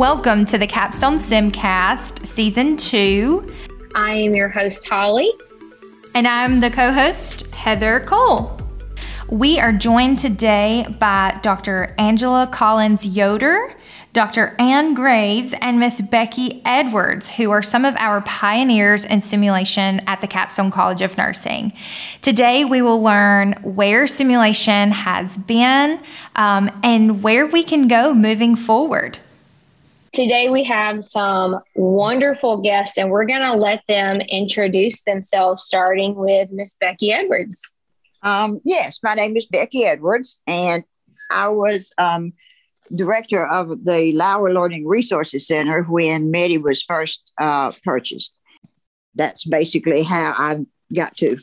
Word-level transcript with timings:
Welcome 0.00 0.46
to 0.46 0.56
the 0.56 0.66
Capstone 0.66 1.18
Simcast, 1.18 2.26
Season 2.26 2.78
2. 2.78 3.54
I 3.94 4.14
am 4.14 4.34
your 4.34 4.48
host, 4.48 4.88
Holly. 4.88 5.30
And 6.14 6.26
I'm 6.26 6.60
the 6.60 6.70
co 6.70 6.90
host, 6.90 7.42
Heather 7.52 8.00
Cole. 8.00 8.58
We 9.28 9.60
are 9.60 9.72
joined 9.72 10.18
today 10.18 10.86
by 10.98 11.38
Dr. 11.42 11.94
Angela 11.98 12.46
Collins 12.46 13.06
Yoder, 13.06 13.74
Dr. 14.14 14.56
Ann 14.58 14.94
Graves, 14.94 15.52
and 15.60 15.78
Miss 15.78 16.00
Becky 16.00 16.62
Edwards, 16.64 17.28
who 17.28 17.50
are 17.50 17.62
some 17.62 17.84
of 17.84 17.94
our 17.96 18.22
pioneers 18.22 19.04
in 19.04 19.20
simulation 19.20 20.00
at 20.06 20.22
the 20.22 20.26
Capstone 20.26 20.70
College 20.70 21.02
of 21.02 21.18
Nursing. 21.18 21.74
Today, 22.22 22.64
we 22.64 22.80
will 22.80 23.02
learn 23.02 23.52
where 23.62 24.06
simulation 24.06 24.92
has 24.92 25.36
been 25.36 26.00
um, 26.36 26.70
and 26.82 27.22
where 27.22 27.46
we 27.46 27.62
can 27.62 27.86
go 27.86 28.14
moving 28.14 28.56
forward. 28.56 29.18
Today, 30.12 30.48
we 30.48 30.64
have 30.64 31.04
some 31.04 31.60
wonderful 31.76 32.62
guests, 32.62 32.98
and 32.98 33.10
we're 33.10 33.26
going 33.26 33.42
to 33.42 33.54
let 33.54 33.82
them 33.86 34.20
introduce 34.20 35.04
themselves, 35.04 35.62
starting 35.62 36.16
with 36.16 36.50
Miss 36.50 36.74
Becky 36.80 37.12
Edwards. 37.12 37.74
Um, 38.24 38.60
yes, 38.64 38.98
my 39.04 39.14
name 39.14 39.36
is 39.36 39.46
Becky 39.46 39.84
Edwards, 39.84 40.40
and 40.48 40.82
I 41.30 41.48
was 41.48 41.92
um, 41.96 42.32
director 42.94 43.46
of 43.46 43.84
the 43.84 44.10
Lower 44.12 44.52
Learning 44.52 44.84
Resources 44.84 45.46
Center 45.46 45.84
when 45.84 46.32
METI 46.32 46.60
was 46.60 46.82
first 46.82 47.32
uh, 47.38 47.70
purchased. 47.84 48.36
That's 49.14 49.44
basically 49.44 50.02
how 50.02 50.34
I 50.36 50.66
got 50.92 51.16
to 51.18 51.38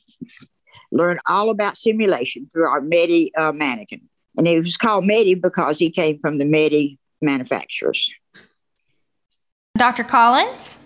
learn 0.92 1.20
all 1.26 1.52
about 1.52 1.78
simulation 1.78 2.50
through 2.52 2.68
our 2.68 2.82
METI 2.82 3.32
uh, 3.38 3.54
mannequin. 3.54 4.02
And 4.36 4.46
it 4.46 4.58
was 4.58 4.76
called 4.76 5.06
METI 5.06 5.42
because 5.42 5.80
he 5.80 5.90
came 5.90 6.20
from 6.20 6.38
the 6.38 6.46
METI 6.46 6.98
manufacturers. 7.22 8.10
Dr. 9.78 10.04
Collins? 10.04 10.80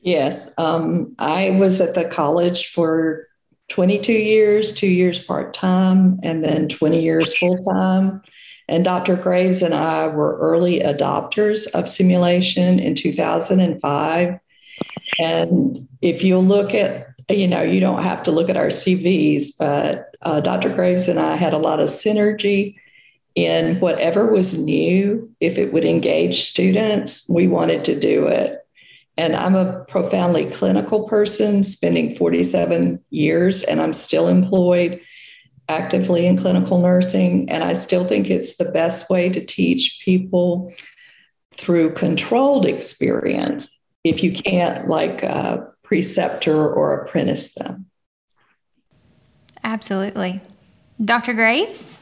Yes, 0.00 0.52
um, 0.58 1.14
I 1.18 1.50
was 1.50 1.80
at 1.80 1.94
the 1.94 2.04
college 2.04 2.72
for 2.72 3.26
22 3.68 4.12
years, 4.12 4.72
two 4.72 4.86
years 4.86 5.18
part 5.18 5.54
time, 5.54 6.20
and 6.22 6.42
then 6.42 6.68
20 6.68 7.02
years 7.02 7.36
full 7.38 7.56
time. 7.64 8.22
And 8.68 8.84
Dr. 8.84 9.16
Graves 9.16 9.62
and 9.62 9.74
I 9.74 10.08
were 10.08 10.38
early 10.38 10.80
adopters 10.80 11.66
of 11.72 11.88
simulation 11.88 12.78
in 12.78 12.94
2005. 12.94 14.38
And 15.18 15.88
if 16.02 16.22
you 16.22 16.38
look 16.38 16.74
at, 16.74 17.08
you 17.30 17.46
know, 17.46 17.62
you 17.62 17.80
don't 17.80 18.02
have 18.02 18.22
to 18.24 18.30
look 18.30 18.48
at 18.48 18.56
our 18.56 18.68
CVs, 18.68 19.56
but 19.58 20.16
uh, 20.22 20.40
Dr. 20.40 20.70
Graves 20.70 21.08
and 21.08 21.18
I 21.18 21.36
had 21.36 21.54
a 21.54 21.58
lot 21.58 21.80
of 21.80 21.88
synergy 21.88 22.76
in 23.34 23.80
whatever 23.80 24.26
was 24.26 24.56
new, 24.56 25.30
if 25.40 25.58
it 25.58 25.72
would 25.72 25.84
engage 25.84 26.42
students, 26.42 27.28
we 27.28 27.48
wanted 27.48 27.84
to 27.86 27.98
do 27.98 28.26
it. 28.28 28.60
And 29.16 29.34
I'm 29.34 29.54
a 29.54 29.84
profoundly 29.84 30.46
clinical 30.50 31.08
person, 31.08 31.64
spending 31.64 32.16
47 32.16 33.02
years, 33.10 33.62
and 33.62 33.80
I'm 33.80 33.92
still 33.92 34.28
employed 34.28 35.00
actively 35.68 36.26
in 36.26 36.36
clinical 36.36 36.80
nursing. 36.80 37.48
And 37.48 37.64
I 37.64 37.72
still 37.74 38.04
think 38.04 38.28
it's 38.28 38.56
the 38.56 38.70
best 38.72 39.08
way 39.08 39.28
to 39.28 39.44
teach 39.44 40.00
people 40.04 40.72
through 41.56 41.94
controlled 41.94 42.66
experience 42.66 43.80
if 44.02 44.22
you 44.22 44.32
can't, 44.32 44.88
like, 44.88 45.22
a 45.22 45.72
preceptor 45.82 46.68
or 46.68 47.04
apprentice 47.04 47.54
them. 47.54 47.86
Absolutely. 49.62 50.40
Dr. 51.02 51.34
Graves? 51.34 51.98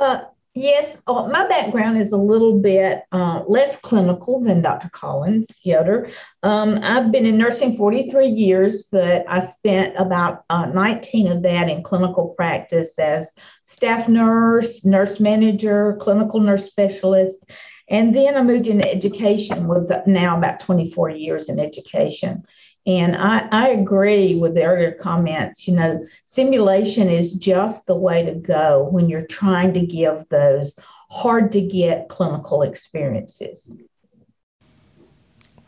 Uh, 0.00 0.22
yes, 0.54 0.96
uh, 1.06 1.28
my 1.28 1.46
background 1.46 1.98
is 1.98 2.12
a 2.12 2.16
little 2.16 2.58
bit 2.58 3.02
uh, 3.12 3.42
less 3.46 3.76
clinical 3.76 4.40
than 4.40 4.62
Dr. 4.62 4.88
Collins 4.88 5.60
Yoder. 5.62 6.10
Um, 6.42 6.80
I've 6.82 7.12
been 7.12 7.26
in 7.26 7.36
nursing 7.36 7.76
43 7.76 8.26
years, 8.26 8.84
but 8.90 9.26
I 9.28 9.44
spent 9.44 9.94
about 9.98 10.44
uh, 10.48 10.66
19 10.66 11.30
of 11.30 11.42
that 11.42 11.68
in 11.68 11.82
clinical 11.82 12.28
practice 12.30 12.98
as 12.98 13.30
staff 13.64 14.08
nurse, 14.08 14.86
nurse 14.86 15.20
manager, 15.20 15.98
clinical 16.00 16.40
nurse 16.40 16.64
specialist. 16.64 17.44
And 17.90 18.16
then 18.16 18.36
I 18.36 18.42
moved 18.42 18.68
into 18.68 18.90
education 18.90 19.68
with 19.68 19.92
now 20.06 20.38
about 20.38 20.60
24 20.60 21.10
years 21.10 21.50
in 21.50 21.60
education. 21.60 22.44
And 22.86 23.14
I, 23.14 23.46
I 23.52 23.68
agree 23.68 24.36
with 24.36 24.54
the 24.54 24.64
earlier 24.64 24.92
comments. 24.92 25.68
You 25.68 25.76
know, 25.76 26.06
simulation 26.24 27.08
is 27.08 27.32
just 27.32 27.86
the 27.86 27.96
way 27.96 28.24
to 28.24 28.34
go 28.34 28.88
when 28.90 29.08
you're 29.08 29.26
trying 29.26 29.74
to 29.74 29.84
give 29.84 30.24
those 30.30 30.78
hard 31.10 31.52
to 31.52 31.60
get 31.60 32.08
clinical 32.08 32.62
experiences. 32.62 33.74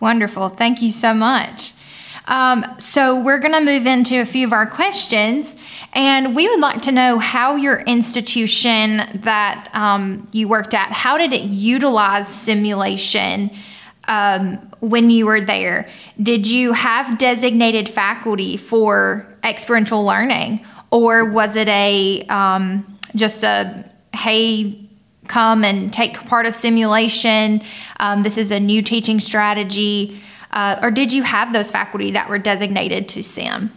Wonderful. 0.00 0.48
Thank 0.48 0.80
you 0.82 0.90
so 0.90 1.14
much. 1.14 1.74
Um, 2.26 2.64
so, 2.78 3.20
we're 3.20 3.40
going 3.40 3.52
to 3.52 3.60
move 3.60 3.84
into 3.84 4.20
a 4.20 4.24
few 4.24 4.46
of 4.46 4.52
our 4.52 4.64
questions, 4.64 5.56
and 5.92 6.36
we 6.36 6.48
would 6.48 6.60
like 6.60 6.80
to 6.82 6.92
know 6.92 7.18
how 7.18 7.56
your 7.56 7.80
institution 7.80 9.20
that 9.22 9.68
um, 9.72 10.28
you 10.30 10.46
worked 10.46 10.72
at, 10.72 10.92
how 10.92 11.18
did 11.18 11.32
it 11.32 11.42
utilize 11.42 12.28
simulation 12.28 13.50
um, 14.08 14.56
when 14.80 15.10
you 15.10 15.26
were 15.26 15.40
there? 15.40 15.88
Did 16.22 16.46
you 16.46 16.72
have 16.72 17.18
designated 17.18 17.88
faculty 17.88 18.56
for 18.56 19.26
experiential 19.44 20.04
learning, 20.04 20.64
or 20.90 21.30
was 21.30 21.56
it 21.56 21.68
a 21.68 22.22
um, 22.28 22.98
just 23.14 23.44
a 23.44 23.84
hey, 24.14 24.78
come 25.28 25.64
and 25.64 25.92
take 25.92 26.14
part 26.26 26.46
of 26.46 26.54
simulation? 26.54 27.62
Um, 28.00 28.22
this 28.22 28.36
is 28.36 28.50
a 28.50 28.60
new 28.60 28.82
teaching 28.82 29.20
strategy, 29.20 30.20
uh, 30.50 30.78
or 30.82 30.90
did 30.90 31.12
you 31.12 31.22
have 31.22 31.52
those 31.52 31.70
faculty 31.70 32.10
that 32.10 32.28
were 32.28 32.38
designated 32.38 33.08
to 33.10 33.22
sim? 33.22 33.72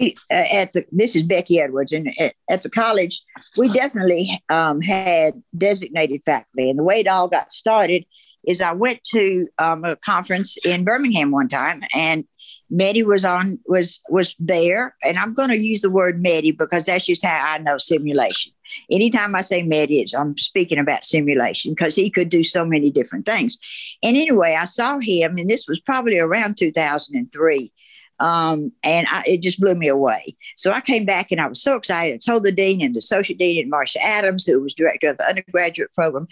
We, 0.00 0.14
uh, 0.30 0.44
at 0.52 0.72
the 0.72 0.84
this 0.92 1.16
is 1.16 1.24
Becky 1.24 1.60
Edwards, 1.60 1.92
and 1.92 2.08
at, 2.20 2.34
at 2.48 2.62
the 2.62 2.70
college, 2.70 3.20
we 3.56 3.68
definitely 3.72 4.42
um, 4.48 4.80
had 4.80 5.42
designated 5.56 6.22
faculty. 6.22 6.70
And 6.70 6.78
the 6.78 6.84
way 6.84 7.00
it 7.00 7.08
all 7.08 7.28
got 7.28 7.52
started 7.52 8.04
is 8.46 8.60
I 8.60 8.72
went 8.72 9.02
to 9.12 9.46
um, 9.58 9.84
a 9.84 9.96
conference 9.96 10.56
in 10.64 10.84
Birmingham 10.84 11.30
one 11.30 11.48
time, 11.48 11.82
and 11.94 12.24
METI 12.72 13.04
was 13.04 13.24
on 13.24 13.58
was 13.66 14.00
was 14.08 14.34
there, 14.38 14.94
and 15.02 15.18
I'm 15.18 15.34
going 15.34 15.48
to 15.48 15.58
use 15.58 15.80
the 15.80 15.90
word 15.90 16.18
METI 16.18 16.56
because 16.56 16.84
that's 16.84 17.06
just 17.06 17.24
how 17.24 17.38
I 17.42 17.58
know 17.58 17.78
simulation. 17.78 18.52
Anytime 18.90 19.34
I 19.34 19.40
say 19.40 19.62
METI, 19.62 20.02
it's, 20.02 20.14
I'm 20.14 20.36
speaking 20.36 20.78
about 20.78 21.04
simulation 21.04 21.72
because 21.72 21.94
he 21.94 22.10
could 22.10 22.28
do 22.28 22.42
so 22.42 22.64
many 22.66 22.90
different 22.90 23.24
things. 23.24 23.58
And 24.02 24.16
anyway, 24.16 24.56
I 24.58 24.66
saw 24.66 24.98
him, 24.98 25.38
and 25.38 25.48
this 25.48 25.66
was 25.66 25.80
probably 25.80 26.18
around 26.18 26.58
2003. 26.58 27.72
Um, 28.20 28.72
and 28.82 29.06
I, 29.08 29.22
it 29.26 29.42
just 29.42 29.60
blew 29.60 29.74
me 29.74 29.86
away. 29.86 30.36
So 30.56 30.72
I 30.72 30.80
came 30.80 31.04
back 31.04 31.30
and 31.30 31.40
I 31.40 31.46
was 31.46 31.62
so 31.62 31.76
excited. 31.76 32.14
I 32.14 32.18
told 32.18 32.42
the 32.42 32.50
dean 32.50 32.82
and 32.82 32.94
the 32.94 32.98
associate 32.98 33.38
dean 33.38 33.62
and 33.62 33.70
Marcia 33.70 34.04
Adams, 34.04 34.44
who 34.44 34.60
was 34.60 34.74
director 34.74 35.10
of 35.10 35.18
the 35.18 35.24
undergraduate 35.24 35.92
program, 35.94 36.26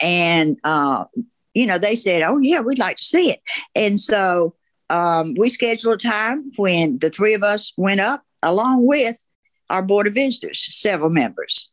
and 0.00 0.58
uh, 0.62 1.04
you 1.54 1.66
know, 1.66 1.78
they 1.78 1.96
said, 1.96 2.22
"Oh 2.22 2.38
yeah, 2.38 2.60
we'd 2.60 2.78
like 2.78 2.96
to 2.96 3.04
see 3.04 3.30
it." 3.30 3.40
And 3.74 3.98
so 3.98 4.54
um, 4.90 5.34
we 5.36 5.50
scheduled 5.50 5.94
a 5.94 6.08
time 6.08 6.52
when 6.56 6.98
the 6.98 7.10
three 7.10 7.34
of 7.34 7.42
us 7.42 7.72
went 7.76 8.00
up, 8.00 8.22
along 8.42 8.86
with 8.86 9.24
our 9.70 9.82
board 9.82 10.06
of 10.06 10.14
visitors, 10.14 10.66
several 10.70 11.08
members, 11.08 11.70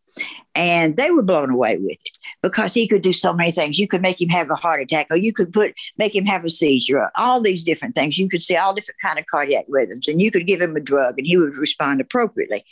and 0.56 0.96
they 0.96 1.12
were 1.12 1.22
blown 1.22 1.50
away 1.50 1.78
with 1.78 1.98
it 2.00 2.18
because 2.42 2.74
he 2.74 2.88
could 2.88 3.02
do 3.02 3.12
so 3.12 3.34
many 3.34 3.52
things. 3.52 3.78
You 3.78 3.88
could 3.88 4.02
make 4.02 4.22
him 4.22 4.30
have 4.30 4.50
a 4.50 4.56
heart 4.56 4.82
attack, 4.82 5.08
or 5.12 5.18
you 5.18 5.34
could 5.34 5.52
put 5.52 5.74
make 5.98 6.16
him 6.16 6.26
have 6.26 6.46
a 6.46 6.50
seizure, 6.50 7.10
all 7.16 7.42
these 7.42 7.64
different 7.64 7.96
things. 7.96 8.18
You 8.18 8.30
could 8.30 8.42
see 8.42 8.56
all 8.56 8.74
different 8.74 9.02
kind 9.02 9.20
of 9.20 9.26
cardiac 9.26 9.66
rhythms, 9.68 10.08
and 10.08 10.22
you 10.22 10.32
could 10.32 10.48
give 10.48 10.62
him 10.62 10.76
a 10.76 10.82
drug, 10.82 11.18
and 11.18 11.28
he 11.28 11.38
would 11.38 11.56
respond 11.56 12.02
appropriately. 12.02 12.64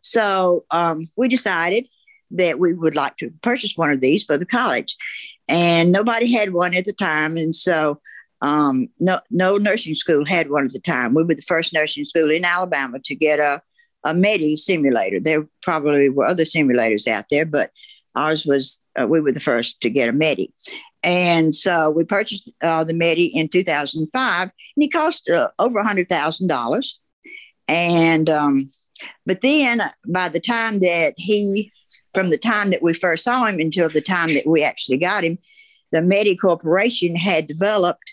So 0.00 0.64
um, 0.70 1.08
we 1.16 1.28
decided 1.28 1.86
that 2.30 2.58
we 2.58 2.74
would 2.74 2.94
like 2.94 3.16
to 3.18 3.30
purchase 3.42 3.76
one 3.76 3.90
of 3.90 4.00
these 4.00 4.24
for 4.24 4.36
the 4.36 4.46
college 4.46 4.96
and 5.48 5.90
nobody 5.90 6.30
had 6.30 6.52
one 6.52 6.74
at 6.74 6.84
the 6.84 6.92
time. 6.92 7.36
And 7.36 7.54
so 7.54 8.00
um, 8.40 8.88
no, 9.00 9.20
no 9.30 9.56
nursing 9.56 9.94
school 9.94 10.24
had 10.24 10.50
one 10.50 10.64
at 10.64 10.72
the 10.72 10.80
time. 10.80 11.14
We 11.14 11.24
were 11.24 11.34
the 11.34 11.42
first 11.42 11.72
nursing 11.72 12.04
school 12.04 12.30
in 12.30 12.44
Alabama 12.44 12.98
to 13.04 13.14
get 13.14 13.40
a, 13.40 13.60
a 14.04 14.12
METI 14.12 14.56
simulator. 14.56 15.18
There 15.18 15.46
probably 15.62 16.08
were 16.08 16.26
other 16.26 16.44
simulators 16.44 17.08
out 17.08 17.24
there, 17.30 17.46
but 17.46 17.70
ours 18.14 18.46
was, 18.46 18.80
uh, 19.00 19.06
we 19.06 19.20
were 19.20 19.32
the 19.32 19.40
first 19.40 19.80
to 19.80 19.90
get 19.90 20.08
a 20.08 20.12
METI. 20.12 20.52
And 21.02 21.54
so 21.54 21.90
we 21.90 22.04
purchased 22.04 22.50
uh, 22.62 22.84
the 22.84 22.92
METI 22.92 23.30
in 23.32 23.48
2005, 23.48 24.42
and 24.42 24.52
it 24.76 24.92
cost 24.92 25.28
uh, 25.28 25.48
over 25.58 25.82
$100,000. 25.82 26.94
And, 27.68 28.30
um, 28.30 28.70
but 29.26 29.40
then 29.40 29.82
by 30.06 30.28
the 30.28 30.40
time 30.40 30.80
that 30.80 31.14
he 31.16 31.72
from 32.18 32.30
the 32.30 32.38
time 32.38 32.70
that 32.70 32.82
we 32.82 32.92
first 32.92 33.22
saw 33.22 33.44
him 33.44 33.60
until 33.60 33.88
the 33.88 34.00
time 34.00 34.34
that 34.34 34.44
we 34.44 34.64
actually 34.64 34.98
got 34.98 35.22
him, 35.22 35.38
the 35.92 36.00
METI 36.00 36.36
Corporation 36.36 37.14
had 37.14 37.46
developed 37.46 38.12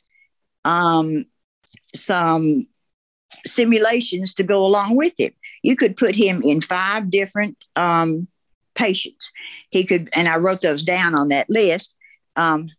um, 0.63 1.25
some 1.95 2.67
simulations 3.47 4.35
to 4.35 4.43
go 4.43 4.63
along 4.63 4.95
with 4.95 5.19
him. 5.19 5.31
You 5.63 5.75
could 5.75 5.97
put 5.97 6.13
him 6.13 6.43
in 6.43 6.61
five 6.61 7.09
different 7.09 7.57
um, 7.75 8.27
patients. 8.75 9.31
He 9.71 9.83
could, 9.83 10.07
and 10.13 10.27
I 10.27 10.37
wrote 10.37 10.61
those 10.61 10.83
down 10.83 11.15
on 11.15 11.29
that 11.29 11.49
list. 11.49 11.95
Um, 12.35 12.69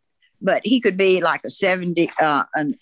but 0.40 0.64
he 0.64 0.81
could 0.81 0.96
be 0.96 1.20
like 1.20 1.40
a 1.44 1.50
70, 1.50 2.08
uh, 2.20 2.44
an, 2.55 2.78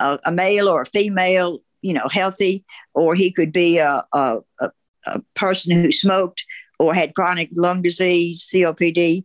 a, 0.00 0.18
a, 0.24 0.32
male 0.32 0.70
or 0.70 0.80
a 0.80 0.86
female, 0.86 1.58
you 1.82 1.92
know, 1.92 2.08
healthy, 2.10 2.64
or 2.94 3.14
he 3.14 3.30
could 3.30 3.52
be 3.52 3.76
a, 3.76 4.06
a, 4.10 4.38
a, 4.58 4.70
a 5.04 5.20
person 5.34 5.82
who 5.82 5.92
smoked 5.92 6.46
or 6.78 6.94
had 6.94 7.14
chronic 7.14 7.50
lung 7.54 7.82
disease, 7.82 8.48
COPD, 8.52 9.24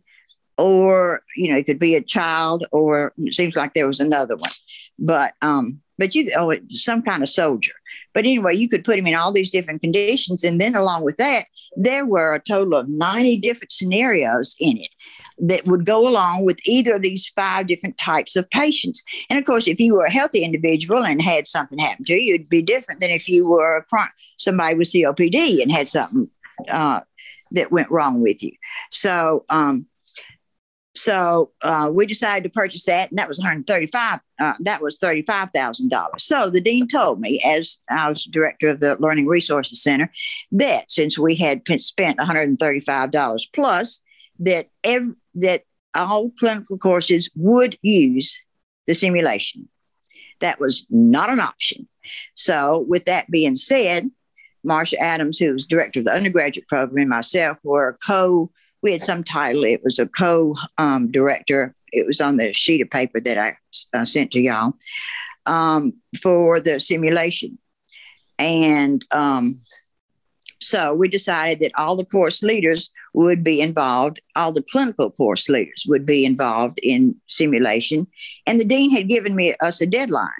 or, 0.58 1.22
you 1.36 1.50
know, 1.50 1.56
it 1.56 1.64
could 1.64 1.78
be 1.78 1.94
a 1.94 2.02
child, 2.02 2.66
or 2.70 3.12
it 3.16 3.34
seems 3.34 3.56
like 3.56 3.74
there 3.74 3.86
was 3.86 4.00
another 4.00 4.36
one. 4.36 4.50
But, 4.98 5.34
um, 5.40 5.80
but 5.98 6.14
you, 6.14 6.30
oh, 6.36 6.54
some 6.70 7.02
kind 7.02 7.22
of 7.22 7.28
soldier. 7.28 7.72
But 8.12 8.24
anyway, 8.24 8.56
you 8.56 8.68
could 8.68 8.84
put 8.84 8.98
him 8.98 9.06
in 9.06 9.14
all 9.14 9.32
these 9.32 9.50
different 9.50 9.80
conditions. 9.80 10.44
And 10.44 10.60
then 10.60 10.74
along 10.74 11.04
with 11.04 11.16
that, 11.18 11.46
there 11.76 12.04
were 12.04 12.34
a 12.34 12.40
total 12.40 12.74
of 12.74 12.88
90 12.88 13.38
different 13.38 13.72
scenarios 13.72 14.56
in 14.58 14.78
it 14.78 14.90
that 15.38 15.66
would 15.66 15.86
go 15.86 16.06
along 16.06 16.44
with 16.44 16.58
either 16.66 16.94
of 16.94 17.02
these 17.02 17.28
five 17.28 17.66
different 17.66 17.96
types 17.96 18.36
of 18.36 18.48
patients. 18.50 19.02
And 19.28 19.38
of 19.38 19.44
course, 19.44 19.68
if 19.68 19.80
you 19.80 19.94
were 19.94 20.04
a 20.04 20.10
healthy 20.10 20.44
individual 20.44 21.04
and 21.04 21.22
had 21.22 21.46
something 21.46 21.78
happen 21.78 22.04
to 22.06 22.14
you, 22.14 22.34
it'd 22.34 22.48
be 22.48 22.62
different 22.62 23.00
than 23.00 23.10
if 23.10 23.28
you 23.28 23.48
were 23.48 23.86
a, 23.92 24.08
somebody 24.36 24.76
with 24.76 24.88
COPD 24.88 25.62
and 25.62 25.72
had 25.72 25.88
something 25.88 26.28
uh, 26.68 27.00
that 27.52 27.72
went 27.72 27.90
wrong 27.90 28.20
with 28.20 28.42
you. 28.42 28.52
So, 28.90 29.44
um, 29.48 29.86
so 30.94 31.52
uh, 31.62 31.90
we 31.92 32.04
decided 32.06 32.44
to 32.44 32.50
purchase 32.50 32.86
that, 32.86 33.10
and 33.10 33.18
that 33.18 33.28
was 33.28 33.38
135. 33.38 34.20
Uh, 34.40 34.54
that 34.60 34.82
was 34.82 34.96
thirty-five 34.96 35.50
thousand 35.54 35.90
dollars. 35.90 36.24
So 36.24 36.50
the 36.50 36.60
dean 36.60 36.88
told 36.88 37.20
me, 37.20 37.40
as 37.44 37.78
I 37.88 38.08
was 38.08 38.24
director 38.24 38.68
of 38.68 38.80
the 38.80 38.96
Learning 38.98 39.26
Resources 39.26 39.82
Center, 39.82 40.10
that 40.52 40.90
since 40.90 41.18
we 41.18 41.36
had 41.36 41.62
spent 41.80 42.18
135 42.18 43.10
dollars 43.12 43.48
plus, 43.52 44.02
that 44.40 44.68
every, 44.82 45.14
that 45.36 45.62
all 45.94 46.30
clinical 46.38 46.78
courses 46.78 47.30
would 47.36 47.78
use 47.82 48.40
the 48.86 48.94
simulation. 48.94 49.68
That 50.40 50.58
was 50.58 50.86
not 50.90 51.30
an 51.30 51.40
option. 51.40 51.86
So, 52.34 52.84
with 52.88 53.04
that 53.04 53.30
being 53.30 53.56
said, 53.56 54.10
Marsha 54.66 54.98
Adams, 54.98 55.38
who 55.38 55.52
was 55.52 55.66
director 55.66 56.00
of 56.00 56.06
the 56.06 56.12
undergraduate 56.12 56.68
program, 56.68 57.02
and 57.02 57.10
myself 57.10 57.58
were 57.62 57.98
co 58.06 58.50
we 58.82 58.92
had 58.92 59.02
some 59.02 59.22
title. 59.22 59.64
It 59.64 59.82
was 59.84 59.98
a 59.98 60.06
co 60.06 60.54
um, 60.78 61.10
director. 61.10 61.74
It 61.92 62.06
was 62.06 62.20
on 62.20 62.36
the 62.36 62.52
sheet 62.52 62.80
of 62.80 62.90
paper 62.90 63.20
that 63.20 63.38
I 63.38 63.56
uh, 63.92 64.04
sent 64.04 64.30
to 64.32 64.40
y'all 64.40 64.74
um, 65.46 65.92
for 66.22 66.60
the 66.60 66.80
simulation. 66.80 67.58
And 68.38 69.04
um, 69.10 69.60
so 70.60 70.94
we 70.94 71.08
decided 71.08 71.60
that 71.60 71.72
all 71.76 71.96
the 71.96 72.04
course 72.04 72.42
leaders 72.42 72.90
would 73.12 73.42
be 73.42 73.60
involved, 73.60 74.20
all 74.36 74.52
the 74.52 74.64
clinical 74.70 75.10
course 75.10 75.48
leaders 75.48 75.84
would 75.88 76.06
be 76.06 76.24
involved 76.24 76.78
in 76.82 77.20
simulation. 77.26 78.06
And 78.46 78.60
the 78.60 78.64
dean 78.64 78.90
had 78.90 79.08
given 79.08 79.34
me 79.34 79.54
us 79.60 79.80
a 79.80 79.86
deadline. 79.86 80.30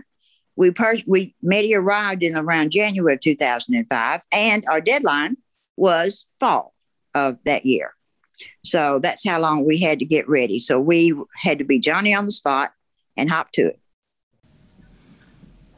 We, 0.60 0.70
per- 0.72 1.00
we 1.06 1.34
METI 1.42 1.74
arrived 1.74 2.22
in 2.22 2.36
around 2.36 2.70
January 2.70 3.14
of 3.14 3.20
2005, 3.20 4.20
and 4.30 4.62
our 4.70 4.82
deadline 4.82 5.38
was 5.78 6.26
fall 6.38 6.74
of 7.14 7.38
that 7.46 7.64
year. 7.64 7.94
So 8.62 8.98
that's 8.98 9.26
how 9.26 9.40
long 9.40 9.66
we 9.66 9.78
had 9.80 9.98
to 10.00 10.04
get 10.04 10.28
ready. 10.28 10.58
So 10.58 10.78
we 10.78 11.14
had 11.42 11.56
to 11.60 11.64
be 11.64 11.78
Johnny 11.78 12.14
on 12.14 12.26
the 12.26 12.30
spot 12.30 12.72
and 13.16 13.30
hop 13.30 13.52
to 13.52 13.68
it. 13.68 13.80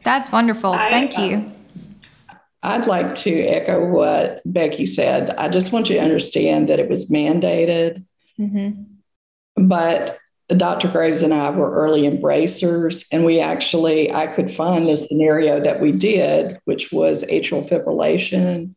That's 0.03 0.33
wonderful. 0.33 0.73
I, 0.73 0.89
Thank 0.91 1.17
you. 1.17 1.53
Uh, 2.29 2.35
I'd 2.65 2.89
like 2.89 3.15
to 3.15 3.41
echo 3.41 3.87
what 3.87 4.43
Becky 4.45 4.85
said. 4.85 5.31
I 5.37 5.49
just 5.49 5.73
want 5.73 5.91
you 5.91 5.97
to 5.97 6.03
understand 6.03 6.69
that 6.71 6.81
it 6.81 6.89
was 6.89 7.09
mandated, 7.09 8.05
mm-hmm. 8.37 8.83
but 9.65 10.19
Dr. 10.55 10.89
Graves 10.89 11.23
and 11.23 11.33
I 11.33 11.51
were 11.51 11.73
early 11.73 12.07
embracers, 12.07 13.07
and 13.13 13.25
we 13.25 13.41
actually, 13.41 14.13
I 14.13 14.27
could 14.27 14.51
find 14.51 14.87
the 14.87 14.97
scenario 14.97 15.61
that 15.61 15.81
we 15.81 15.93
did, 15.93 16.59
which 16.65 16.93
was 16.93 17.25
atrial 17.25 17.69
fibrillation. 17.69 18.75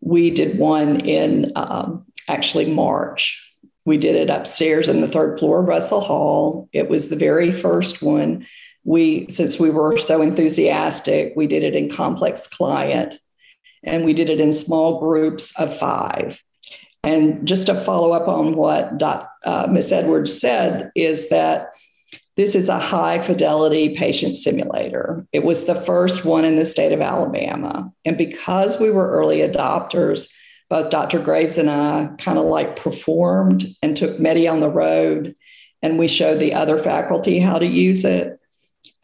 We 0.00 0.30
did 0.30 0.58
one 0.58 1.00
in 1.00 1.52
um, 1.56 2.06
actually 2.28 2.72
March. 2.72 3.40
We 3.84 3.98
did 3.98 4.16
it 4.16 4.30
upstairs 4.30 4.88
in 4.88 5.00
the 5.00 5.08
third 5.08 5.38
floor 5.38 5.60
of 5.60 5.68
Russell 5.68 6.00
Hall. 6.00 6.68
It 6.72 6.88
was 6.88 7.08
the 7.08 7.16
very 7.16 7.52
first 7.52 8.02
one. 8.02 8.46
We, 8.84 9.26
since 9.30 9.58
we 9.58 9.70
were 9.70 9.96
so 9.96 10.22
enthusiastic, 10.22 11.34
we 11.36 11.46
did 11.46 11.62
it 11.62 11.74
in 11.74 11.90
complex 11.90 12.46
client 12.46 13.18
and 13.82 14.04
we 14.04 14.12
did 14.14 14.30
it 14.30 14.40
in 14.40 14.52
small 14.52 14.98
groups 14.98 15.58
of 15.58 15.76
five. 15.78 16.42
And 17.04 17.46
just 17.46 17.66
to 17.66 17.74
follow 17.74 18.12
up 18.12 18.28
on 18.28 18.56
what 18.56 19.02
uh, 19.02 19.66
Ms. 19.70 19.92
Edwards 19.92 20.40
said, 20.40 20.90
is 20.94 21.28
that 21.28 21.74
this 22.36 22.54
is 22.54 22.68
a 22.68 22.78
high 22.78 23.20
fidelity 23.20 23.94
patient 23.94 24.38
simulator. 24.38 25.24
It 25.32 25.44
was 25.44 25.66
the 25.66 25.74
first 25.74 26.24
one 26.24 26.44
in 26.44 26.56
the 26.56 26.66
state 26.66 26.92
of 26.92 27.00
Alabama. 27.00 27.92
And 28.04 28.18
because 28.18 28.80
we 28.80 28.90
were 28.90 29.10
early 29.10 29.38
adopters, 29.38 30.32
both 30.68 30.90
Dr. 30.90 31.20
Graves 31.20 31.58
and 31.58 31.70
I 31.70 32.10
kind 32.18 32.38
of 32.38 32.46
like 32.46 32.76
performed 32.76 33.64
and 33.82 33.96
took 33.96 34.18
METI 34.18 34.50
on 34.50 34.60
the 34.60 34.70
road, 34.70 35.36
and 35.82 35.98
we 35.98 36.08
showed 36.08 36.40
the 36.40 36.54
other 36.54 36.78
faculty 36.78 37.38
how 37.38 37.58
to 37.58 37.66
use 37.66 38.04
it. 38.04 38.40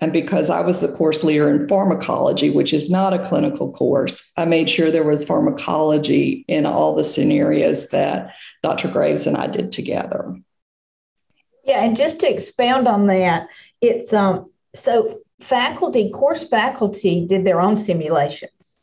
And 0.00 0.12
because 0.12 0.48
I 0.48 0.60
was 0.62 0.80
the 0.80 0.88
course 0.88 1.22
leader 1.22 1.50
in 1.50 1.68
pharmacology, 1.68 2.50
which 2.50 2.72
is 2.72 2.90
not 2.90 3.12
a 3.12 3.24
clinical 3.24 3.70
course, 3.72 4.32
I 4.36 4.46
made 4.46 4.70
sure 4.70 4.90
there 4.90 5.04
was 5.04 5.24
pharmacology 5.24 6.44
in 6.48 6.64
all 6.64 6.94
the 6.94 7.04
scenarios 7.04 7.90
that 7.90 8.34
Dr. 8.62 8.88
Graves 8.88 9.26
and 9.26 9.36
I 9.36 9.46
did 9.46 9.72
together. 9.72 10.34
Yeah, 11.64 11.84
and 11.84 11.96
just 11.96 12.20
to 12.20 12.30
expound 12.30 12.88
on 12.88 13.06
that, 13.08 13.48
it's 13.82 14.12
um, 14.12 14.50
so 14.74 15.20
faculty, 15.40 16.10
course 16.10 16.44
faculty 16.44 17.26
did 17.26 17.44
their 17.44 17.60
own 17.60 17.76
simulations. 17.76 18.78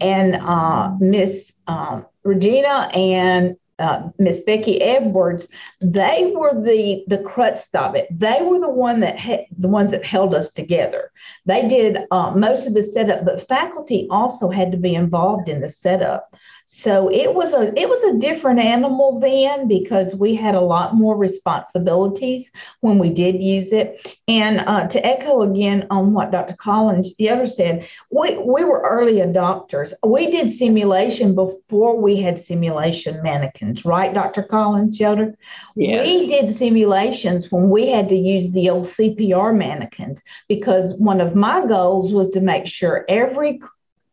And 0.00 0.34
uh, 0.34 0.92
Miss 0.98 1.52
um, 1.68 2.06
Regina 2.24 2.90
and 2.92 3.56
uh, 3.78 4.08
Miss 4.18 4.40
Becky 4.40 4.80
Edwards, 4.80 5.48
they 5.80 6.32
were 6.34 6.60
the 6.60 7.04
the 7.08 7.18
crux 7.18 7.68
of 7.74 7.94
it. 7.94 8.06
They 8.10 8.38
were 8.42 8.58
the 8.58 8.70
one 8.70 9.00
that 9.00 9.18
ha- 9.18 9.46
the 9.58 9.68
ones 9.68 9.90
that 9.90 10.04
held 10.04 10.34
us 10.34 10.50
together. 10.50 11.10
They 11.44 11.68
did 11.68 11.98
uh, 12.10 12.32
most 12.32 12.66
of 12.66 12.74
the 12.74 12.82
setup, 12.82 13.24
but 13.24 13.46
faculty 13.48 14.06
also 14.10 14.48
had 14.48 14.72
to 14.72 14.78
be 14.78 14.94
involved 14.94 15.48
in 15.48 15.60
the 15.60 15.68
setup. 15.68 16.34
So 16.68 17.08
it 17.08 17.32
was 17.32 17.52
a 17.52 17.72
it 17.80 17.88
was 17.88 18.02
a 18.02 18.18
different 18.18 18.58
animal 18.58 19.20
then 19.20 19.68
because 19.68 20.16
we 20.16 20.34
had 20.34 20.56
a 20.56 20.60
lot 20.60 20.96
more 20.96 21.16
responsibilities 21.16 22.50
when 22.80 22.98
we 22.98 23.10
did 23.10 23.40
use 23.40 23.72
it. 23.72 24.16
And 24.26 24.60
uh, 24.60 24.88
to 24.88 25.06
echo 25.06 25.42
again 25.42 25.86
on 25.90 26.12
what 26.12 26.32
Dr. 26.32 26.56
Collins 26.56 27.14
Yoder 27.18 27.46
said, 27.46 27.86
we, 28.10 28.36
we 28.38 28.64
were 28.64 28.80
early 28.80 29.18
adopters. 29.18 29.92
We 30.04 30.28
did 30.30 30.50
simulation 30.50 31.36
before 31.36 32.00
we 32.00 32.20
had 32.20 32.36
simulation 32.36 33.22
mannequins, 33.22 33.65
right, 33.84 34.12
Dr. 34.12 34.42
Collins 34.42 34.98
Yoder? 34.98 35.36
Yes. 35.74 36.06
We 36.06 36.26
did 36.26 36.54
simulations 36.54 37.50
when 37.50 37.70
we 37.70 37.88
had 37.88 38.08
to 38.08 38.16
use 38.16 38.50
the 38.50 38.70
old 38.70 38.86
CPR 38.86 39.56
mannequins 39.56 40.22
because 40.48 40.94
one 40.94 41.20
of 41.20 41.34
my 41.34 41.66
goals 41.66 42.12
was 42.12 42.28
to 42.30 42.40
make 42.40 42.66
sure 42.66 43.04
every 43.08 43.60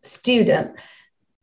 student 0.02 0.76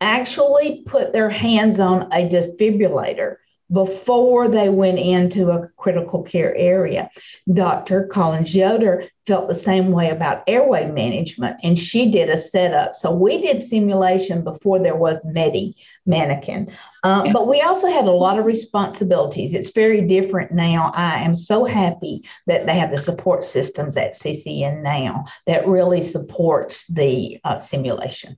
actually 0.00 0.82
put 0.86 1.12
their 1.12 1.30
hands 1.30 1.78
on 1.78 2.02
a 2.12 2.28
defibrillator 2.28 3.36
before 3.72 4.48
they 4.48 4.68
went 4.68 4.98
into 4.98 5.50
a 5.50 5.68
critical 5.76 6.22
care 6.22 6.54
area. 6.56 7.10
Dr. 7.52 8.06
Collins 8.06 8.54
Yoder 8.54 9.08
felt 9.26 9.48
the 9.48 9.54
same 9.54 9.92
way 9.92 10.10
about 10.10 10.42
airway 10.48 10.90
management, 10.90 11.56
and 11.62 11.78
she 11.78 12.10
did 12.10 12.28
a 12.28 12.36
setup. 12.36 12.94
So 12.94 13.14
we 13.14 13.40
did 13.40 13.62
simulation 13.62 14.42
before 14.42 14.80
there 14.80 14.96
was 14.96 15.24
METI 15.24 15.74
mannequin. 16.04 16.72
Uh. 17.04 17.32
But 17.32 17.46
we 17.46 17.60
also 17.60 17.86
had 17.86 18.06
a 18.06 18.10
lot 18.10 18.38
of 18.38 18.44
responsibilities. 18.44 19.54
It's 19.54 19.70
very 19.70 20.02
different 20.02 20.52
now. 20.52 20.90
I 20.94 21.22
am 21.22 21.34
so 21.34 21.64
happy 21.64 22.24
that 22.46 22.66
they 22.66 22.74
have 22.74 22.90
the 22.90 22.98
support 22.98 23.44
systems 23.44 23.96
at 23.96 24.14
CCN 24.14 24.82
now 24.82 25.26
that 25.46 25.68
really 25.68 26.00
supports 26.00 26.86
the 26.88 27.38
uh, 27.44 27.58
simulation. 27.58 28.36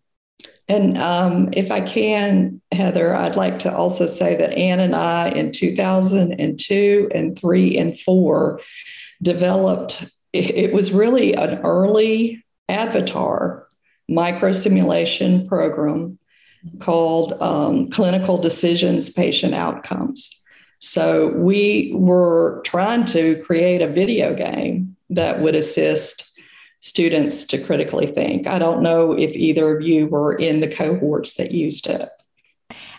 And 0.72 0.96
um, 0.96 1.50
if 1.52 1.70
I 1.70 1.82
can, 1.82 2.62
Heather, 2.72 3.14
I'd 3.14 3.36
like 3.36 3.58
to 3.58 3.76
also 3.76 4.06
say 4.06 4.36
that 4.36 4.54
Ann 4.54 4.80
and 4.80 4.96
I 4.96 5.28
in 5.28 5.52
2002 5.52 7.10
and 7.14 7.38
three 7.38 7.76
and 7.76 8.00
four 8.00 8.58
developed, 9.20 10.02
it 10.32 10.72
was 10.72 10.90
really 10.90 11.34
an 11.34 11.58
early 11.58 12.42
avatar 12.70 13.68
microsimulation 14.10 15.46
program 15.46 16.18
called 16.78 17.34
um, 17.42 17.90
Clinical 17.90 18.38
Decisions 18.38 19.10
Patient 19.10 19.52
Outcomes. 19.52 20.42
So 20.78 21.28
we 21.34 21.92
were 21.94 22.62
trying 22.64 23.04
to 23.06 23.42
create 23.42 23.82
a 23.82 23.88
video 23.88 24.34
game 24.34 24.96
that 25.10 25.40
would 25.40 25.54
assist 25.54 26.31
students 26.82 27.44
to 27.46 27.58
critically 27.58 28.08
think. 28.08 28.46
I 28.46 28.58
don't 28.58 28.82
know 28.82 29.12
if 29.12 29.30
either 29.34 29.76
of 29.76 29.82
you 29.82 30.08
were 30.08 30.34
in 30.34 30.60
the 30.60 30.68
cohorts 30.68 31.34
that 31.34 31.52
used 31.52 31.86
it. 31.86 32.08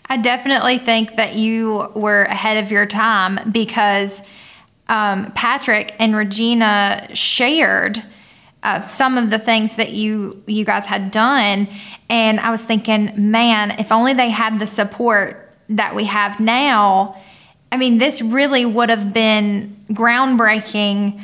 I 0.06 0.16
definitely 0.16 0.78
think 0.78 1.16
that 1.16 1.34
you 1.34 1.90
were 1.94 2.24
ahead 2.24 2.62
of 2.62 2.70
your 2.70 2.86
time 2.86 3.52
because 3.52 4.22
um, 4.88 5.32
Patrick 5.32 5.94
and 5.98 6.16
Regina 6.16 7.08
shared 7.14 8.02
uh, 8.62 8.82
some 8.82 9.18
of 9.18 9.28
the 9.28 9.38
things 9.38 9.76
that 9.76 9.92
you 9.92 10.42
you 10.46 10.64
guys 10.64 10.86
had 10.86 11.10
done, 11.10 11.68
and 12.08 12.40
I 12.40 12.50
was 12.50 12.62
thinking, 12.62 13.12
man, 13.30 13.72
if 13.72 13.92
only 13.92 14.14
they 14.14 14.30
had 14.30 14.58
the 14.58 14.66
support 14.66 15.54
that 15.68 15.94
we 15.94 16.04
have 16.04 16.40
now. 16.40 17.20
I 17.70 17.76
mean, 17.76 17.98
this 17.98 18.22
really 18.22 18.64
would 18.64 18.88
have 18.88 19.12
been 19.12 19.76
groundbreaking 19.90 21.20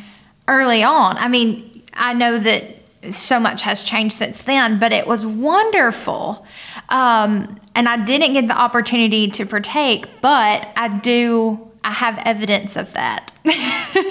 early 0.49 0.83
on. 0.83 1.17
I 1.17 1.29
mean, 1.29 1.70
I 1.95 2.13
know 2.15 2.39
that 2.39 2.79
so 3.11 3.41
much 3.41 3.63
has 3.63 3.83
changed 3.83 4.15
since 4.17 4.43
then, 4.43 4.79
but 4.79 4.93
it 4.93 5.07
was 5.07 5.25
wonderful. 5.25 6.47
Um, 6.91 7.61
and 7.75 7.89
I 7.89 8.05
didn't 8.05 8.35
get 8.35 8.49
the 8.49 8.57
opportunity 8.57 9.29
to 9.31 9.47
partake, 9.47 10.07
but 10.21 10.69
I 10.77 10.89
do, 10.99 11.71
I 11.83 11.93
have 11.93 12.19
evidence 12.25 12.77
of 12.77 12.93
that 12.93 13.33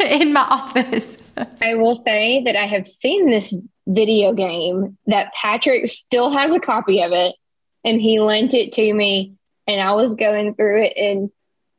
in 0.09 0.33
my 0.33 0.41
office. 0.41 1.17
I 1.62 1.75
will 1.75 1.95
say 1.95 2.41
that 2.45 2.55
I 2.55 2.65
have 2.65 2.88
seen 2.88 3.29
this 3.29 3.53
video 3.88 4.33
game 4.33 4.98
that 5.07 5.33
Patrick 5.33 5.88
still 5.88 6.31
has 6.31 6.53
a 6.53 6.59
copy 6.59 7.01
of 7.01 7.12
it 7.12 7.36
and 7.83 8.01
he 8.01 8.19
lent 8.19 8.53
it 8.53 8.74
to 8.74 8.93
me 8.93 9.33
and 9.67 9.81
I 9.81 9.93
was 9.93 10.15
going 10.15 10.55
through 10.55 10.83
it 10.83 10.93
and 10.98 11.31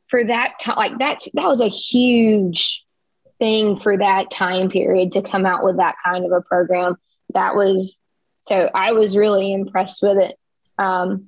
for 0.08 0.24
that 0.24 0.54
time 0.60 0.76
like 0.76 0.98
that 0.98 1.20
that 1.34 1.46
was 1.46 1.60
a 1.60 1.68
huge 1.68 2.84
thing 3.40 3.80
for 3.80 3.96
that 3.96 4.30
time 4.30 4.70
period 4.70 5.12
to 5.12 5.22
come 5.22 5.44
out 5.44 5.64
with 5.64 5.78
that 5.78 5.96
kind 6.04 6.24
of 6.24 6.30
a 6.30 6.40
program. 6.42 6.96
That 7.34 7.56
was 7.56 7.98
so 8.42 8.70
I 8.72 8.92
was 8.92 9.16
really 9.16 9.52
impressed 9.52 10.02
with 10.02 10.18
it. 10.18 10.36
Um 10.78 11.26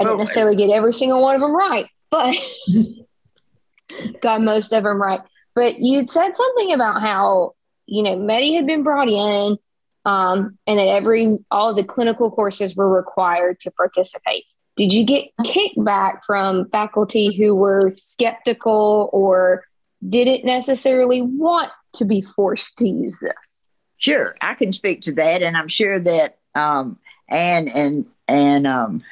I 0.00 0.04
didn't 0.04 0.18
necessarily 0.18 0.56
get 0.56 0.70
every 0.70 0.94
single 0.94 1.20
one 1.20 1.34
of 1.34 1.40
them 1.42 1.54
right 1.54 1.88
but 2.10 2.36
got 4.22 4.42
most 4.42 4.72
of 4.72 4.84
them 4.84 5.00
right. 5.00 5.20
But 5.54 5.78
you 5.78 6.06
said 6.08 6.36
something 6.36 6.72
about 6.72 7.00
how, 7.00 7.54
you 7.86 8.02
know, 8.02 8.16
METI 8.16 8.54
had 8.56 8.66
been 8.66 8.82
brought 8.82 9.08
in 9.08 9.56
um, 10.04 10.58
and 10.66 10.78
that 10.78 10.88
every, 10.88 11.38
all 11.50 11.70
of 11.70 11.76
the 11.76 11.84
clinical 11.84 12.30
courses 12.30 12.76
were 12.76 12.88
required 12.88 13.60
to 13.60 13.70
participate. 13.70 14.44
Did 14.76 14.92
you 14.92 15.04
get 15.04 15.30
kickback 15.40 16.20
from 16.26 16.68
faculty 16.70 17.34
who 17.34 17.54
were 17.54 17.90
skeptical 17.90 19.10
or 19.12 19.64
didn't 20.06 20.44
necessarily 20.44 21.22
want 21.22 21.70
to 21.94 22.04
be 22.04 22.22
forced 22.22 22.78
to 22.78 22.88
use 22.88 23.18
this? 23.20 23.68
Sure, 23.96 24.36
I 24.40 24.54
can 24.54 24.72
speak 24.72 25.02
to 25.02 25.12
that, 25.12 25.42
and 25.42 25.56
I'm 25.56 25.68
sure 25.68 25.98
that 25.98 26.38
um, 26.54 26.98
Anne 27.28 27.68
and 27.68 28.06
and 28.28 28.66
um, 28.66 29.02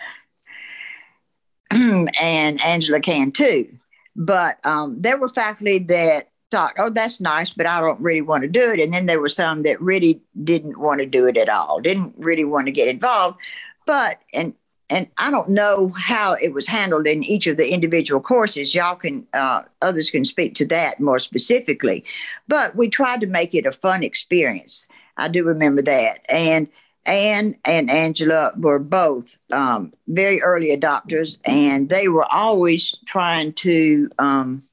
and 1.70 2.64
Angela 2.64 3.00
can 3.00 3.32
too. 3.32 3.78
But 4.14 4.64
um, 4.64 5.00
there 5.00 5.18
were 5.18 5.28
faculty 5.28 5.78
that 5.78 6.30
thought, 6.50 6.74
oh, 6.78 6.90
that's 6.90 7.20
nice, 7.20 7.50
but 7.50 7.66
I 7.66 7.80
don't 7.80 8.00
really 8.00 8.22
want 8.22 8.42
to 8.42 8.48
do 8.48 8.70
it. 8.70 8.80
And 8.80 8.92
then 8.92 9.06
there 9.06 9.20
were 9.20 9.28
some 9.28 9.62
that 9.64 9.80
really 9.80 10.22
didn't 10.44 10.78
want 10.78 11.00
to 11.00 11.06
do 11.06 11.26
it 11.26 11.36
at 11.36 11.48
all, 11.48 11.80
didn't 11.80 12.14
really 12.16 12.44
want 12.44 12.66
to 12.66 12.72
get 12.72 12.88
involved. 12.88 13.38
But, 13.86 14.20
and, 14.32 14.54
and 14.88 15.08
I 15.18 15.30
don't 15.30 15.50
know 15.50 15.88
how 15.98 16.34
it 16.34 16.52
was 16.52 16.68
handled 16.68 17.06
in 17.06 17.24
each 17.24 17.46
of 17.46 17.56
the 17.56 17.72
individual 17.72 18.20
courses. 18.20 18.74
Y'all 18.74 18.94
can, 18.94 19.26
uh, 19.34 19.62
others 19.82 20.10
can 20.10 20.24
speak 20.24 20.54
to 20.56 20.66
that 20.66 21.00
more 21.00 21.18
specifically. 21.18 22.04
But 22.46 22.76
we 22.76 22.88
tried 22.88 23.20
to 23.22 23.26
make 23.26 23.54
it 23.54 23.66
a 23.66 23.72
fun 23.72 24.04
experience. 24.04 24.86
I 25.16 25.28
do 25.28 25.44
remember 25.44 25.82
that. 25.82 26.24
And 26.28 26.68
Anne 27.04 27.56
and 27.64 27.90
Angela 27.90 28.52
were 28.56 28.78
both 28.78 29.38
um, 29.52 29.92
very 30.08 30.42
early 30.42 30.76
adopters, 30.76 31.38
and 31.44 31.88
they 31.88 32.08
were 32.08 32.26
always 32.32 32.96
trying 33.06 33.52
to 33.54 34.08
um, 34.18 34.64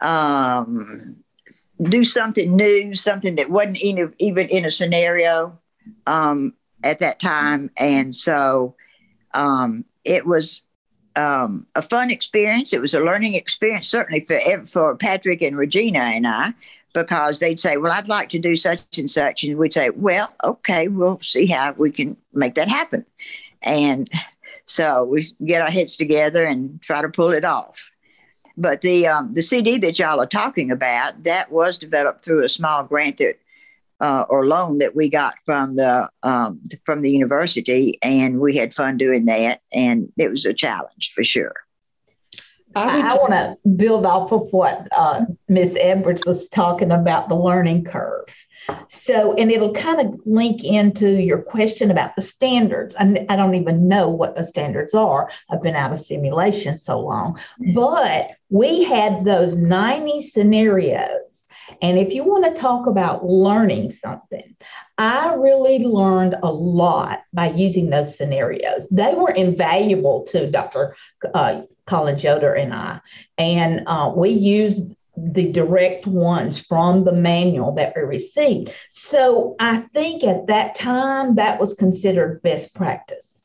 um, 0.00 1.16
do 1.82 2.04
something 2.04 2.54
new, 2.54 2.94
something 2.94 3.36
that 3.36 3.50
wasn't 3.50 3.82
even, 3.82 4.14
even 4.18 4.48
in 4.48 4.64
a 4.64 4.70
scenario 4.70 5.58
um, 6.06 6.54
at 6.84 7.00
that 7.00 7.20
time. 7.20 7.70
And 7.76 8.14
so 8.14 8.76
um, 9.38 9.84
it 10.04 10.26
was 10.26 10.62
um, 11.16 11.66
a 11.74 11.82
fun 11.82 12.10
experience. 12.10 12.72
It 12.72 12.80
was 12.80 12.92
a 12.92 13.00
learning 13.00 13.34
experience, 13.34 13.88
certainly 13.88 14.20
for, 14.20 14.40
for 14.66 14.96
Patrick 14.96 15.40
and 15.42 15.56
Regina 15.56 16.00
and 16.00 16.26
I, 16.26 16.52
because 16.92 17.38
they'd 17.38 17.60
say, 17.60 17.76
Well, 17.76 17.92
I'd 17.92 18.08
like 18.08 18.28
to 18.30 18.38
do 18.38 18.56
such 18.56 18.80
and 18.98 19.10
such. 19.10 19.44
And 19.44 19.56
we'd 19.56 19.72
say, 19.72 19.90
Well, 19.90 20.32
okay, 20.44 20.88
we'll 20.88 21.20
see 21.20 21.46
how 21.46 21.72
we 21.72 21.90
can 21.92 22.16
make 22.32 22.56
that 22.56 22.68
happen. 22.68 23.04
And 23.62 24.10
so 24.64 25.04
we 25.04 25.24
get 25.44 25.62
our 25.62 25.70
heads 25.70 25.96
together 25.96 26.44
and 26.44 26.80
try 26.82 27.00
to 27.00 27.08
pull 27.08 27.30
it 27.30 27.44
off. 27.44 27.90
But 28.56 28.80
the 28.80 29.06
um, 29.06 29.34
the 29.34 29.42
CD 29.42 29.78
that 29.78 30.00
y'all 30.00 30.20
are 30.20 30.26
talking 30.26 30.72
about 30.72 31.22
that 31.22 31.52
was 31.52 31.78
developed 31.78 32.24
through 32.24 32.42
a 32.42 32.48
small 32.48 32.82
grant 32.82 33.18
that 33.18 33.38
uh, 34.00 34.24
or 34.28 34.46
loan 34.46 34.78
that 34.78 34.94
we 34.94 35.08
got 35.08 35.34
from 35.44 35.76
the 35.76 36.08
um, 36.22 36.60
from 36.84 37.02
the 37.02 37.10
university, 37.10 37.98
and 38.02 38.40
we 38.40 38.56
had 38.56 38.74
fun 38.74 38.96
doing 38.96 39.26
that, 39.26 39.60
and 39.72 40.12
it 40.16 40.30
was 40.30 40.44
a 40.44 40.54
challenge 40.54 41.12
for 41.14 41.24
sure. 41.24 41.54
I, 42.74 43.00
I 43.00 43.14
want 43.16 43.32
to 43.32 43.68
build 43.70 44.06
off 44.06 44.30
of 44.30 44.48
what 44.52 44.86
uh, 44.92 45.24
Miss 45.48 45.74
Edwards 45.78 46.22
was 46.26 46.48
talking 46.48 46.92
about 46.92 47.28
the 47.28 47.34
learning 47.34 47.84
curve. 47.84 48.26
So, 48.88 49.32
and 49.34 49.50
it'll 49.50 49.72
kind 49.72 50.00
of 50.00 50.20
link 50.26 50.62
into 50.62 51.10
your 51.10 51.38
question 51.38 51.90
about 51.90 52.16
the 52.16 52.22
standards. 52.22 52.94
I, 52.98 53.26
I 53.28 53.36
don't 53.36 53.54
even 53.54 53.88
know 53.88 54.10
what 54.10 54.36
the 54.36 54.44
standards 54.44 54.94
are. 54.94 55.30
I've 55.50 55.62
been 55.62 55.74
out 55.74 55.92
of 55.92 56.00
simulation 56.00 56.76
so 56.76 57.00
long, 57.00 57.38
but 57.74 58.32
we 58.50 58.84
had 58.84 59.24
those 59.24 59.56
90 59.56 60.22
scenarios. 60.22 61.46
And 61.82 61.98
if 61.98 62.14
you 62.14 62.24
want 62.24 62.44
to 62.44 62.60
talk 62.60 62.86
about 62.86 63.24
learning 63.24 63.90
something, 63.90 64.56
I 64.96 65.34
really 65.34 65.78
learned 65.84 66.36
a 66.42 66.50
lot 66.50 67.20
by 67.32 67.50
using 67.50 67.90
those 67.90 68.16
scenarios. 68.16 68.88
They 68.90 69.14
were 69.14 69.30
invaluable 69.30 70.24
to 70.28 70.50
Dr. 70.50 70.96
Uh, 71.34 71.62
Collins 71.86 72.24
Yoder 72.24 72.54
and 72.54 72.74
I. 72.74 73.00
And 73.38 73.82
uh, 73.86 74.12
we 74.16 74.30
used 74.30 74.94
the 75.16 75.50
direct 75.50 76.06
ones 76.06 76.60
from 76.60 77.04
the 77.04 77.12
manual 77.12 77.72
that 77.72 77.94
we 77.96 78.02
received. 78.02 78.72
So 78.90 79.56
I 79.58 79.78
think 79.92 80.22
at 80.24 80.46
that 80.46 80.74
time 80.74 81.34
that 81.36 81.60
was 81.60 81.74
considered 81.74 82.42
best 82.42 82.74
practice. 82.74 83.44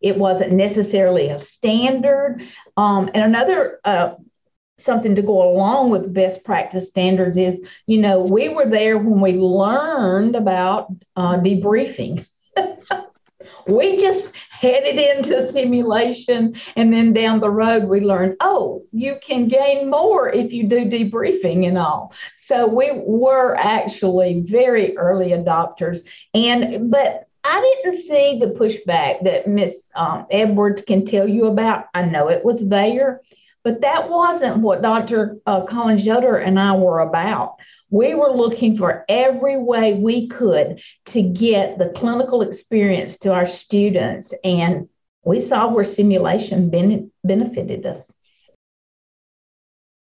It 0.00 0.18
wasn't 0.18 0.52
necessarily 0.52 1.28
a 1.28 1.38
standard. 1.38 2.42
Um, 2.76 3.10
and 3.14 3.24
another 3.24 3.80
uh, 3.84 4.14
something 4.78 5.14
to 5.14 5.22
go 5.22 5.42
along 5.42 5.90
with 5.90 6.12
best 6.12 6.44
practice 6.44 6.88
standards 6.88 7.36
is, 7.36 7.66
you 7.86 7.98
know, 7.98 8.22
we 8.22 8.48
were 8.48 8.66
there 8.66 8.98
when 8.98 9.20
we 9.20 9.32
learned 9.32 10.36
about 10.36 10.88
uh, 11.16 11.38
debriefing. 11.38 12.26
we 13.66 13.96
just 13.96 14.26
headed 14.50 14.98
into 14.98 15.50
simulation 15.50 16.54
and 16.76 16.92
then 16.92 17.12
down 17.12 17.40
the 17.40 17.50
road 17.50 17.84
we 17.84 18.00
learned 18.00 18.36
oh 18.40 18.82
you 18.92 19.16
can 19.22 19.48
gain 19.48 19.90
more 19.90 20.28
if 20.28 20.52
you 20.52 20.66
do 20.66 20.84
debriefing 20.84 21.66
and 21.66 21.76
all 21.76 22.12
so 22.36 22.66
we 22.66 22.90
were 23.04 23.54
actually 23.56 24.40
very 24.40 24.96
early 24.96 25.30
adopters 25.30 25.98
and 26.32 26.90
but 26.90 27.28
I 27.46 27.60
didn't 27.60 27.98
see 27.98 28.38
the 28.38 28.54
pushback 28.58 29.24
that 29.24 29.46
Miss 29.46 29.90
um, 29.94 30.26
Edwards 30.30 30.80
can 30.80 31.04
tell 31.04 31.28
you 31.28 31.44
about. 31.44 31.84
I 31.92 32.06
know 32.06 32.28
it 32.28 32.42
was 32.42 32.66
there, 32.66 33.20
but 33.64 33.80
that 33.80 34.10
wasn't 34.10 34.58
what 34.58 34.82
Dr. 34.82 35.38
Uh, 35.46 35.64
Collins 35.64 36.04
Yoder 36.04 36.36
and 36.36 36.60
I 36.60 36.76
were 36.76 37.00
about. 37.00 37.56
We 37.90 38.14
were 38.14 38.30
looking 38.30 38.76
for 38.76 39.06
every 39.08 39.56
way 39.56 39.94
we 39.94 40.28
could 40.28 40.82
to 41.06 41.22
get 41.22 41.78
the 41.78 41.88
clinical 41.88 42.42
experience 42.42 43.16
to 43.20 43.32
our 43.32 43.46
students, 43.46 44.34
and 44.44 44.88
we 45.24 45.40
saw 45.40 45.72
where 45.72 45.84
simulation 45.84 46.68
ben- 46.68 47.10
benefited 47.24 47.86
us. 47.86 48.12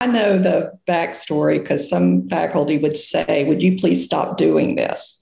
I 0.00 0.06
know 0.06 0.38
the 0.38 0.78
backstory 0.88 1.60
because 1.60 1.86
some 1.86 2.26
faculty 2.30 2.78
would 2.78 2.96
say, 2.96 3.44
Would 3.46 3.62
you 3.62 3.78
please 3.78 4.02
stop 4.02 4.38
doing 4.38 4.76
this? 4.76 5.19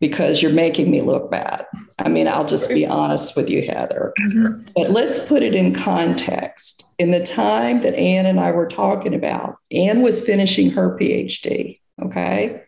Because 0.00 0.40
you're 0.40 0.52
making 0.52 0.90
me 0.90 1.02
look 1.02 1.30
bad. 1.30 1.66
I 1.98 2.08
mean, 2.08 2.26
I'll 2.26 2.46
just 2.46 2.70
be 2.70 2.86
honest 2.86 3.36
with 3.36 3.50
you, 3.50 3.62
Heather. 3.62 4.14
Mm-hmm. 4.18 4.70
But 4.74 4.90
let's 4.90 5.26
put 5.26 5.42
it 5.42 5.54
in 5.54 5.74
context. 5.74 6.84
In 6.98 7.10
the 7.10 7.24
time 7.24 7.82
that 7.82 7.94
Anne 7.94 8.26
and 8.26 8.40
I 8.40 8.50
were 8.50 8.66
talking 8.66 9.14
about, 9.14 9.58
Anne 9.70 10.00
was 10.00 10.24
finishing 10.24 10.70
her 10.70 10.96
PhD, 10.98 11.78
okay? 12.02 12.62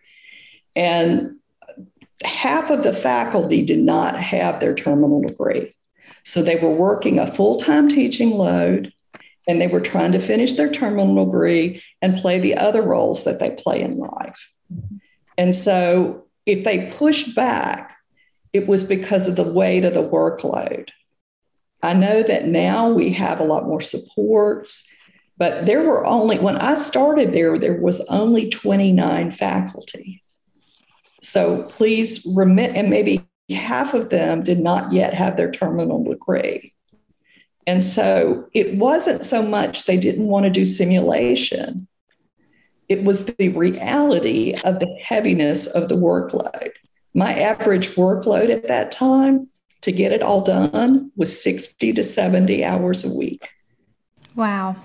And 0.76 1.36
half 2.22 2.70
of 2.70 2.82
the 2.82 2.92
faculty 2.92 3.62
did 3.62 3.78
not 3.78 4.18
have 4.18 4.60
their 4.60 4.74
terminal 4.74 5.22
degree. 5.22 5.74
So 6.24 6.42
they 6.42 6.56
were 6.56 6.70
working 6.70 7.18
a 7.18 7.32
full 7.32 7.56
time 7.56 7.88
teaching 7.88 8.30
load 8.30 8.92
and 9.48 9.60
they 9.60 9.66
were 9.66 9.80
trying 9.80 10.12
to 10.12 10.20
finish 10.20 10.52
their 10.52 10.70
terminal 10.70 11.24
degree 11.24 11.82
and 12.00 12.16
play 12.16 12.38
the 12.38 12.56
other 12.56 12.82
roles 12.82 13.24
that 13.24 13.40
they 13.40 13.50
play 13.50 13.80
in 13.80 13.96
life. 13.96 14.50
And 15.36 15.56
so 15.56 16.26
if 16.46 16.64
they 16.64 16.90
pushed 16.90 17.34
back, 17.34 17.96
it 18.52 18.66
was 18.66 18.84
because 18.84 19.28
of 19.28 19.36
the 19.36 19.42
weight 19.42 19.84
of 19.84 19.94
the 19.94 20.06
workload. 20.06 20.90
I 21.82 21.94
know 21.94 22.22
that 22.22 22.46
now 22.46 22.90
we 22.90 23.12
have 23.12 23.40
a 23.40 23.44
lot 23.44 23.66
more 23.66 23.80
supports. 23.80 24.88
But 25.38 25.66
there 25.66 25.82
were 25.82 26.06
only, 26.06 26.38
when 26.38 26.56
I 26.56 26.74
started 26.74 27.32
there, 27.32 27.58
there 27.58 27.80
was 27.80 28.04
only 28.08 28.50
29 28.50 29.32
faculty. 29.32 30.22
So 31.20 31.62
please 31.62 32.26
remit, 32.36 32.76
and 32.76 32.90
maybe 32.90 33.26
half 33.50 33.94
of 33.94 34.10
them 34.10 34.42
did 34.42 34.60
not 34.60 34.92
yet 34.92 35.14
have 35.14 35.36
their 35.36 35.50
terminal 35.50 36.04
degree. 36.04 36.74
And 37.66 37.82
so 37.82 38.48
it 38.52 38.74
wasn't 38.74 39.22
so 39.22 39.42
much 39.42 39.84
they 39.84 39.96
didn't 39.96 40.26
want 40.26 40.44
to 40.44 40.50
do 40.50 40.64
simulation, 40.64 41.88
it 42.92 43.04
was 43.04 43.24
the 43.24 43.48
reality 43.48 44.54
of 44.64 44.78
the 44.78 44.98
heaviness 45.02 45.66
of 45.66 45.88
the 45.88 45.94
workload. 45.94 46.70
My 47.14 47.32
average 47.32 47.88
workload 47.94 48.50
at 48.50 48.68
that 48.68 48.92
time 48.92 49.48
to 49.80 49.92
get 49.92 50.12
it 50.12 50.22
all 50.22 50.42
done 50.42 51.10
was 51.16 51.42
60 51.42 51.94
to 51.94 52.04
70 52.04 52.62
hours 52.62 53.02
a 53.04 53.12
week. 53.12 53.48
Wow. 54.36 54.76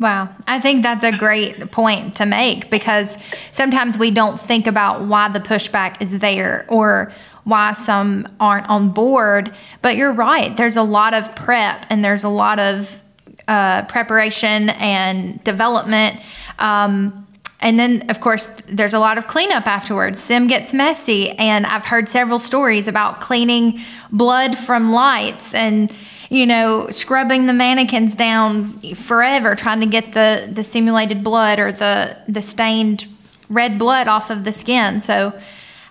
Wow. 0.00 0.28
I 0.48 0.60
think 0.60 0.82
that's 0.82 1.04
a 1.04 1.16
great 1.16 1.70
point 1.70 2.14
to 2.16 2.26
make 2.26 2.68
because 2.68 3.16
sometimes 3.52 3.96
we 3.96 4.10
don't 4.10 4.40
think 4.40 4.66
about 4.66 5.04
why 5.06 5.28
the 5.28 5.40
pushback 5.40 6.02
is 6.02 6.18
there 6.18 6.66
or 6.68 7.12
why 7.44 7.72
some 7.72 8.26
aren't 8.40 8.68
on 8.68 8.90
board. 8.90 9.54
But 9.82 9.96
you're 9.96 10.12
right. 10.12 10.56
There's 10.56 10.76
a 10.76 10.82
lot 10.82 11.14
of 11.14 11.34
prep 11.36 11.86
and 11.90 12.04
there's 12.04 12.24
a 12.24 12.28
lot 12.28 12.58
of 12.58 13.00
uh, 13.48 13.82
preparation 13.86 14.68
and 14.70 15.42
development. 15.42 16.20
Um, 16.58 17.26
and 17.60 17.78
then, 17.78 18.08
of 18.08 18.20
course, 18.20 18.46
there's 18.68 18.94
a 18.94 19.00
lot 19.00 19.18
of 19.18 19.26
cleanup 19.26 19.66
afterwards. 19.66 20.20
Sim 20.20 20.46
gets 20.46 20.72
messy, 20.72 21.30
and 21.30 21.66
I've 21.66 21.86
heard 21.86 22.08
several 22.08 22.38
stories 22.38 22.86
about 22.86 23.20
cleaning 23.20 23.80
blood 24.12 24.56
from 24.56 24.92
lights 24.92 25.54
and 25.54 25.92
you 26.30 26.44
know, 26.44 26.90
scrubbing 26.90 27.46
the 27.46 27.52
mannequins 27.52 28.14
down 28.14 28.78
forever, 28.94 29.54
trying 29.54 29.80
to 29.80 29.86
get 29.86 30.12
the, 30.12 30.48
the 30.52 30.62
simulated 30.62 31.24
blood 31.24 31.58
or 31.58 31.72
the, 31.72 32.16
the 32.28 32.42
stained 32.42 33.06
red 33.48 33.78
blood 33.78 34.08
off 34.08 34.30
of 34.30 34.44
the 34.44 34.52
skin. 34.52 35.00
So 35.00 35.38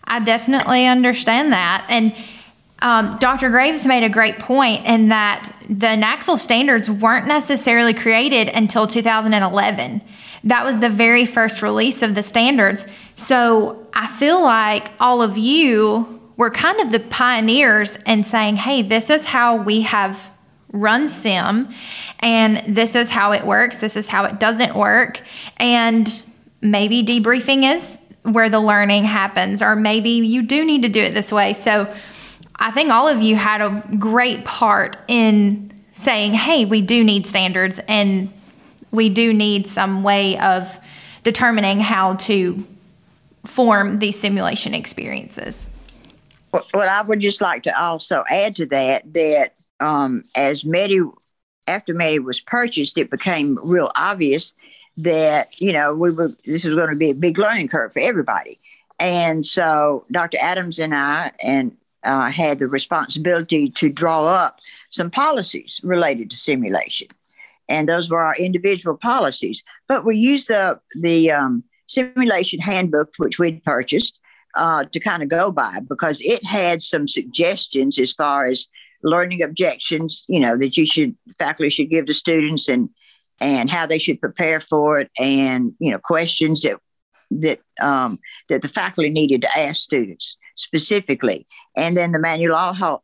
I 0.03 0.19
definitely 0.19 0.85
understand 0.85 1.51
that. 1.53 1.85
And 1.89 2.15
um, 2.79 3.17
Dr. 3.19 3.49
Graves 3.49 3.87
made 3.87 4.03
a 4.03 4.09
great 4.09 4.37
point 4.37 4.85
in 4.85 5.07
that 5.07 5.51
the 5.67 5.87
INACSL 5.87 6.37
standards 6.37 6.87
weren't 6.87 7.25
necessarily 7.25 7.95
created 7.95 8.49
until 8.49 8.85
2011. 8.85 10.01
That 10.43 10.63
was 10.63 10.79
the 10.79 10.89
very 10.89 11.25
first 11.25 11.61
release 11.61 12.01
of 12.01 12.15
the 12.15 12.23
standards. 12.23 12.87
So 13.15 13.87
I 13.93 14.07
feel 14.07 14.41
like 14.41 14.89
all 14.99 15.21
of 15.21 15.37
you 15.37 16.17
we're 16.37 16.51
kind 16.51 16.79
of 16.79 16.91
the 16.91 16.99
pioneers 16.99 17.97
in 18.05 18.23
saying, 18.23 18.57
hey, 18.57 18.83
this 18.83 19.09
is 19.09 19.25
how 19.25 19.55
we 19.55 19.81
have 19.81 20.31
run 20.71 21.07
sim 21.07 21.67
and 22.19 22.63
this 22.75 22.95
is 22.95 23.09
how 23.09 23.31
it 23.31 23.43
works, 23.43 23.77
this 23.77 23.97
is 23.97 24.07
how 24.07 24.23
it 24.25 24.39
doesn't 24.39 24.75
work. 24.75 25.19
And 25.57 26.07
maybe 26.61 27.03
debriefing 27.03 27.75
is 27.75 27.97
where 28.21 28.49
the 28.49 28.59
learning 28.59 29.05
happens, 29.05 29.61
or 29.61 29.75
maybe 29.75 30.09
you 30.09 30.43
do 30.43 30.63
need 30.63 30.83
to 30.83 30.89
do 30.89 31.01
it 31.01 31.13
this 31.13 31.31
way. 31.31 31.53
So 31.53 31.91
I 32.55 32.71
think 32.71 32.91
all 32.91 33.07
of 33.07 33.21
you 33.21 33.35
had 33.35 33.61
a 33.61 33.83
great 33.97 34.45
part 34.45 34.97
in 35.07 35.73
saying, 35.95 36.33
hey, 36.33 36.65
we 36.65 36.81
do 36.81 37.03
need 37.03 37.25
standards 37.25 37.79
and 37.87 38.31
we 38.97 39.07
do 39.07 39.31
need 39.31 39.67
some 39.67 40.03
way 40.03 40.37
of 40.39 40.79
determining 41.23 41.79
how 41.79 42.15
to 42.15 42.65
form 43.45 43.99
these 43.99 44.19
simulation 44.19 44.73
experiences. 44.73 45.69
Well, 46.51 46.89
I 46.89 47.01
would 47.03 47.19
just 47.19 47.39
like 47.39 47.63
to 47.63 47.81
also 47.81 48.23
add 48.29 48.55
to 48.57 48.65
that 48.65 49.13
that 49.13 49.53
um, 49.79 50.23
as 50.35 50.63
METI, 50.63 51.13
after 51.67 51.93
METI 51.93 52.23
was 52.23 52.41
purchased, 52.41 52.97
it 52.97 53.11
became 53.11 53.59
real 53.61 53.91
obvious 53.95 54.53
that 54.97 55.61
you 55.61 55.71
know 55.71 55.93
we 55.93 56.09
were 56.09 56.29
this 56.43 56.65
was 56.65 56.75
going 56.75 56.89
to 56.89 56.95
be 56.95 57.11
a 57.11 57.15
big 57.15 57.37
learning 57.37 57.67
curve 57.67 57.93
for 57.93 57.99
everybody, 57.99 58.59
and 58.99 59.45
so 59.45 60.05
Dr. 60.11 60.37
Adams 60.41 60.79
and 60.79 60.95
I 60.95 61.31
and 61.39 61.77
uh, 62.03 62.31
had 62.31 62.57
the 62.57 62.67
responsibility 62.67 63.69
to 63.71 63.89
draw 63.89 64.25
up 64.25 64.59
some 64.89 65.11
policies 65.11 65.79
related 65.83 66.31
to 66.31 66.37
simulation, 66.37 67.09
and 67.69 67.87
those 67.87 68.09
were 68.09 68.23
our 68.23 68.35
individual 68.35 68.97
policies. 68.97 69.63
But 69.87 70.05
we 70.05 70.17
used 70.17 70.47
the 70.47 70.79
the 71.01 71.31
um, 71.31 71.63
simulation 71.87 72.59
handbook 72.59 73.13
which 73.17 73.39
we'd 73.39 73.63
purchased 73.63 74.19
uh, 74.55 74.85
to 74.85 74.99
kind 74.99 75.23
of 75.23 75.29
go 75.29 75.51
by 75.51 75.79
because 75.87 76.21
it 76.21 76.43
had 76.45 76.81
some 76.81 77.07
suggestions 77.07 77.99
as 77.99 78.13
far 78.13 78.45
as 78.45 78.67
learning 79.03 79.41
objections, 79.41 80.25
you 80.27 80.39
know, 80.39 80.57
that 80.57 80.77
you 80.77 80.85
should 80.85 81.15
faculty 81.37 81.69
should 81.69 81.89
give 81.89 82.05
to 82.07 82.13
students 82.13 82.67
and 82.67 82.89
and 83.39 83.69
how 83.69 83.85
they 83.85 83.99
should 83.99 84.19
prepare 84.19 84.59
for 84.59 84.99
it, 84.99 85.11
and 85.19 85.73
you 85.79 85.91
know, 85.91 85.99
questions 85.99 86.63
that 86.63 86.79
that 87.29 87.59
um, 87.81 88.19
that 88.49 88.61
the 88.61 88.67
faculty 88.67 89.09
needed 89.09 89.41
to 89.41 89.59
ask 89.59 89.81
students 89.81 90.37
specifically. 90.55 91.45
And 91.75 91.95
then 91.95 92.11
the 92.11 92.19
manual 92.19 92.55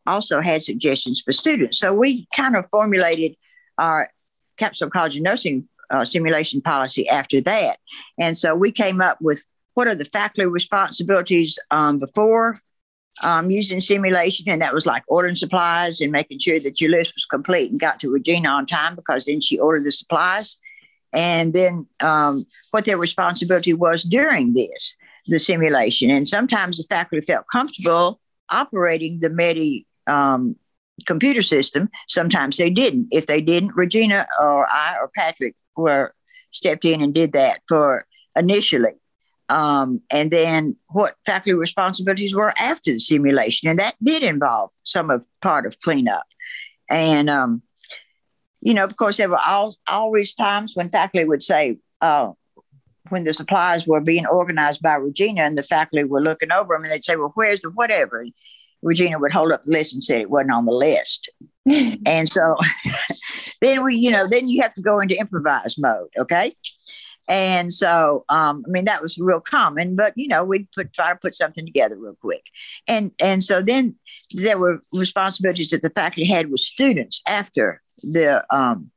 also 0.08 0.42
had 0.42 0.64
suggestions 0.64 1.22
for 1.22 1.32
students. 1.32 1.78
So 1.78 1.94
we 1.94 2.28
kind 2.36 2.56
of 2.56 2.68
formulated 2.72 3.36
our 3.78 4.10
Capstone 4.58 4.90
College 4.90 5.18
of 5.18 5.24
Nursing 5.24 5.68
uh, 5.90 6.06
simulation 6.06 6.62
policy 6.62 7.08
after 7.08 7.42
that. 7.42 7.78
And 8.20 8.38
so 8.38 8.56
we 8.56 8.72
came 8.72 9.02
up 9.02 9.22
with 9.22 9.44
what 9.74 9.88
are 9.88 9.96
the 9.96 10.06
faculty 10.06 10.46
responsibilities 10.46 11.58
um, 11.72 12.00
before 12.00 12.56
um, 13.24 13.52
using 13.52 13.80
simulation, 13.80 14.50
and 14.50 14.62
that 14.62 14.74
was 14.74 14.86
like 14.86 15.04
ordering 15.08 15.36
supplies 15.36 16.02
and 16.02 16.12
making 16.12 16.40
sure 16.40 16.60
that 16.60 16.82
your 16.82 16.90
list 16.90 17.14
was 17.16 17.26
complete 17.26 17.72
and 17.72 17.80
got 17.80 18.00
to 18.00 18.10
Regina 18.10 18.50
on 18.50 18.66
time 18.66 18.96
because 18.96 19.26
then 19.26 19.42
she 19.42 19.60
ordered 19.60 19.84
the 19.84 19.92
supplies. 19.92 20.58
And 21.14 21.54
then 21.54 21.88
um, 22.00 22.48
what 22.72 22.86
their 22.86 22.98
responsibility 22.98 23.74
was 23.74 24.04
during 24.04 24.54
this, 24.54 24.96
the 25.28 25.38
simulation. 25.38 26.10
And 26.10 26.28
sometimes 26.28 26.78
the 26.78 26.84
faculty 26.84 27.24
felt 27.24 27.46
comfortable 27.52 28.20
operating 28.50 29.20
the 29.20 29.30
METI 29.30 29.86
um, 30.08 30.56
computer 31.06 31.42
system. 31.42 31.90
Sometimes 32.08 32.58
they 32.58 32.70
didn't. 32.70 33.08
If 33.12 33.28
they 33.28 33.42
didn't, 33.42 33.76
Regina 33.76 34.28
or 34.40 34.68
I 34.72 34.98
or 35.00 35.10
Patrick 35.16 35.56
were 35.76 36.14
stepped 36.52 36.86
in 36.86 37.02
and 37.02 37.14
did 37.14 37.34
that 37.34 37.62
for 37.68 38.06
initially 38.36 39.00
um, 39.50 40.02
and 40.10 40.32
then 40.32 40.76
what 40.88 41.16
faculty 41.26 41.54
responsibilities 41.54 42.34
were 42.34 42.54
after 42.60 42.92
the 42.92 43.00
simulation. 43.00 43.70
And 43.70 43.80
that 43.80 43.96
did 44.04 44.24
involve 44.24 44.72
some 44.84 45.10
of 45.10 45.24
part 45.42 45.66
of 45.66 45.80
cleanup. 45.80 46.26
And, 46.90 47.30
um, 47.30 47.62
you 48.62 48.74
know, 48.74 48.84
of 48.84 48.96
course, 48.96 49.18
there 49.18 49.30
were 49.30 49.40
all, 49.46 49.78
always 49.88 50.34
times 50.34 50.74
when 50.76 50.90
faculty 50.90 51.26
would 51.26 51.44
say, 51.44 51.78
uh, 52.02 52.32
when 53.10 53.26
the 53.26 53.34
supplies 53.34 53.86
were 53.86 54.00
being 54.00 54.26
organized 54.26 54.82
by 54.82 54.96
Regina 54.96 55.42
and 55.42 55.58
the 55.58 55.64
faculty 55.64 56.04
were 56.04 56.22
looking 56.22 56.52
over 56.52 56.74
them 56.74 56.84
and 56.84 56.92
they'd 56.92 57.06
say, 57.06 57.18
well, 57.18 57.34
where's 57.36 57.62
the 57.62 57.70
whatever? 57.70 58.26
Regina 58.84 59.18
would 59.18 59.32
hold 59.32 59.52
up 59.52 59.64
the 59.64 59.72
list 59.72 59.94
and 59.94 60.04
say 60.04 60.22
it 60.22 60.30
wasn't 60.30 60.52
on 60.52 60.66
the 60.66 60.72
list. 60.72 61.30
and 62.06 62.30
so 62.30 62.56
then 63.62 63.84
we, 63.84 63.96
you 63.96 64.12
know, 64.12 64.28
then 64.28 64.48
you 64.48 64.62
have 64.62 64.74
to 64.76 64.82
go 64.82 65.00
into 65.00 65.18
improvise 65.18 65.78
mode. 65.78 66.10
Okay. 66.18 66.52
And 67.28 67.74
so, 67.74 68.26
um, 68.28 68.66
I 68.68 68.70
mean, 68.70 68.86
that 68.86 69.02
was 69.02 69.18
real 69.18 69.40
common, 69.40 69.96
but 69.96 70.14
you 70.18 70.28
know, 70.28 70.44
we'd 70.44 70.70
put 70.74 70.92
try 70.92 71.10
to 71.10 71.16
put 71.16 71.34
something 71.34 71.66
together 71.66 71.98
real 71.98 72.18
quick. 72.20 72.44
And 72.86 73.12
and 73.20 73.42
so 73.42 73.62
then 73.62 73.96
there 74.34 74.58
were 74.58 74.82
responsibilities 74.92 75.70
that 75.70 75.82
the 75.82 75.90
faculty 75.90 76.26
had 76.26 76.52
with 76.52 76.60
students 76.60 77.22
after 77.26 77.82
the 78.02 78.46
um, 78.54 78.92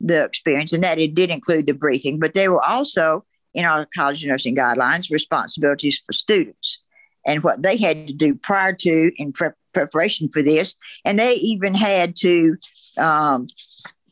the 0.00 0.22
experience, 0.22 0.72
and 0.72 0.84
that 0.84 1.00
it 1.00 1.14
did 1.16 1.30
include 1.30 1.66
the 1.66 1.74
briefing, 1.74 2.20
but 2.20 2.34
there 2.34 2.52
were 2.52 2.64
also 2.64 3.24
in 3.52 3.64
our 3.64 3.86
college 3.94 4.24
nursing 4.24 4.54
guidelines 4.54 5.10
responsibilities 5.10 6.00
for 6.06 6.12
students 6.12 6.82
and 7.26 7.42
what 7.42 7.62
they 7.62 7.76
had 7.76 8.06
to 8.06 8.12
do 8.12 8.34
prior 8.34 8.72
to 8.72 9.12
in 9.16 9.32
prep, 9.32 9.56
preparation 9.72 10.28
for 10.28 10.42
this, 10.42 10.74
and 11.04 11.18
they 11.18 11.34
even 11.34 11.74
had 11.74 12.16
to 12.16 12.56
um, 12.98 13.46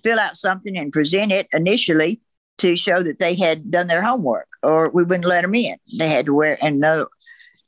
fill 0.03 0.19
out 0.19 0.37
something 0.37 0.77
and 0.77 0.93
present 0.93 1.33
it 1.33 1.49
initially 1.53 2.21
to 2.59 2.77
show 2.77 3.03
that 3.03 3.19
they 3.19 3.35
had 3.35 3.71
done 3.71 3.87
their 3.87 4.03
homework, 4.03 4.49
or 4.63 4.91
we 4.91 5.03
wouldn't 5.03 5.25
let 5.25 5.43
them 5.43 5.55
in. 5.55 5.77
They 5.99 6.09
had 6.09 6.27
to 6.27 6.35
wear, 6.35 6.59
and 6.63 6.79
no 6.79 7.09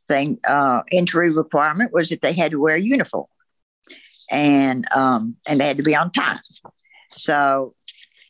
thing, 0.08 0.38
uh, 0.46 0.82
entry 0.90 1.30
requirement 1.30 1.92
was 1.92 2.10
that 2.10 2.20
they 2.20 2.32
had 2.32 2.50
to 2.52 2.60
wear 2.60 2.76
a 2.76 2.80
uniform, 2.80 3.26
and 4.30 4.86
um, 4.92 5.36
and 5.46 5.60
they 5.60 5.66
had 5.66 5.78
to 5.78 5.82
be 5.82 5.96
on 5.96 6.12
time. 6.12 6.40
So, 7.12 7.74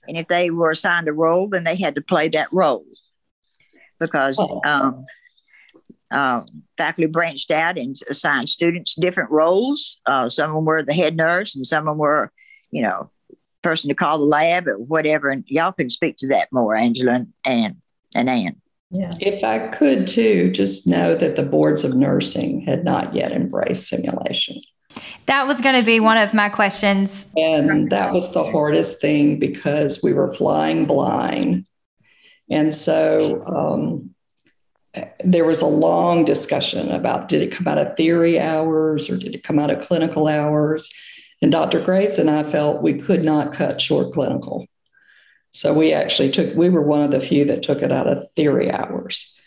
and 0.09 0.17
if 0.17 0.29
they 0.29 0.51
were 0.51 0.71
assigned 0.71 1.09
a 1.09 1.13
role, 1.13 1.49
then 1.49 1.65
they 1.65 1.77
had 1.77 1.97
to 1.97 2.01
play 2.01 2.29
that 2.29 2.53
role 2.53 2.85
because 3.99 4.37
oh. 4.39 4.61
um, 4.65 5.05
uh, 6.13 6.43
faculty 6.79 7.07
branched 7.07 7.51
out 7.51 7.79
and 7.79 7.97
assigned 8.09 8.49
students 8.49 8.95
different 8.95 9.31
roles. 9.31 10.01
Uh, 10.07 10.29
some 10.29 10.51
of 10.51 10.57
them 10.57 10.65
were 10.65 10.83
the 10.83 10.95
head 10.95 11.17
nurse, 11.17 11.57
and 11.57 11.67
some 11.67 11.89
of 11.89 11.93
them 11.93 11.99
were, 11.99 12.31
you 12.71 12.83
know, 12.83 13.11
person 13.63 13.89
to 13.89 13.95
call 13.95 14.19
the 14.19 14.25
lab 14.25 14.69
or 14.69 14.79
whatever. 14.79 15.31
And 15.31 15.45
y'all 15.47 15.73
can 15.73 15.89
speak 15.89 16.17
to 16.19 16.29
that 16.29 16.49
more, 16.53 16.75
Angela 16.77 17.13
and 17.15 17.33
Ann 17.45 17.77
and 18.15 18.29
Ann. 18.29 18.57
Yeah. 18.91 19.11
If 19.21 19.43
I 19.43 19.69
could 19.69 20.07
too, 20.07 20.51
just 20.51 20.87
know 20.87 21.17
that 21.17 21.37
the 21.37 21.43
boards 21.43 21.83
of 21.83 21.95
nursing 21.95 22.61
had 22.61 22.85
not 22.85 23.15
yet 23.15 23.33
embraced 23.33 23.89
simulation. 23.89 24.61
That 25.25 25.47
was 25.47 25.63
going 25.63 25.81
to 25.81 25.87
be 25.87 26.01
one 26.01 26.19
of 26.19 26.35
my 26.35 26.51
questions. 26.51 27.33
And 27.37 27.91
that 27.91 28.13
was 28.13 28.33
the 28.33 28.45
hardest 28.45 29.01
thing 29.01 29.39
because 29.39 30.03
we 30.03 30.13
were 30.13 30.35
flying 30.35 30.85
blind. 30.85 31.65
And 32.51 32.75
so 32.75 33.43
um, 33.47 34.12
there 35.25 35.45
was 35.45 35.63
a 35.63 35.67
long 35.67 36.25
discussion 36.25 36.91
about 36.91 37.29
did 37.29 37.43
it 37.43 37.53
come 37.53 37.67
out 37.67 37.79
of 37.79 37.97
theory 37.97 38.39
hours 38.39 39.09
or 39.09 39.17
did 39.17 39.35
it 39.35 39.43
come 39.43 39.59
out 39.59 39.71
of 39.71 39.87
clinical 39.87 40.27
hours? 40.27 40.93
And 41.41 41.51
Dr. 41.51 41.81
Graves 41.81 42.19
and 42.19 42.31
I 42.31 42.43
felt 42.43 42.83
we 42.83 42.95
could 42.95 43.25
not 43.25 43.55
cut 43.55 43.81
short 43.81 44.13
clinical. 44.13 44.67
So 45.51 45.75
we 45.75 45.93
actually 45.93 46.31
took, 46.31 46.55
we 46.55 46.69
were 46.69 46.83
one 46.83 47.03
of 47.03 47.11
the 47.11 47.21
few 47.21 47.45
that 47.47 47.63
took 47.63 47.83
it 47.83 47.93
out 47.93 48.07
of 48.07 48.31
theory 48.33 48.71
hours. 48.71 49.39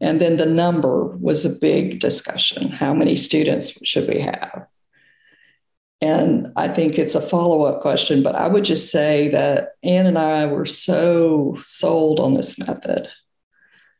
And 0.00 0.20
then 0.20 0.36
the 0.36 0.46
number 0.46 1.06
was 1.16 1.44
a 1.44 1.50
big 1.50 2.00
discussion. 2.00 2.68
How 2.68 2.92
many 2.92 3.16
students 3.16 3.84
should 3.86 4.08
we 4.08 4.20
have? 4.20 4.66
And 6.00 6.52
I 6.56 6.68
think 6.68 6.98
it's 6.98 7.14
a 7.14 7.20
follow 7.20 7.62
up 7.62 7.80
question, 7.80 8.22
but 8.22 8.34
I 8.34 8.48
would 8.48 8.64
just 8.64 8.90
say 8.90 9.28
that 9.28 9.76
Ann 9.84 10.06
and 10.06 10.18
I 10.18 10.46
were 10.46 10.66
so 10.66 11.56
sold 11.62 12.18
on 12.18 12.32
this 12.32 12.58
method 12.58 13.08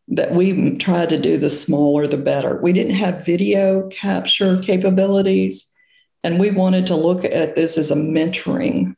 that 0.09 0.33
we 0.33 0.77
tried 0.77 1.09
to 1.11 1.19
do 1.19 1.37
the 1.37 1.51
smaller 1.51 2.07
the 2.07 2.17
better. 2.17 2.61
We 2.61 2.73
didn't 2.73 2.97
have 2.97 3.25
video 3.25 3.88
capture 3.88 4.59
capabilities, 4.59 5.73
and 6.25 6.38
we 6.38 6.51
wanted 6.51 6.87
to 6.88 6.97
look 6.97 7.25
at 7.25 7.55
this 7.55 7.79
as 7.79 7.91
a 7.91 7.97
mentoring 7.97 8.97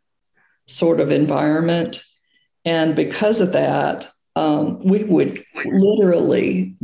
sort 0.67 1.01
of 1.01 1.11
environment. 1.11 2.03
And 2.65 2.97
because 2.97 3.41
of 3.41 3.53
that, 3.53 4.09
um, 4.37 4.81
we 4.83 5.05
would 5.05 5.45
literally, 5.65 6.75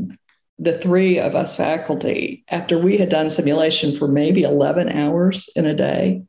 the 0.59 0.78
three 0.78 1.18
of 1.18 1.35
us 1.35 1.56
faculty, 1.56 2.44
after 2.48 2.78
we 2.78 2.98
had 2.98 3.09
done 3.09 3.30
simulation 3.30 3.94
for 3.94 4.06
maybe 4.06 4.42
11 4.42 4.90
hours 4.90 5.48
in 5.56 5.66
a 5.66 5.74
day 5.74 6.22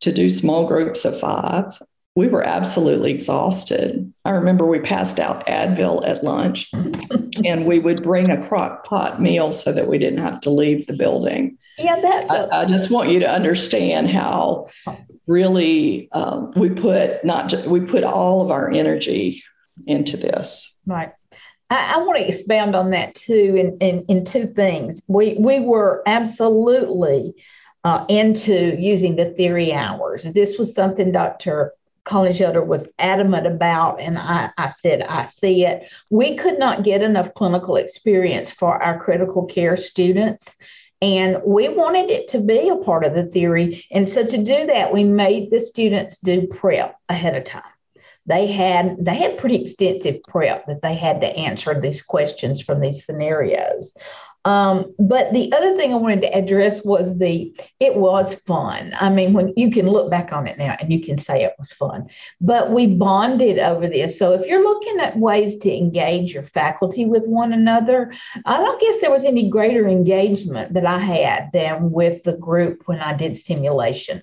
to 0.00 0.12
do 0.12 0.30
small 0.30 0.66
groups 0.66 1.04
of 1.04 1.18
five, 1.18 1.80
we 2.16 2.28
were 2.28 2.42
absolutely 2.42 3.12
exhausted. 3.12 4.12
I 4.24 4.30
remember 4.30 4.66
we 4.66 4.80
passed 4.80 5.20
out 5.20 5.46
Advil 5.46 6.06
at 6.06 6.24
lunch 6.24 6.70
and 7.44 7.66
we 7.66 7.78
would 7.78 8.02
bring 8.02 8.30
a 8.30 8.46
crock 8.46 8.84
pot 8.84 9.22
meal 9.22 9.52
so 9.52 9.72
that 9.72 9.86
we 9.86 9.98
didn't 9.98 10.18
have 10.20 10.40
to 10.42 10.50
leave 10.50 10.86
the 10.86 10.96
building. 10.96 11.56
Yeah, 11.78 12.00
that's. 12.00 12.30
I, 12.30 12.62
I 12.62 12.64
just 12.66 12.90
want 12.90 13.10
you 13.10 13.20
to 13.20 13.30
understand 13.30 14.10
how 14.10 14.68
really 15.26 16.10
um, 16.12 16.52
we 16.56 16.68
put 16.70 17.24
not 17.24 17.54
we 17.66 17.80
put 17.80 18.04
all 18.04 18.42
of 18.42 18.50
our 18.50 18.70
energy 18.70 19.42
into 19.86 20.16
this. 20.16 20.80
Right. 20.86 21.12
I, 21.70 21.94
I 21.94 21.98
want 21.98 22.18
to 22.18 22.28
expound 22.28 22.74
on 22.74 22.90
that 22.90 23.14
too 23.14 23.56
in, 23.56 23.78
in, 23.78 24.04
in 24.08 24.24
two 24.24 24.48
things. 24.48 25.00
We 25.06 25.36
we 25.38 25.60
were 25.60 26.02
absolutely 26.06 27.34
uh, 27.84 28.04
into 28.08 28.76
using 28.78 29.16
the 29.16 29.30
theory 29.30 29.72
hours. 29.72 30.24
This 30.24 30.58
was 30.58 30.74
something 30.74 31.12
Dr. 31.12 31.72
Collins 32.10 32.40
Yoder 32.40 32.64
was 32.64 32.88
adamant 32.98 33.46
about, 33.46 34.00
and 34.00 34.18
I, 34.18 34.50
I 34.58 34.66
said, 34.66 35.00
I 35.02 35.26
see 35.26 35.64
it. 35.64 35.88
We 36.10 36.34
could 36.34 36.58
not 36.58 36.82
get 36.82 37.02
enough 37.02 37.34
clinical 37.34 37.76
experience 37.76 38.50
for 38.50 38.82
our 38.82 38.98
critical 38.98 39.46
care 39.46 39.76
students. 39.76 40.56
And 41.00 41.40
we 41.46 41.68
wanted 41.68 42.10
it 42.10 42.26
to 42.30 42.40
be 42.40 42.68
a 42.68 42.74
part 42.74 43.04
of 43.04 43.14
the 43.14 43.26
theory. 43.26 43.86
And 43.92 44.08
so 44.08 44.26
to 44.26 44.36
do 44.38 44.66
that, 44.66 44.92
we 44.92 45.04
made 45.04 45.50
the 45.50 45.60
students 45.60 46.18
do 46.18 46.48
prep 46.48 46.96
ahead 47.08 47.36
of 47.36 47.44
time. 47.44 47.62
They 48.26 48.48
had 48.48 48.96
they 48.98 49.14
had 49.14 49.38
pretty 49.38 49.62
extensive 49.62 50.20
prep 50.24 50.66
that 50.66 50.82
they 50.82 50.96
had 50.96 51.20
to 51.20 51.28
answer 51.28 51.80
these 51.80 52.02
questions 52.02 52.60
from 52.60 52.80
these 52.80 53.06
scenarios. 53.06 53.96
Um, 54.46 54.94
but 54.98 55.32
the 55.34 55.52
other 55.52 55.76
thing 55.76 55.92
I 55.92 55.96
wanted 55.96 56.22
to 56.22 56.34
address 56.34 56.82
was 56.82 57.18
the 57.18 57.54
it 57.78 57.94
was 57.94 58.34
fun. 58.34 58.94
I 58.98 59.10
mean, 59.10 59.34
when 59.34 59.52
you 59.56 59.70
can 59.70 59.86
look 59.86 60.10
back 60.10 60.32
on 60.32 60.46
it 60.46 60.56
now 60.56 60.76
and 60.80 60.90
you 60.90 61.00
can 61.02 61.18
say 61.18 61.44
it 61.44 61.54
was 61.58 61.72
fun, 61.72 62.08
but 62.40 62.72
we 62.72 62.86
bonded 62.86 63.58
over 63.58 63.86
this. 63.86 64.18
So 64.18 64.32
if 64.32 64.46
you're 64.46 64.62
looking 64.62 64.98
at 64.98 65.18
ways 65.18 65.58
to 65.58 65.72
engage 65.72 66.32
your 66.32 66.42
faculty 66.42 67.04
with 67.04 67.26
one 67.26 67.52
another, 67.52 68.12
I 68.46 68.58
don't 68.58 68.80
guess 68.80 69.00
there 69.00 69.10
was 69.10 69.26
any 69.26 69.50
greater 69.50 69.86
engagement 69.86 70.72
that 70.72 70.86
I 70.86 70.98
had 70.98 71.50
than 71.52 71.90
with 71.90 72.22
the 72.22 72.38
group 72.38 72.82
when 72.86 72.98
I 72.98 73.14
did 73.14 73.36
simulation. 73.36 74.22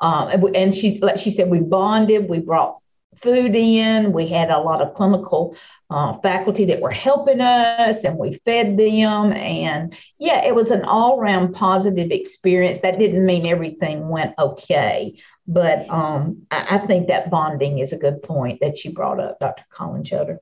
Um, 0.00 0.46
and 0.54 0.74
she's 0.74 1.02
like 1.02 1.18
she 1.18 1.30
said, 1.30 1.50
we 1.50 1.60
bonded, 1.60 2.28
we 2.28 2.38
brought 2.38 2.78
food 3.22 3.54
in. 3.54 4.12
We 4.12 4.28
had 4.28 4.50
a 4.50 4.58
lot 4.58 4.80
of 4.80 4.94
clinical 4.94 5.56
uh, 5.90 6.18
faculty 6.18 6.64
that 6.66 6.80
were 6.80 6.90
helping 6.90 7.40
us 7.40 8.04
and 8.04 8.18
we 8.18 8.34
fed 8.44 8.76
them. 8.76 9.32
And 9.32 9.96
yeah, 10.18 10.44
it 10.44 10.54
was 10.54 10.70
an 10.70 10.82
all 10.82 11.18
round 11.18 11.54
positive 11.54 12.10
experience. 12.10 12.80
That 12.80 12.98
didn't 12.98 13.24
mean 13.24 13.46
everything 13.46 14.08
went 14.08 14.34
okay. 14.38 15.18
But 15.46 15.88
um, 15.88 16.42
I, 16.50 16.76
I, 16.76 16.86
think 16.86 17.08
that 17.08 17.30
bonding 17.30 17.78
is 17.78 17.94
a 17.94 17.96
good 17.96 18.22
point 18.22 18.60
that 18.60 18.84
you 18.84 18.92
brought 18.92 19.18
up, 19.18 19.40
Dr. 19.40 19.64
Collins 19.70 20.10
Yoder. 20.10 20.40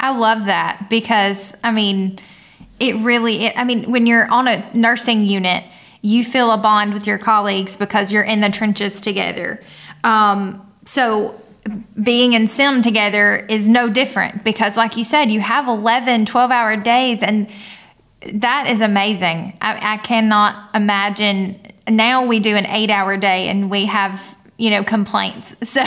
I 0.00 0.16
love 0.16 0.46
that 0.46 0.88
because, 0.90 1.56
I 1.62 1.70
mean, 1.70 2.18
it 2.80 2.96
really, 2.96 3.46
it, 3.46 3.52
I 3.56 3.62
mean, 3.62 3.88
when 3.88 4.06
you're 4.06 4.28
on 4.32 4.48
a 4.48 4.68
nursing 4.74 5.24
unit, 5.24 5.62
you 6.02 6.24
feel 6.24 6.50
a 6.50 6.58
bond 6.58 6.92
with 6.92 7.06
your 7.06 7.18
colleagues 7.18 7.76
because 7.76 8.10
you're 8.10 8.24
in 8.24 8.40
the 8.40 8.50
trenches 8.50 9.00
together. 9.00 9.62
Um, 10.02 10.64
so 10.86 11.40
being 12.02 12.32
in 12.32 12.48
sim 12.48 12.82
together 12.82 13.36
is 13.48 13.68
no 13.68 13.88
different 13.88 14.44
because 14.44 14.76
like 14.76 14.96
you 14.96 15.04
said 15.04 15.30
you 15.30 15.40
have 15.40 15.68
11 15.68 16.26
12 16.26 16.50
hour 16.50 16.76
days 16.76 17.22
and 17.22 17.50
that 18.34 18.66
is 18.68 18.80
amazing. 18.80 19.56
I, 19.60 19.94
I, 19.94 19.96
cannot 19.98 20.74
imagine. 20.74 21.60
Now 21.88 22.26
we 22.26 22.40
do 22.40 22.56
an 22.56 22.66
eight 22.66 22.90
hour 22.90 23.16
day 23.16 23.48
and 23.48 23.70
we 23.70 23.86
have 23.86 24.20
you 24.56 24.70
know 24.70 24.84
complaints. 24.84 25.54
So 25.64 25.82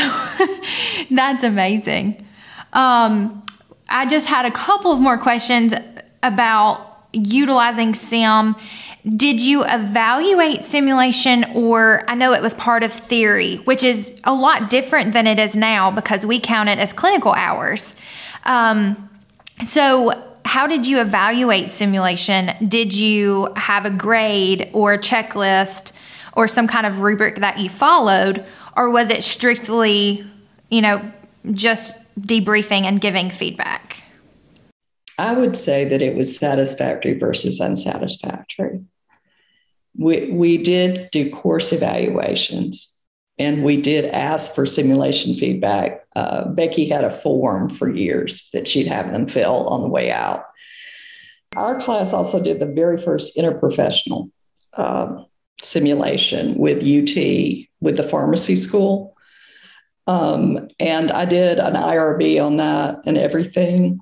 that's 1.11 1.43
amazing. 1.43 2.25
Um, 2.73 3.43
i 3.89 4.05
just 4.05 4.27
had 4.27 4.45
a 4.45 4.51
couple 4.51 4.93
of 4.93 4.99
more 4.99 5.17
questions 5.17 5.73
about 6.23 7.05
utilizing 7.11 7.93
sim 7.93 8.55
did 9.15 9.41
you 9.41 9.63
evaluate 9.63 10.63
simulation, 10.63 11.45
or 11.55 12.03
I 12.07 12.13
know 12.13 12.33
it 12.33 12.41
was 12.41 12.53
part 12.53 12.83
of 12.83 12.93
theory, 12.93 13.57
which 13.57 13.83
is 13.83 14.19
a 14.23 14.33
lot 14.33 14.69
different 14.69 15.13
than 15.13 15.25
it 15.25 15.39
is 15.39 15.55
now 15.55 15.89
because 15.89 16.25
we 16.25 16.39
count 16.39 16.69
it 16.69 16.77
as 16.77 16.93
clinical 16.93 17.33
hours. 17.33 17.95
Um, 18.43 19.09
so, 19.65 20.27
how 20.45 20.67
did 20.67 20.85
you 20.85 20.99
evaluate 20.99 21.69
simulation? 21.69 22.51
Did 22.67 22.95
you 22.95 23.53
have 23.55 23.85
a 23.85 23.89
grade 23.89 24.69
or 24.73 24.93
a 24.93 24.97
checklist 24.97 25.93
or 26.33 26.47
some 26.47 26.67
kind 26.67 26.85
of 26.85 26.99
rubric 26.99 27.37
that 27.37 27.57
you 27.57 27.69
followed, 27.69 28.45
or 28.77 28.89
was 28.89 29.09
it 29.09 29.23
strictly, 29.23 30.25
you 30.69 30.81
know, 30.81 31.11
just 31.53 31.97
debriefing 32.19 32.83
and 32.83 33.01
giving 33.01 33.31
feedback? 33.31 34.00
I 35.21 35.33
would 35.33 35.55
say 35.55 35.85
that 35.85 36.01
it 36.01 36.15
was 36.15 36.37
satisfactory 36.37 37.17
versus 37.17 37.61
unsatisfactory 37.61 38.81
we, 39.97 40.31
we 40.31 40.57
did 40.57 41.09
do 41.11 41.29
course 41.29 41.73
evaluations 41.73 43.03
and 43.37 43.63
we 43.63 43.77
did 43.77 44.05
ask 44.05 44.53
for 44.53 44.65
simulation 44.65 45.35
feedback. 45.35 46.05
Uh, 46.15 46.49
Becky 46.49 46.87
had 46.87 47.03
a 47.03 47.09
form 47.09 47.69
for 47.69 47.89
years 47.89 48.49
that 48.53 48.67
she'd 48.67 48.87
have 48.87 49.11
them 49.11 49.27
fill 49.27 49.67
on 49.67 49.81
the 49.81 49.89
way 49.89 50.11
out. 50.11 50.45
Our 51.55 51.79
class 51.81 52.13
also 52.13 52.41
did 52.41 52.59
the 52.59 52.71
very 52.71 52.97
first 52.97 53.35
interprofessional 53.35 54.31
uh, 54.73 55.23
simulation 55.61 56.55
with 56.55 56.77
UT, 56.77 57.15
with 57.81 57.97
the 57.97 58.07
pharmacy 58.07 58.55
school. 58.55 59.17
Um, 60.07 60.69
and 60.79 61.11
I 61.11 61.25
did 61.25 61.59
an 61.59 61.73
IRB 61.73 62.43
on 62.43 62.57
that 62.57 62.99
and 63.05 63.17
everything 63.17 63.99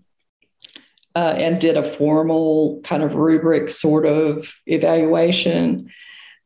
uh, 1.16 1.36
and 1.38 1.60
did 1.60 1.78
a 1.78 1.84
formal 1.84 2.82
kind 2.84 3.04
of 3.04 3.16
rubric 3.16 3.70
sort 3.70 4.06
of 4.06 4.54
evaluation. 4.68 5.90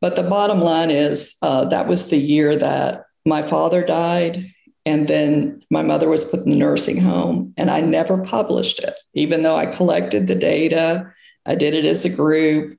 But 0.00 0.16
the 0.16 0.22
bottom 0.22 0.60
line 0.60 0.90
is 0.90 1.36
uh, 1.42 1.66
that 1.66 1.88
was 1.88 2.08
the 2.08 2.18
year 2.18 2.56
that 2.56 3.04
my 3.24 3.42
father 3.42 3.84
died. 3.84 4.50
And 4.86 5.08
then 5.08 5.62
my 5.70 5.80
mother 5.80 6.08
was 6.08 6.26
put 6.26 6.40
in 6.40 6.50
the 6.50 6.58
nursing 6.58 6.98
home, 6.98 7.54
and 7.56 7.70
I 7.70 7.80
never 7.80 8.18
published 8.18 8.80
it, 8.80 8.94
even 9.14 9.42
though 9.42 9.56
I 9.56 9.64
collected 9.64 10.26
the 10.26 10.34
data. 10.34 11.10
I 11.46 11.54
did 11.54 11.74
it 11.74 11.86
as 11.86 12.04
a 12.04 12.10
group, 12.10 12.78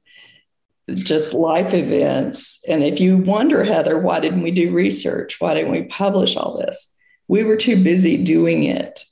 just 0.93 1.34
life 1.34 1.74
events. 1.74 2.63
And 2.67 2.84
if 2.84 3.00
you 3.00 3.17
wonder, 3.17 3.63
Heather, 3.63 3.98
why 3.98 4.19
didn't 4.19 4.43
we 4.43 4.52
do 4.52 4.71
research? 4.71 5.38
Why 5.39 5.56
didn't 5.56 5.71
we 5.71 5.86
publish 5.86 6.38
all 6.38 6.60
this? 6.60 6.95
We 7.28 7.43
were 7.43 7.58
too 7.58 7.82
busy 7.82 8.24
doing 8.24 8.63
it 8.65 9.04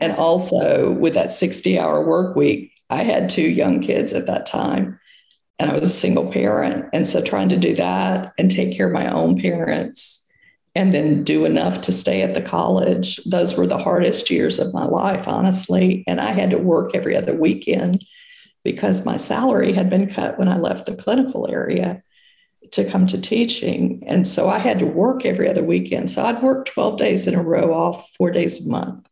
and 0.00 0.12
also 0.12 0.92
with 0.92 1.14
that 1.14 1.32
60 1.32 1.78
hour 1.78 2.04
work 2.04 2.36
week, 2.36 2.72
I 2.90 3.02
had 3.02 3.28
two 3.28 3.42
young 3.42 3.80
kids 3.80 4.12
at 4.12 4.26
that 4.26 4.46
time 4.46 4.98
and 5.58 5.70
I 5.70 5.78
was 5.78 5.90
a 5.90 5.92
single 5.92 6.30
parent. 6.30 6.86
And 6.92 7.06
so 7.06 7.22
trying 7.22 7.48
to 7.50 7.56
do 7.56 7.74
that 7.76 8.32
and 8.38 8.50
take 8.50 8.76
care 8.76 8.86
of 8.86 8.92
my 8.92 9.10
own 9.12 9.40
parents 9.40 10.32
and 10.74 10.94
then 10.94 11.24
do 11.24 11.44
enough 11.44 11.80
to 11.82 11.92
stay 11.92 12.22
at 12.22 12.34
the 12.34 12.42
college, 12.42 13.16
those 13.24 13.56
were 13.56 13.66
the 13.66 13.78
hardest 13.78 14.30
years 14.30 14.60
of 14.60 14.72
my 14.72 14.84
life, 14.84 15.26
honestly. 15.26 16.04
And 16.06 16.20
I 16.20 16.30
had 16.30 16.50
to 16.50 16.58
work 16.58 16.92
every 16.94 17.16
other 17.16 17.34
weekend 17.34 18.04
because 18.62 19.04
my 19.04 19.16
salary 19.16 19.72
had 19.72 19.90
been 19.90 20.08
cut 20.12 20.38
when 20.38 20.48
I 20.48 20.58
left 20.58 20.86
the 20.86 20.94
clinical 20.94 21.48
area. 21.50 22.02
to 22.72 22.84
come 22.84 23.06
to 23.06 23.18
teaching. 23.18 24.02
And 24.06 24.26
so 24.28 24.48
I 24.50 24.58
had 24.58 24.78
to 24.80 24.86
work 24.86 25.24
every 25.24 25.48
other 25.48 25.64
weekend. 25.64 26.10
So 26.10 26.22
I'd 26.22 26.42
work 26.42 26.66
12 26.66 26.98
days 26.98 27.26
in 27.26 27.34
a 27.34 27.42
row 27.42 27.72
off 27.72 28.10
four 28.18 28.30
days 28.30 28.64
a 28.64 28.68
month. 28.68 29.07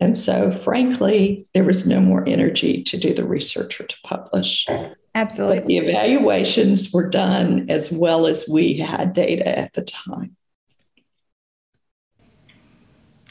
And 0.00 0.16
so, 0.16 0.50
frankly, 0.50 1.46
there 1.54 1.64
was 1.64 1.86
no 1.86 2.00
more 2.00 2.26
energy 2.28 2.82
to 2.82 2.98
do 2.98 3.14
the 3.14 3.24
research 3.24 3.80
or 3.80 3.84
to 3.84 3.96
publish. 4.04 4.66
Absolutely. 5.14 5.60
But 5.60 5.66
the 5.66 5.78
evaluations 5.78 6.92
were 6.92 7.08
done 7.08 7.70
as 7.70 7.90
well 7.90 8.26
as 8.26 8.46
we 8.48 8.74
had 8.74 9.14
data 9.14 9.58
at 9.58 9.72
the 9.72 9.84
time. 9.84 10.36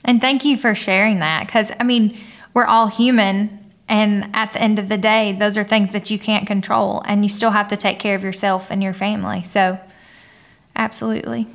And 0.04 0.20
thank 0.22 0.44
you 0.44 0.58
for 0.58 0.74
sharing 0.74 1.20
that 1.20 1.46
because, 1.46 1.72
I 1.80 1.84
mean, 1.84 2.18
we're 2.54 2.66
all 2.66 2.88
human. 2.88 3.60
And 3.88 4.32
at 4.34 4.54
the 4.54 4.62
end 4.62 4.80
of 4.80 4.90
the 4.90 4.98
day, 4.98 5.34
those 5.34 5.58
are 5.58 5.64
things 5.64 5.92
that 5.92 6.10
you 6.10 6.18
can't 6.18 6.48
control. 6.48 7.04
And 7.06 7.24
you 7.24 7.30
still 7.30 7.52
have 7.52 7.68
to 7.68 7.78
take 7.78 8.00
care 8.00 8.16
of 8.16 8.24
yourself 8.24 8.72
and 8.72 8.82
your 8.82 8.94
family. 8.94 9.44
So, 9.44 9.80
absolutely. 10.76 11.48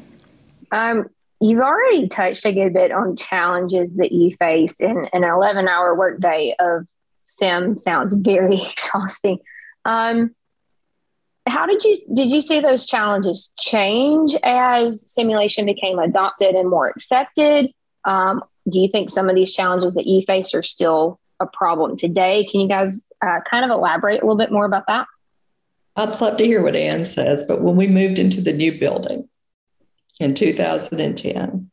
Um, 0.70 1.08
You've 1.40 1.60
already 1.60 2.06
touched 2.08 2.44
a 2.44 2.52
good 2.52 2.74
bit 2.74 2.92
on 2.92 3.16
challenges 3.16 3.94
that 3.94 4.12
you 4.12 4.36
face, 4.36 4.80
in 4.80 5.08
an 5.12 5.24
11 5.24 5.68
hour 5.68 5.94
workday 5.94 6.54
of 6.58 6.86
sim 7.24 7.78
sounds 7.78 8.14
very 8.14 8.60
exhausting. 8.72 9.38
Um, 9.84 10.34
how 11.46 11.66
did 11.66 11.82
you 11.84 11.96
did 12.14 12.30
you 12.30 12.42
see 12.42 12.60
those 12.60 12.86
challenges 12.86 13.52
change 13.58 14.36
as 14.42 15.10
simulation 15.10 15.64
became 15.64 15.98
adopted 15.98 16.54
and 16.54 16.68
more 16.68 16.88
accepted? 16.88 17.72
Um, 18.04 18.42
do 18.68 18.78
you 18.78 18.88
think 18.88 19.10
some 19.10 19.28
of 19.28 19.34
these 19.34 19.54
challenges 19.54 19.94
that 19.94 20.06
you 20.06 20.22
face 20.26 20.54
are 20.54 20.62
still 20.62 21.18
a 21.40 21.46
problem 21.46 21.96
today? 21.96 22.46
Can 22.50 22.60
you 22.60 22.68
guys 22.68 23.06
uh, 23.24 23.40
kind 23.48 23.64
of 23.64 23.70
elaborate 23.70 24.22
a 24.22 24.26
little 24.26 24.36
bit 24.36 24.52
more 24.52 24.66
about 24.66 24.86
that? 24.86 25.06
I'd 25.96 26.20
love 26.20 26.36
to 26.36 26.44
hear 26.44 26.62
what 26.62 26.76
Anne 26.76 27.04
says, 27.04 27.44
but 27.44 27.62
when 27.62 27.76
we 27.76 27.88
moved 27.88 28.18
into 28.18 28.40
the 28.40 28.52
new 28.52 28.78
building, 28.78 29.28
in 30.20 30.34
2010. 30.34 31.70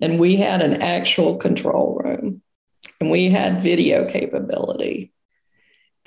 And 0.00 0.18
we 0.20 0.36
had 0.36 0.62
an 0.62 0.82
actual 0.82 1.36
control 1.36 2.00
room 2.04 2.42
and 3.00 3.10
we 3.10 3.30
had 3.30 3.62
video 3.62 4.08
capability 4.08 5.12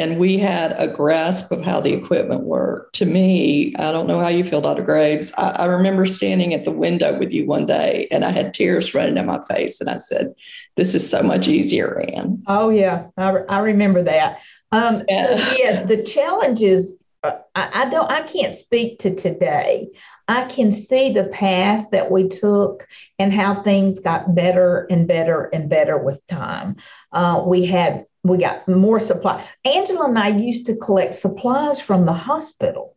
and 0.01 0.17
we 0.17 0.37
had 0.37 0.73
a 0.79 0.87
grasp 0.87 1.51
of 1.51 1.61
how 1.61 1.79
the 1.79 1.93
equipment 1.93 2.41
worked. 2.41 2.95
To 2.95 3.05
me, 3.05 3.75
I 3.75 3.91
don't 3.91 4.07
know 4.07 4.19
how 4.19 4.29
you 4.29 4.43
feel, 4.43 4.61
Dr. 4.61 4.81
Graves. 4.81 5.31
I, 5.37 5.51
I, 5.51 5.65
remember 5.65 6.07
standing 6.07 6.55
at 6.55 6.65
the 6.65 6.71
window 6.71 7.19
with 7.19 7.31
you 7.31 7.45
one 7.45 7.67
day 7.67 8.07
and 8.09 8.25
I 8.25 8.31
had 8.31 8.53
tears 8.53 8.95
running 8.95 9.13
down 9.13 9.27
my 9.27 9.43
face. 9.43 9.79
And 9.79 9.89
I 9.89 9.97
said, 9.97 10.33
This 10.75 10.95
is 10.95 11.07
so 11.07 11.21
much 11.21 11.47
easier, 11.47 11.99
Ann. 11.99 12.41
Oh, 12.47 12.69
yeah. 12.69 13.07
I, 13.15 13.29
I 13.47 13.59
remember 13.59 14.01
that. 14.01 14.39
Um, 14.71 15.03
yeah. 15.07 15.37
So 15.37 15.57
yes, 15.57 15.87
the 15.87 16.03
challenges. 16.03 16.97
Uh, 17.23 17.37
I 17.53 17.87
don't. 17.89 18.09
I 18.09 18.23
can't 18.23 18.53
speak 18.53 18.97
to 18.99 19.13
today. 19.13 19.89
I 20.31 20.45
can 20.45 20.71
see 20.71 21.11
the 21.11 21.25
path 21.25 21.89
that 21.91 22.09
we 22.09 22.29
took 22.29 22.87
and 23.19 23.33
how 23.33 23.61
things 23.61 23.99
got 23.99 24.33
better 24.33 24.87
and 24.89 25.05
better 25.05 25.49
and 25.51 25.69
better 25.69 25.97
with 25.97 26.25
time. 26.27 26.77
Uh, 27.11 27.43
we 27.45 27.65
had 27.65 28.05
we 28.23 28.37
got 28.37 28.65
more 28.67 28.99
supply. 28.99 29.45
Angela 29.65 30.07
and 30.07 30.17
I 30.17 30.29
used 30.29 30.67
to 30.67 30.77
collect 30.77 31.15
supplies 31.15 31.81
from 31.81 32.05
the 32.05 32.13
hospital 32.13 32.95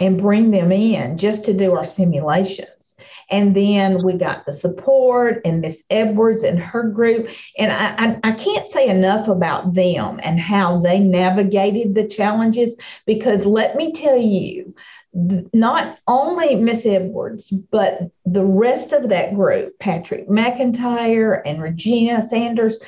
and 0.00 0.20
bring 0.20 0.52
them 0.52 0.72
in 0.72 1.18
just 1.18 1.44
to 1.44 1.52
do 1.52 1.72
our 1.72 1.84
simulations. 1.84 2.96
And 3.30 3.54
then 3.54 3.98
we 4.04 4.14
got 4.14 4.46
the 4.46 4.52
support 4.52 5.42
and 5.44 5.60
Miss 5.60 5.82
Edwards 5.90 6.44
and 6.44 6.58
her 6.58 6.84
group. 6.84 7.28
And 7.58 7.72
I, 7.72 7.94
I, 7.98 8.30
I, 8.30 8.32
can't 8.32 8.66
say 8.66 8.88
enough 8.88 9.28
about 9.28 9.74
them 9.74 10.20
and 10.22 10.38
how 10.38 10.80
they 10.80 10.98
navigated 10.98 11.94
the 11.94 12.06
challenges 12.06 12.76
because 13.06 13.46
let 13.46 13.76
me 13.76 13.92
tell 13.92 14.18
you, 14.18 14.74
not 15.12 15.98
only 16.06 16.54
Miss 16.56 16.86
Edwards, 16.86 17.48
but 17.48 18.10
the 18.24 18.44
rest 18.44 18.92
of 18.92 19.08
that 19.08 19.34
group, 19.34 19.78
Patrick 19.78 20.28
McIntyre 20.28 21.40
and 21.44 21.60
Regina 21.60 22.22
Sanders, 22.22 22.78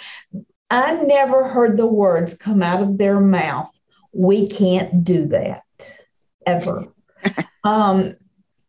I 0.70 0.94
never 0.94 1.46
heard 1.46 1.76
the 1.76 1.86
words 1.86 2.34
come 2.34 2.62
out 2.62 2.82
of 2.82 2.96
their 2.96 3.20
mouth, 3.20 3.70
we 4.12 4.48
can't 4.48 5.04
do 5.04 5.26
that 5.28 5.64
ever. 6.46 6.86
um, 7.64 8.14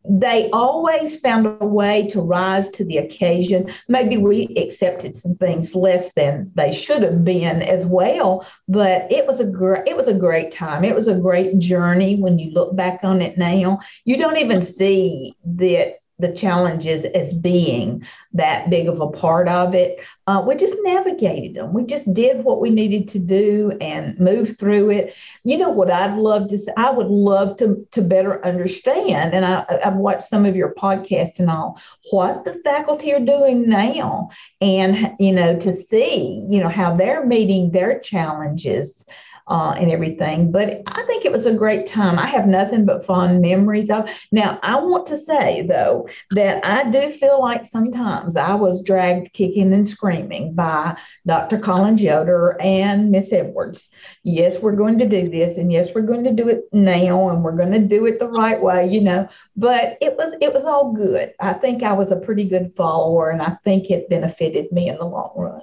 they 0.05 0.49
always 0.51 1.17
found 1.19 1.47
a 1.61 1.65
way 1.65 2.07
to 2.07 2.21
rise 2.21 2.69
to 2.71 2.83
the 2.83 2.97
occasion. 2.97 3.71
Maybe 3.87 4.17
we 4.17 4.47
accepted 4.57 5.15
some 5.15 5.35
things 5.35 5.75
less 5.75 6.11
than 6.13 6.51
they 6.55 6.73
should 6.73 7.03
have 7.03 7.23
been 7.23 7.61
as 7.61 7.85
well, 7.85 8.45
but 8.67 9.09
it 9.11 9.25
was 9.25 9.39
a 9.39 9.45
great 9.45 9.87
it 9.87 9.95
was 9.95 10.07
a 10.07 10.13
great 10.13 10.51
time. 10.51 10.83
It 10.83 10.95
was 10.95 11.07
a 11.07 11.15
great 11.15 11.57
journey 11.59 12.17
when 12.17 12.37
you 12.37 12.51
look 12.51 12.75
back 12.75 12.99
on 13.03 13.21
it 13.21 13.37
now. 13.37 13.79
You 14.03 14.17
don't 14.17 14.37
even 14.37 14.61
see 14.61 15.35
that 15.45 15.95
the 16.23 16.33
challenges 16.33 17.03
as 17.03 17.33
being 17.33 18.03
that 18.31 18.69
big 18.69 18.87
of 18.87 19.01
a 19.01 19.09
part 19.09 19.47
of 19.49 19.75
it. 19.75 19.99
Uh, 20.25 20.41
we 20.47 20.55
just 20.55 20.77
navigated 20.81 21.55
them. 21.55 21.73
We 21.73 21.83
just 21.83 22.11
did 22.13 22.45
what 22.45 22.61
we 22.61 22.69
needed 22.69 23.09
to 23.09 23.19
do 23.19 23.77
and 23.81 24.17
moved 24.19 24.57
through 24.57 24.89
it. 24.89 25.13
You 25.43 25.57
know 25.57 25.69
what 25.69 25.91
I'd 25.91 26.17
love 26.17 26.47
to 26.49 26.57
say? 26.57 26.71
I 26.77 26.91
would 26.91 27.07
love 27.07 27.57
to, 27.57 27.85
to 27.91 28.01
better 28.01 28.43
understand, 28.45 29.33
and 29.33 29.45
I, 29.45 29.65
I've 29.83 29.97
watched 29.97 30.23
some 30.23 30.45
of 30.45 30.55
your 30.55 30.73
podcasts 30.73 31.39
and 31.39 31.49
all, 31.49 31.79
what 32.11 32.45
the 32.45 32.53
faculty 32.63 33.13
are 33.13 33.19
doing 33.19 33.69
now 33.69 34.29
and, 34.61 35.13
you 35.19 35.33
know, 35.33 35.59
to 35.59 35.75
see, 35.75 36.45
you 36.47 36.61
know, 36.61 36.69
how 36.69 36.95
they're 36.95 37.25
meeting 37.25 37.71
their 37.71 37.99
challenges 37.99 39.05
uh, 39.47 39.75
and 39.77 39.91
everything. 39.91 40.51
But 40.51 40.81
I 40.87 41.03
think 41.03 41.25
it 41.25 41.31
was 41.31 41.45
a 41.45 41.53
great 41.53 41.85
time. 41.85 42.17
I 42.17 42.27
have 42.27 42.47
nothing 42.47 42.85
but 42.85 43.05
fond 43.05 43.41
memories 43.41 43.89
of. 43.89 44.09
Now, 44.31 44.59
I 44.63 44.79
want 44.79 45.05
to 45.07 45.17
say 45.17 45.65
though 45.67 46.07
that 46.31 46.65
I 46.65 46.89
do 46.89 47.11
feel 47.11 47.41
like 47.41 47.65
sometimes 47.65 48.35
I 48.35 48.55
was 48.55 48.83
dragged 48.83 49.33
kicking 49.33 49.73
and 49.73 49.87
screaming 49.87 50.53
by 50.53 50.97
Dr. 51.25 51.57
Collins 51.57 52.01
Yoder 52.01 52.57
and 52.61 53.11
Miss 53.11 53.33
Edwards. 53.33 53.89
Yes, 54.23 54.59
we're 54.59 54.75
going 54.75 54.99
to 54.99 55.09
do 55.09 55.29
this, 55.29 55.57
and 55.57 55.71
yes, 55.71 55.89
we're 55.93 56.01
going 56.01 56.23
to 56.23 56.33
do 56.33 56.47
it 56.47 56.63
now, 56.71 57.29
and 57.29 57.43
we're 57.43 57.57
going 57.57 57.71
to 57.71 57.79
do 57.79 58.05
it 58.05 58.19
the 58.19 58.29
right 58.29 58.61
way, 58.61 58.87
you 58.87 59.01
know. 59.01 59.27
But 59.55 59.97
it 60.01 60.15
was 60.15 60.33
it 60.41 60.53
was 60.53 60.63
all 60.63 60.93
good. 60.93 61.33
I 61.39 61.53
think 61.53 61.83
I 61.83 61.93
was 61.93 62.11
a 62.11 62.19
pretty 62.19 62.47
good 62.47 62.73
follower, 62.75 63.29
and 63.29 63.41
I 63.41 63.57
think 63.63 63.89
it 63.89 64.09
benefited 64.09 64.71
me 64.71 64.89
in 64.89 64.97
the 64.97 65.05
long 65.05 65.33
run. 65.35 65.61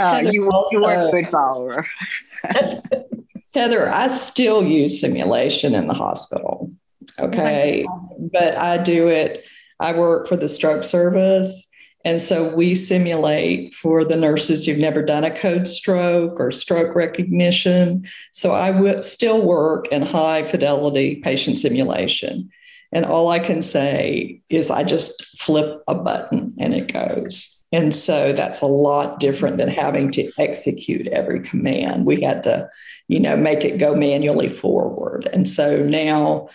Uh, 0.00 0.30
you, 0.30 0.50
you 0.72 0.80
were 0.80 1.08
a 1.08 1.10
good 1.10 1.30
follower. 1.30 1.86
Heather, 3.54 3.92
I 3.92 4.08
still 4.08 4.64
use 4.64 5.00
simulation 5.00 5.74
in 5.74 5.88
the 5.88 5.94
hospital. 5.94 6.72
Okay. 7.18 7.84
But 8.32 8.56
I 8.56 8.82
do 8.82 9.08
it, 9.08 9.44
I 9.78 9.92
work 9.92 10.28
for 10.28 10.36
the 10.36 10.48
stroke 10.48 10.84
service. 10.84 11.66
And 12.04 12.22
so 12.22 12.54
we 12.54 12.74
simulate 12.74 13.74
for 13.74 14.04
the 14.04 14.16
nurses 14.16 14.64
who've 14.64 14.78
never 14.78 15.02
done 15.02 15.24
a 15.24 15.30
code 15.30 15.68
stroke 15.68 16.40
or 16.40 16.50
stroke 16.50 16.94
recognition. 16.96 18.06
So 18.32 18.52
I 18.52 18.70
would 18.70 19.04
still 19.04 19.42
work 19.42 19.88
in 19.88 20.02
high 20.02 20.44
fidelity 20.44 21.16
patient 21.16 21.58
simulation. 21.58 22.50
And 22.92 23.04
all 23.04 23.28
I 23.28 23.38
can 23.38 23.60
say 23.60 24.40
is 24.48 24.70
I 24.70 24.82
just 24.82 25.38
flip 25.38 25.82
a 25.86 25.94
button 25.94 26.54
and 26.58 26.74
it 26.74 26.92
goes. 26.92 27.59
And 27.72 27.94
so 27.94 28.32
that's 28.32 28.60
a 28.60 28.66
lot 28.66 29.20
different 29.20 29.58
than 29.58 29.68
having 29.68 30.10
to 30.12 30.30
execute 30.38 31.06
every 31.08 31.40
command. 31.40 32.04
We 32.04 32.22
had 32.22 32.42
to, 32.44 32.68
you 33.08 33.20
know, 33.20 33.36
make 33.36 33.64
it 33.64 33.78
go 33.78 33.94
manually 33.94 34.48
forward. 34.48 35.28
And 35.32 35.48
so 35.48 35.82
now 35.82 36.48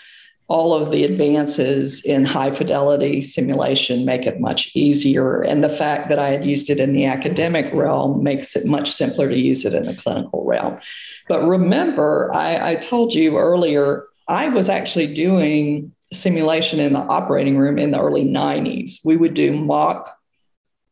all 0.48 0.74
of 0.74 0.92
the 0.92 1.04
advances 1.04 2.04
in 2.06 2.24
high 2.24 2.52
fidelity 2.52 3.24
simulation 3.24 4.06
make 4.06 4.28
it 4.28 4.40
much 4.40 4.76
easier. 4.76 5.42
And 5.42 5.64
the 5.64 5.70
fact 5.70 6.10
that 6.10 6.20
I 6.20 6.30
had 6.30 6.46
used 6.46 6.70
it 6.70 6.80
in 6.80 6.94
the 6.94 7.06
academic 7.06 7.74
realm 7.74 8.22
makes 8.22 8.56
it 8.56 8.66
much 8.66 8.92
simpler 8.92 9.28
to 9.28 9.38
use 9.38 9.66
it 9.66 9.74
in 9.74 9.86
the 9.86 9.96
clinical 9.96 10.46
realm. 10.46 10.80
But 11.28 11.48
remember, 11.48 12.30
I, 12.34 12.72
I 12.72 12.76
told 12.76 13.14
you 13.14 13.38
earlier, 13.38 14.04
I 14.28 14.50
was 14.50 14.70
actually 14.70 15.14
doing 15.14 15.92
simulation 16.14 16.80
in 16.80 16.94
the 16.94 17.00
operating 17.00 17.58
room 17.58 17.80
in 17.80 17.90
the 17.90 18.02
early 18.02 18.26
90s. 18.26 19.00
We 19.04 19.18
would 19.18 19.34
do 19.34 19.52
mock 19.52 20.16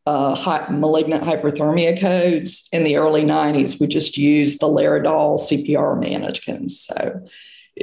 uh, 0.06 0.66
malignant 0.70 1.24
hyperthermia 1.24 2.00
codes 2.00 2.68
in 2.72 2.84
the 2.84 2.98
early 2.98 3.24
90s. 3.24 3.80
We 3.80 3.88
just 3.88 4.18
used 4.18 4.60
the 4.60 4.68
Laerdal 4.68 5.39
CPR 5.39 6.00
mannequins. 6.00 6.80
So 6.82 7.26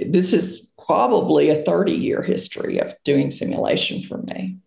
this 0.06 0.32
is 0.32 0.70
probably 0.84 1.48
a 1.48 1.62
30 1.62 1.92
year 1.92 2.22
history 2.22 2.78
of 2.78 2.94
doing 3.04 3.30
simulation 3.30 4.02
for 4.02 4.18
me. 4.18 4.58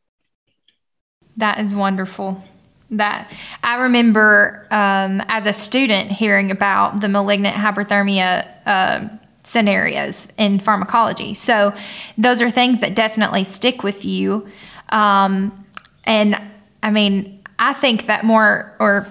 That 1.38 1.60
is 1.60 1.76
wonderful. 1.76 2.44
That 2.92 3.32
I 3.64 3.82
remember 3.82 4.68
um, 4.70 5.22
as 5.28 5.46
a 5.46 5.54
student 5.54 6.12
hearing 6.12 6.52
about 6.52 7.02
the 7.02 7.10
malignant 7.10 7.56
hyperthermia 7.56 8.48
uh, 8.66 9.08
scenarios 9.44 10.32
in 10.38 10.60
pharmacology. 10.60 11.34
So 11.34 11.74
those 12.18 12.42
are 12.42 12.52
things 12.52 12.80
that 12.82 12.96
definitely 12.96 13.44
stick 13.44 13.84
with 13.84 14.06
you. 14.06 14.48
Um, 14.90 15.66
and 16.04 16.40
I 16.84 16.92
mean, 16.92 17.43
I 17.64 17.72
think 17.72 18.08
that 18.08 18.26
more, 18.26 18.76
or 18.78 19.08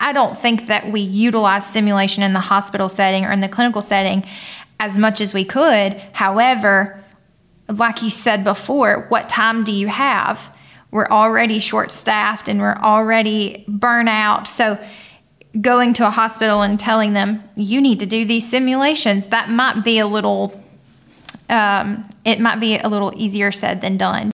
I 0.00 0.12
don't 0.12 0.36
think 0.36 0.66
that 0.66 0.90
we 0.90 1.00
utilize 1.00 1.64
simulation 1.64 2.24
in 2.24 2.32
the 2.32 2.40
hospital 2.40 2.88
setting 2.88 3.24
or 3.24 3.30
in 3.30 3.38
the 3.38 3.48
clinical 3.48 3.80
setting 3.80 4.24
as 4.80 4.98
much 4.98 5.20
as 5.20 5.32
we 5.32 5.44
could. 5.44 6.00
However, 6.12 7.00
like 7.68 8.02
you 8.02 8.10
said 8.10 8.42
before, 8.42 9.06
what 9.08 9.28
time 9.28 9.62
do 9.62 9.70
you 9.70 9.86
have? 9.86 10.52
We're 10.90 11.06
already 11.06 11.60
short 11.60 11.92
staffed 11.92 12.48
and 12.48 12.58
we're 12.58 12.74
already 12.74 13.64
burnt 13.68 14.08
out. 14.08 14.48
So, 14.48 14.76
going 15.60 15.92
to 15.94 16.06
a 16.08 16.10
hospital 16.10 16.62
and 16.62 16.78
telling 16.78 17.12
them, 17.12 17.44
you 17.54 17.80
need 17.80 18.00
to 18.00 18.06
do 18.06 18.24
these 18.24 18.50
simulations, 18.50 19.28
that 19.28 19.48
might 19.48 19.84
be 19.84 20.00
a 20.00 20.08
little, 20.08 20.60
um, 21.48 22.08
it 22.24 22.40
might 22.40 22.58
be 22.58 22.78
a 22.78 22.88
little 22.88 23.12
easier 23.16 23.52
said 23.52 23.80
than 23.80 23.96
done. 23.96 24.32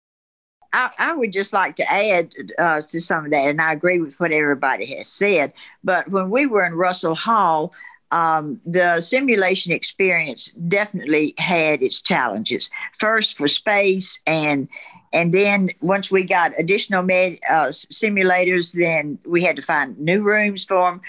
I, 0.72 0.90
I, 0.98 1.14
would 1.14 1.32
just 1.32 1.52
like 1.52 1.76
to 1.76 1.92
add 1.92 2.32
uh, 2.58 2.80
to 2.80 3.00
some 3.00 3.26
of 3.26 3.30
that, 3.30 3.48
and 3.48 3.60
I 3.60 3.72
agree 3.72 4.00
with 4.00 4.18
what 4.18 4.32
everybody 4.32 4.96
has 4.96 5.08
said. 5.08 5.52
But 5.84 6.10
when 6.10 6.30
we 6.30 6.46
were 6.46 6.64
in 6.64 6.74
Russell 6.74 7.14
Hall, 7.14 7.72
um, 8.10 8.60
the 8.66 9.00
simulation 9.00 9.72
experience 9.72 10.50
definitely 10.68 11.34
had 11.38 11.82
its 11.82 12.00
challenges. 12.00 12.70
First 12.98 13.36
for 13.36 13.48
space, 13.48 14.20
and 14.26 14.68
and 15.12 15.32
then 15.32 15.70
once 15.80 16.10
we 16.10 16.24
got 16.24 16.52
additional 16.58 17.02
med, 17.02 17.38
uh, 17.48 17.66
simulators, 17.66 18.72
then 18.72 19.18
we 19.26 19.42
had 19.42 19.56
to 19.56 19.62
find 19.62 19.98
new 19.98 20.22
rooms 20.22 20.64
for 20.64 20.92
them. 20.92 21.00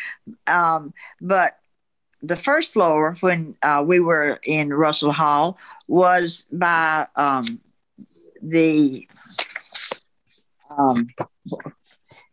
Um, 0.47 0.93
but 1.21 1.57
the 2.21 2.35
first 2.35 2.73
floor, 2.73 3.17
when 3.19 3.55
uh, 3.61 3.83
we 3.85 3.99
were 3.99 4.39
in 4.43 4.73
Russell 4.73 5.11
Hall, 5.11 5.57
was 5.87 6.45
by 6.51 7.07
um, 7.15 7.59
the 8.41 9.07
um, 10.77 11.07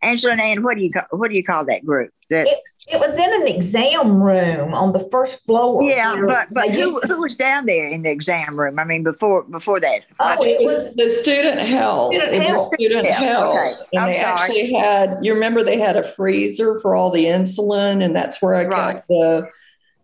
Angela 0.03 0.33
and 0.33 0.41
Ann, 0.41 0.63
what 0.63 0.77
do 0.77 0.83
you 0.83 0.91
call, 0.91 1.05
what 1.11 1.31
do 1.31 1.37
you 1.37 1.45
call 1.45 1.65
that 1.67 1.85
group? 1.85 2.11
That 2.31 2.47
it, 2.47 2.59
it 2.87 3.01
was 3.01 3.15
in 3.15 3.33
an 3.33 3.47
exam 3.47 4.23
room 4.23 4.73
on 4.73 4.93
the 4.93 5.01
first 5.11 5.45
floor. 5.45 5.83
Yeah, 5.83 6.23
but 6.27 6.49
but 6.53 6.71
who, 6.71 7.01
who 7.01 7.21
was 7.21 7.37
down 7.37 7.67
there 7.67 7.87
in 7.87 8.03
the 8.03 8.11
exam 8.11 8.59
room? 8.59 8.79
I 8.79 8.85
mean, 8.85 9.03
before 9.03 9.43
before 9.43 9.81
that. 9.81 10.03
Oh, 10.21 10.43
it 10.43 10.65
was 10.65 10.95
the 10.95 11.11
student 11.11 11.61
health. 11.61 12.13
Student 12.13 12.33
it 12.33 12.43
health. 12.43 12.75
student 12.75 13.05
yeah, 13.05 13.13
health. 13.13 13.57
Okay. 13.57 13.75
And 13.93 14.03
I'm 14.03 14.09
they 14.09 14.19
sorry. 14.19 14.27
actually 14.27 14.73
had. 14.73 15.19
You 15.23 15.35
remember 15.35 15.63
they 15.63 15.79
had 15.79 15.97
a 15.97 16.05
freezer 16.13 16.79
for 16.81 16.95
all 16.95 17.11
the 17.11 17.25
insulin, 17.25 18.03
and 18.03 18.15
that's 18.15 18.41
where 18.41 18.55
I 18.55 18.65
right. 18.65 18.95
kept 18.95 19.09
the 19.09 19.51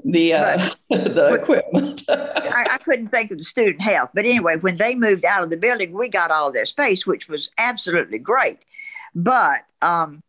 the 0.05 0.35
uh, 0.35 0.69
the 0.91 1.35
equipment. 1.35 2.03
I, 2.09 2.67
I, 2.71 2.79
couldn't 2.79 3.09
think 3.09 3.31
of 3.31 3.39
the 3.39 3.45
student 3.45 3.81
health, 3.81 4.11
but 4.15 4.25
anyway, 4.25 4.57
when 4.57 4.77
they 4.77 4.95
moved 4.95 5.25
out 5.25 5.43
of 5.43 5.51
the 5.51 5.57
building, 5.57 5.93
we 5.93 6.09
got 6.09 6.31
all 6.31 6.53
their 6.53 6.67
space, 6.67 7.07
which 7.07 7.29
was 7.29 7.51
absolutely 7.59 8.19
great. 8.19 8.59
But 9.15 9.61
um, 9.83 10.23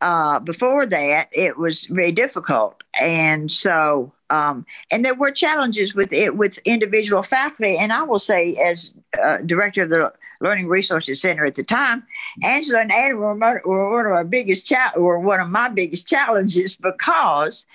uh, 0.00 0.38
before 0.40 0.86
that, 0.86 1.28
it 1.32 1.56
was 1.56 1.84
very 1.84 2.12
difficult, 2.12 2.82
and 3.00 3.50
so 3.50 4.12
um, 4.30 4.66
and 4.90 5.04
there 5.04 5.14
were 5.14 5.30
challenges 5.30 5.94
with 5.94 6.12
it 6.12 6.36
with 6.36 6.58
individual 6.58 7.22
faculty. 7.22 7.76
And 7.76 7.92
I 7.92 8.02
will 8.02 8.18
say, 8.18 8.56
as 8.56 8.90
uh, 9.22 9.38
director 9.38 9.82
of 9.82 9.90
the 9.90 10.12
Learning 10.40 10.66
Resources 10.66 11.20
Center 11.20 11.46
at 11.46 11.54
the 11.54 11.64
time, 11.64 12.04
Angela 12.42 12.80
and 12.80 12.92
Adam 12.92 13.18
were, 13.18 13.62
were 13.64 13.90
one 13.94 14.06
of 14.06 14.12
our 14.12 14.24
biggest 14.24 14.66
cha- 14.66 14.92
were 14.96 15.18
one 15.18 15.40
of 15.40 15.48
my 15.48 15.68
biggest 15.68 16.06
challenges 16.06 16.76
because 16.76 17.66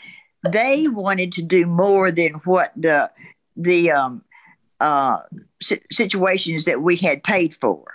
they 0.49 0.87
wanted 0.87 1.31
to 1.33 1.41
do 1.41 1.65
more 1.65 2.11
than 2.11 2.33
what 2.45 2.71
the 2.75 3.11
the 3.55 3.91
um, 3.91 4.23
uh, 4.79 5.19
situations 5.91 6.65
that 6.65 6.81
we 6.81 6.95
had 6.95 7.23
paid 7.23 7.53
for 7.55 7.93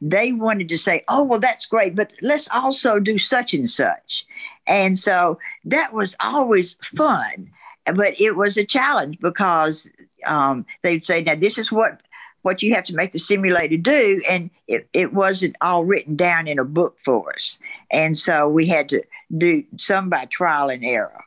they 0.00 0.32
wanted 0.32 0.68
to 0.68 0.78
say, 0.78 1.04
oh, 1.08 1.24
well, 1.24 1.38
that's 1.38 1.66
great, 1.66 1.94
but 1.94 2.12
let's 2.22 2.48
also 2.48 2.98
do 2.98 3.18
such 3.18 3.54
and 3.54 3.68
such. 3.68 4.26
And 4.66 4.98
so 4.98 5.38
that 5.64 5.92
was 5.92 6.16
always 6.20 6.74
fun, 6.82 7.50
but 7.84 8.20
it 8.20 8.36
was 8.36 8.56
a 8.56 8.64
challenge 8.64 9.18
because 9.20 9.90
um, 10.24 10.66
they'd 10.82 11.06
say, 11.06 11.22
now, 11.22 11.34
this 11.34 11.58
is 11.58 11.70
what 11.70 12.00
what 12.42 12.62
you 12.62 12.72
have 12.72 12.84
to 12.84 12.94
make 12.94 13.10
the 13.10 13.18
simulator 13.18 13.76
do. 13.76 14.22
And 14.28 14.50
it, 14.68 14.88
it 14.92 15.12
wasn't 15.12 15.56
all 15.60 15.84
written 15.84 16.14
down 16.14 16.46
in 16.46 16.60
a 16.60 16.64
book 16.64 16.96
for 17.04 17.34
us. 17.34 17.58
And 17.90 18.16
so 18.16 18.48
we 18.48 18.66
had 18.66 18.88
to 18.90 19.02
do 19.36 19.64
some 19.78 20.08
by 20.08 20.26
trial 20.26 20.68
and 20.68 20.84
error. 20.84 21.24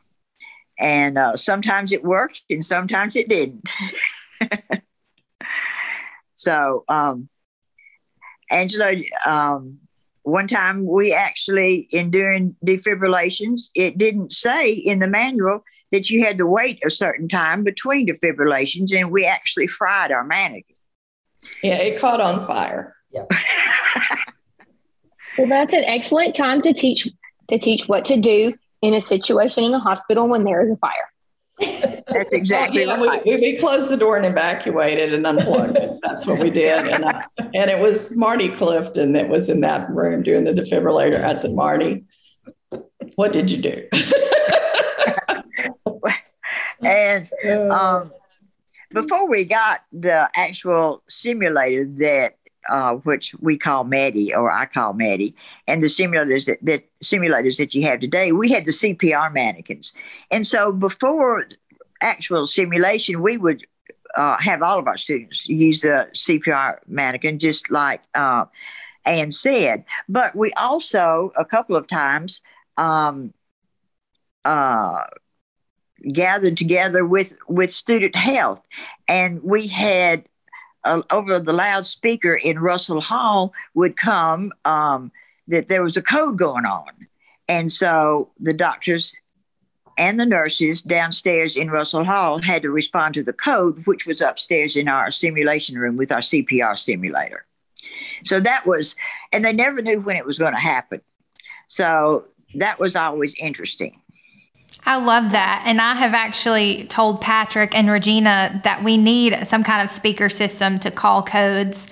And 0.80 1.18
uh, 1.18 1.36
sometimes 1.36 1.92
it 1.92 2.02
worked 2.02 2.40
and 2.48 2.64
sometimes 2.64 3.14
it 3.14 3.28
didn't. 3.28 3.68
so, 6.34 6.84
um, 6.88 7.28
Angela, 8.50 8.94
um, 9.26 9.78
one 10.22 10.48
time 10.48 10.86
we 10.86 11.12
actually, 11.12 11.88
in 11.90 12.10
doing 12.10 12.56
defibrillations, 12.64 13.68
it 13.74 13.98
didn't 13.98 14.32
say 14.32 14.72
in 14.72 14.98
the 14.98 15.06
manual 15.06 15.62
that 15.92 16.10
you 16.10 16.24
had 16.24 16.38
to 16.38 16.46
wait 16.46 16.80
a 16.84 16.90
certain 16.90 17.28
time 17.28 17.64
between 17.64 18.06
defibrillations, 18.06 18.96
and 18.96 19.10
we 19.10 19.24
actually 19.24 19.66
fried 19.66 20.12
our 20.12 20.24
mannequin. 20.24 20.76
Yeah, 21.62 21.76
it 21.76 21.98
caught 21.98 22.20
on 22.20 22.46
fire. 22.46 22.94
Yeah. 23.10 23.24
well, 25.38 25.48
that's 25.48 25.74
an 25.74 25.84
excellent 25.84 26.36
time 26.36 26.60
to 26.62 26.72
teach 26.72 27.08
to 27.48 27.58
teach 27.58 27.88
what 27.88 28.04
to 28.04 28.16
do 28.16 28.54
in 28.82 28.94
a 28.94 29.00
situation 29.00 29.64
in 29.64 29.74
a 29.74 29.78
hospital 29.78 30.28
when 30.28 30.44
there 30.44 30.62
is 30.62 30.70
a 30.70 30.76
fire. 30.76 31.10
That's 32.08 32.32
exactly 32.32 32.84
yeah, 32.84 32.96
right. 32.96 33.24
We, 33.24 33.36
we, 33.36 33.58
closed 33.58 33.90
the 33.90 33.96
door 33.96 34.16
and 34.16 34.24
evacuated 34.24 35.12
and 35.12 35.26
unplugged 35.26 35.76
it. 35.76 35.98
That's 36.02 36.26
what 36.26 36.38
we 36.38 36.50
did. 36.50 36.86
And, 36.86 37.04
I, 37.04 37.24
and 37.38 37.70
it 37.70 37.78
was 37.78 38.16
Marty 38.16 38.48
Clifton 38.48 39.12
that 39.12 39.28
was 39.28 39.50
in 39.50 39.60
that 39.60 39.90
room 39.90 40.22
doing 40.22 40.44
the 40.44 40.52
defibrillator. 40.52 41.22
I 41.22 41.34
said, 41.34 41.52
Marty, 41.52 42.04
what 43.16 43.32
did 43.32 43.50
you 43.50 43.58
do? 43.58 43.86
and 46.82 47.28
um, 47.70 48.12
before 48.90 49.28
we 49.28 49.44
got 49.44 49.82
the 49.92 50.30
actual 50.34 51.02
simulator 51.08 51.84
that 51.84 52.36
uh, 52.68 52.94
which 52.94 53.34
we 53.40 53.56
call 53.56 53.84
Maddie 53.84 54.34
or 54.34 54.50
I 54.50 54.66
call 54.66 54.92
Maddie, 54.92 55.34
and 55.66 55.82
the 55.82 55.86
simulators 55.86 56.46
that, 56.46 56.58
that 56.62 56.89
simulators 57.02 57.56
that 57.58 57.74
you 57.74 57.82
have 57.82 58.00
today, 58.00 58.32
we 58.32 58.50
had 58.50 58.66
the 58.66 58.72
CPR 58.72 59.32
mannequins, 59.32 59.92
and 60.30 60.46
so 60.46 60.72
before 60.72 61.46
actual 62.00 62.46
simulation, 62.46 63.22
we 63.22 63.36
would 63.36 63.64
uh, 64.16 64.36
have 64.38 64.62
all 64.62 64.78
of 64.78 64.86
our 64.86 64.96
students 64.96 65.48
use 65.48 65.82
the 65.82 66.08
CPR 66.12 66.78
mannequin, 66.86 67.38
just 67.38 67.70
like 67.70 68.02
uh, 68.14 68.46
Ann 69.04 69.30
said. 69.30 69.84
But 70.08 70.34
we 70.34 70.52
also 70.52 71.32
a 71.36 71.44
couple 71.44 71.76
of 71.76 71.86
times 71.86 72.42
um, 72.76 73.32
uh, 74.44 75.04
gathered 76.12 76.56
together 76.56 77.04
with 77.04 77.36
with 77.48 77.70
student 77.70 78.16
health, 78.16 78.62
and 79.08 79.42
we 79.42 79.66
had 79.66 80.24
uh, 80.84 81.02
over 81.10 81.38
the 81.38 81.52
loudspeaker 81.52 82.34
in 82.34 82.58
Russell 82.58 83.00
Hall 83.00 83.52
would 83.74 83.96
come 83.96 84.52
um, 84.64 85.12
that 85.50 85.68
there 85.68 85.82
was 85.82 85.96
a 85.96 86.02
code 86.02 86.38
going 86.38 86.64
on. 86.64 86.90
And 87.48 87.70
so 87.70 88.30
the 88.38 88.54
doctors 88.54 89.12
and 89.98 90.18
the 90.18 90.26
nurses 90.26 90.82
downstairs 90.82 91.56
in 91.56 91.70
Russell 91.70 92.04
Hall 92.04 92.40
had 92.40 92.62
to 92.62 92.70
respond 92.70 93.14
to 93.14 93.22
the 93.22 93.32
code, 93.32 93.84
which 93.86 94.06
was 94.06 94.20
upstairs 94.20 94.76
in 94.76 94.88
our 94.88 95.10
simulation 95.10 95.76
room 95.76 95.96
with 95.96 96.10
our 96.10 96.20
CPR 96.20 96.78
simulator. 96.78 97.44
So 98.24 98.40
that 98.40 98.66
was, 98.66 98.96
and 99.32 99.44
they 99.44 99.52
never 99.52 99.82
knew 99.82 100.00
when 100.00 100.16
it 100.16 100.24
was 100.24 100.38
going 100.38 100.54
to 100.54 100.60
happen. 100.60 101.00
So 101.66 102.26
that 102.54 102.78
was 102.78 102.96
always 102.96 103.34
interesting. 103.34 104.00
I 104.86 104.96
love 104.96 105.32
that. 105.32 105.62
And 105.66 105.80
I 105.80 105.94
have 105.94 106.14
actually 106.14 106.86
told 106.86 107.20
Patrick 107.20 107.74
and 107.74 107.90
Regina 107.90 108.60
that 108.64 108.82
we 108.82 108.96
need 108.96 109.46
some 109.46 109.62
kind 109.62 109.82
of 109.82 109.90
speaker 109.90 110.28
system 110.28 110.78
to 110.80 110.90
call 110.90 111.22
codes, 111.22 111.86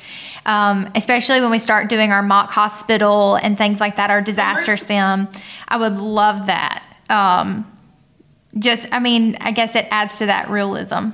um, 0.48 0.90
especially 0.94 1.42
when 1.42 1.50
we 1.50 1.58
start 1.58 1.90
doing 1.90 2.11
our 2.11 2.22
mock 2.22 2.50
hospital 2.50 3.37
and 3.37 3.58
things 3.58 3.80
like 3.80 3.96
that, 3.96 4.11
our 4.11 4.22
disaster 4.22 4.78
sim. 4.78 5.28
I 5.68 5.76
would 5.76 5.98
love 5.98 6.46
that. 6.46 6.87
Um, 7.11 7.70
just, 8.58 8.88
I 8.90 8.98
mean, 8.98 9.37
I 9.40 9.53
guess 9.53 9.76
it 9.76 9.86
adds 9.90 10.16
to 10.18 10.26
that 10.26 10.49
realism. 10.49 11.11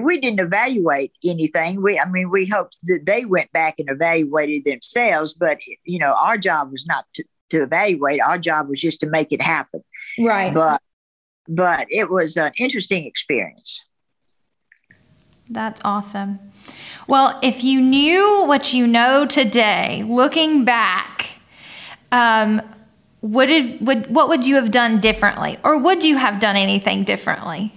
We 0.00 0.20
didn't 0.20 0.38
evaluate 0.38 1.12
anything. 1.24 1.82
We, 1.82 1.98
I 1.98 2.08
mean, 2.08 2.30
we 2.30 2.46
hoped 2.46 2.78
that 2.84 3.04
they 3.04 3.24
went 3.24 3.50
back 3.50 3.74
and 3.78 3.90
evaluated 3.90 4.64
themselves, 4.64 5.34
but 5.34 5.58
you 5.84 5.98
know, 5.98 6.14
our 6.14 6.38
job 6.38 6.70
was 6.70 6.86
not 6.86 7.04
to, 7.14 7.24
to 7.50 7.64
evaluate. 7.64 8.20
Our 8.20 8.38
job 8.38 8.68
was 8.68 8.80
just 8.80 9.00
to 9.00 9.06
make 9.06 9.32
it 9.32 9.42
happen. 9.42 9.82
Right. 10.18 10.54
But 10.54 10.80
but 11.48 11.88
it 11.90 12.08
was 12.08 12.36
an 12.36 12.52
interesting 12.56 13.04
experience. 13.04 13.84
That's 15.50 15.80
awesome. 15.84 16.51
Well, 17.08 17.38
if 17.42 17.64
you 17.64 17.80
knew 17.80 18.44
what 18.46 18.72
you 18.72 18.86
know 18.86 19.26
today, 19.26 20.04
looking 20.06 20.64
back, 20.64 21.30
um, 22.10 22.62
would 23.20 23.50
it 23.50 23.80
would 23.82 24.12
what 24.12 24.28
would 24.28 24.46
you 24.46 24.56
have 24.56 24.70
done 24.70 25.00
differently, 25.00 25.58
or 25.64 25.78
would 25.78 26.04
you 26.04 26.16
have 26.16 26.40
done 26.40 26.56
anything 26.56 27.04
differently? 27.04 27.72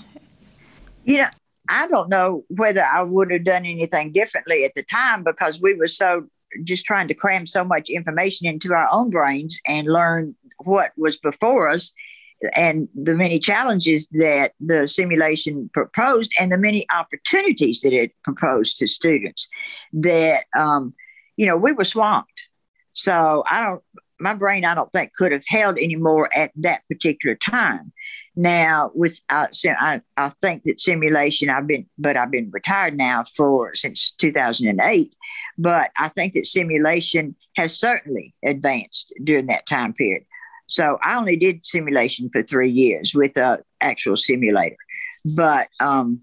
You 1.04 1.20
know, 1.20 1.28
I 1.70 1.88
don't 1.88 2.10
know 2.10 2.44
whether 2.50 2.84
I 2.84 3.02
would 3.02 3.32
have 3.32 3.44
done 3.44 3.66
anything 3.66 4.12
differently 4.12 4.66
at 4.66 4.74
the 4.76 4.84
time 4.84 5.24
because 5.24 5.62
we 5.62 5.76
were 5.76 5.88
so 5.88 6.28
just 6.64 6.86
trying 6.86 7.08
to 7.08 7.14
cram 7.14 7.46
so 7.46 7.64
much 7.64 7.90
information 7.90 8.48
into 8.48 8.74
our 8.74 8.88
own 8.92 9.10
brains 9.10 9.60
and 9.68 9.88
learn 9.88 10.36
what 10.64 10.92
was 10.98 11.18
before 11.18 11.70
us 11.70 11.92
and 12.54 12.88
the 12.96 13.16
many 13.16 13.40
challenges 13.40 14.08
that 14.12 14.54
the 14.60 14.88
simulation 14.88 15.70
proposed 15.74 16.34
and 16.40 16.52
the 16.52 16.58
many 16.58 16.86
opportunities 16.94 17.82
that 17.82 17.94
it 17.94 18.12
proposed 18.24 18.78
to 18.78 18.88
students 18.88 19.48
that 19.94 20.46
um, 20.56 20.94
you 21.38 21.46
know 21.46 21.58
we 21.58 21.72
were 21.72 21.84
swamped. 21.84 22.42
So 22.94 23.44
i 23.50 23.62
don't 23.62 23.84
my 24.20 24.34
brain 24.34 24.64
i 24.64 24.74
don't 24.74 24.92
think 24.94 25.14
could 25.14 25.32
have 25.32 25.44
held 25.46 25.78
anymore 25.78 26.30
at 26.36 26.52
that 26.56 26.82
particular 26.90 27.36
time. 27.36 27.92
Now 28.38 28.92
with 28.94 29.20
uh, 29.30 29.48
I, 29.80 30.02
I 30.18 30.30
think 30.42 30.64
that 30.64 30.82
simulation 30.82 31.50
i've 31.50 31.68
been 31.68 31.88
but 31.98 32.18
i've 32.18 32.32
been 32.32 32.50
retired 32.52 32.98
now 32.98 33.24
for 33.36 33.76
since 33.76 34.12
2008 34.18 35.16
but 35.58 35.92
i 35.98 36.10
think 36.10 36.34
that 36.34 36.48
simulation 36.48 37.36
has 37.56 37.80
certainly 37.80 38.34
advanced 38.44 39.14
during 39.24 39.48
that 39.48 39.66
time 39.66 39.94
period 39.94 40.26
so 40.68 40.98
I 41.02 41.16
only 41.16 41.36
did 41.36 41.66
simulation 41.66 42.30
for 42.32 42.42
three 42.42 42.70
years 42.70 43.14
with 43.14 43.38
an 43.38 43.60
actual 43.82 44.18
simulator. 44.18 44.78
But 45.24 45.68
um, 45.80 46.22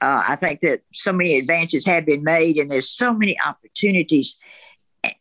uh, 0.00 0.24
I 0.28 0.36
think 0.36 0.60
that 0.60 0.82
so 0.92 1.12
many 1.12 1.38
advances 1.38 1.86
have 1.86 2.06
been 2.06 2.24
made 2.24 2.56
and 2.56 2.70
there's 2.70 2.90
so 2.90 3.12
many 3.12 3.36
opportunities. 3.44 4.38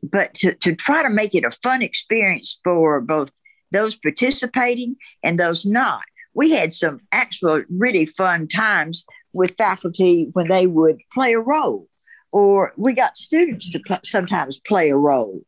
But 0.04 0.34
to, 0.36 0.54
to 0.56 0.76
try 0.76 1.04
to 1.04 1.10
make 1.10 1.36
it 1.36 1.46
a 1.46 1.52
fun 1.52 1.82
experience 1.82 2.60
for 2.64 3.02
both 3.02 3.32
those 3.72 3.96
participating 3.96 4.96
and 5.24 5.40
those 5.40 5.66
not, 5.66 6.04
we 6.34 6.52
had 6.52 6.72
some 6.72 7.00
actual 7.12 7.64
really 7.70 8.06
fun 8.06 8.48
times 8.48 9.06
with 9.34 9.58
faculty 9.58 10.30
when 10.34 10.48
they 10.48 10.68
would 10.68 10.98
play 11.14 11.34
a 11.34 11.40
role, 11.40 11.88
or 12.32 12.74
we 12.78 12.94
got 12.94 13.18
students 13.18 13.70
to 13.70 13.80
pl- 13.80 14.00
sometimes 14.04 14.60
play 14.60 14.90
a 14.90 14.98
role 14.98 15.42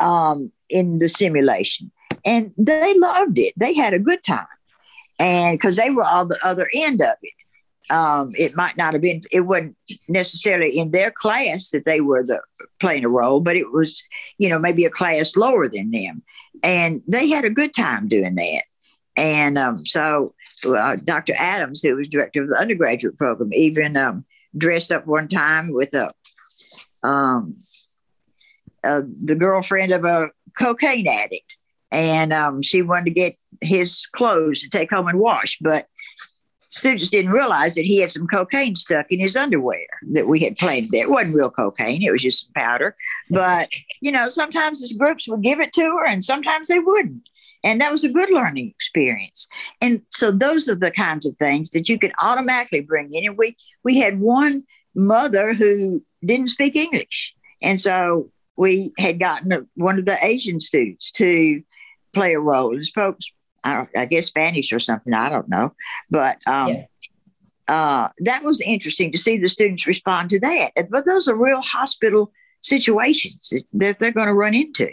um, 0.00 0.52
in 0.68 0.98
the 0.98 1.08
simulation 1.08 1.90
and 2.24 2.52
they 2.56 2.94
loved 2.98 3.38
it. 3.38 3.54
They 3.56 3.74
had 3.74 3.94
a 3.94 3.98
good 3.98 4.22
time, 4.24 4.46
and 5.18 5.58
because 5.58 5.76
they 5.76 5.90
were 5.90 6.04
on 6.04 6.28
the 6.28 6.38
other 6.42 6.68
end 6.74 7.02
of 7.02 7.16
it. 7.22 7.32
Um, 7.90 8.30
it 8.34 8.56
might 8.56 8.78
not 8.78 8.94
have 8.94 9.02
been. 9.02 9.22
It 9.30 9.42
wasn't 9.42 9.76
necessarily 10.08 10.78
in 10.78 10.90
their 10.92 11.10
class 11.10 11.70
that 11.70 11.84
they 11.84 12.00
were 12.00 12.22
the 12.22 12.40
playing 12.80 13.04
a 13.04 13.10
role, 13.10 13.40
but 13.40 13.56
it 13.56 13.72
was, 13.72 14.02
you 14.38 14.48
know, 14.48 14.58
maybe 14.58 14.86
a 14.86 14.90
class 14.90 15.36
lower 15.36 15.68
than 15.68 15.90
them, 15.90 16.22
and 16.62 17.02
they 17.06 17.28
had 17.28 17.44
a 17.44 17.50
good 17.50 17.74
time 17.74 18.08
doing 18.08 18.36
that. 18.36 18.62
And 19.16 19.58
um, 19.58 19.84
so, 19.84 20.34
uh, 20.66 20.96
Dr. 21.04 21.34
Adams, 21.38 21.82
who 21.82 21.94
was 21.94 22.08
director 22.08 22.42
of 22.42 22.48
the 22.48 22.58
undergraduate 22.58 23.16
program, 23.16 23.52
even 23.52 23.96
um, 23.96 24.24
dressed 24.56 24.90
up 24.90 25.06
one 25.06 25.28
time 25.28 25.72
with 25.72 25.94
a 25.94 26.12
um, 27.06 27.52
uh, 28.82 29.02
the 29.22 29.36
girlfriend 29.36 29.92
of 29.92 30.04
a 30.04 30.30
cocaine 30.58 31.06
addict 31.06 31.56
and 31.90 32.32
um, 32.32 32.62
she 32.62 32.82
wanted 32.82 33.06
to 33.06 33.10
get 33.10 33.34
his 33.60 34.06
clothes 34.06 34.60
to 34.60 34.68
take 34.68 34.90
home 34.90 35.08
and 35.08 35.18
wash. 35.18 35.58
But 35.60 35.86
students 36.68 37.08
didn't 37.08 37.32
realize 37.32 37.74
that 37.74 37.84
he 37.84 38.00
had 38.00 38.10
some 38.10 38.26
cocaine 38.26 38.76
stuck 38.76 39.06
in 39.10 39.20
his 39.20 39.36
underwear 39.36 39.86
that 40.12 40.26
we 40.26 40.40
had 40.40 40.56
planted 40.56 40.90
there. 40.90 41.04
It 41.04 41.10
wasn't 41.10 41.36
real 41.36 41.50
cocaine, 41.50 42.02
it 42.02 42.10
was 42.10 42.22
just 42.22 42.52
powder. 42.54 42.96
But, 43.30 43.68
you 44.00 44.10
know, 44.10 44.28
sometimes 44.28 44.80
these 44.80 44.96
groups 44.96 45.28
would 45.28 45.42
give 45.42 45.60
it 45.60 45.72
to 45.74 45.82
her 45.82 46.06
and 46.06 46.24
sometimes 46.24 46.68
they 46.68 46.80
wouldn't. 46.80 47.28
And 47.62 47.80
that 47.80 47.92
was 47.92 48.04
a 48.04 48.10
good 48.10 48.30
learning 48.30 48.68
experience. 48.68 49.48
And 49.80 50.02
so 50.10 50.30
those 50.30 50.68
are 50.68 50.74
the 50.74 50.90
kinds 50.90 51.24
of 51.24 51.36
things 51.38 51.70
that 51.70 51.88
you 51.88 51.98
can 51.98 52.12
automatically 52.20 52.82
bring 52.82 53.14
in. 53.14 53.24
And 53.26 53.38
we 53.38 53.56
we 53.84 53.98
had 53.98 54.20
one 54.20 54.64
mother 54.94 55.54
who 55.54 56.04
didn't 56.24 56.48
speak 56.48 56.76
English. 56.76 57.34
And 57.62 57.80
so 57.80 58.30
we 58.56 58.92
had 58.98 59.18
gotten 59.18 59.68
one 59.74 59.98
of 59.98 60.04
the 60.04 60.22
Asian 60.22 60.60
students 60.60 61.10
to 61.12 61.62
play 62.14 62.34
a 62.34 62.40
role. 62.40 62.76
It 62.76 62.84
spoke, 62.84 63.18
I, 63.64 63.86
I, 63.96 64.06
guess, 64.06 64.26
Spanish 64.26 64.72
or 64.72 64.78
something. 64.78 65.12
I 65.12 65.28
don't 65.28 65.48
know, 65.48 65.74
but 66.10 66.38
um, 66.46 66.68
yeah. 66.68 66.84
uh, 67.68 68.08
that 68.20 68.44
was 68.44 68.60
interesting 68.60 69.12
to 69.12 69.18
see 69.18 69.38
the 69.38 69.48
students 69.48 69.86
respond 69.86 70.30
to 70.30 70.40
that. 70.40 70.72
But 70.90 71.04
those 71.04 71.28
are 71.28 71.36
real 71.36 71.60
hospital 71.60 72.32
situations 72.62 73.52
that 73.72 73.98
they're 73.98 74.12
going 74.12 74.28
to 74.28 74.34
run 74.34 74.54
into. 74.54 74.90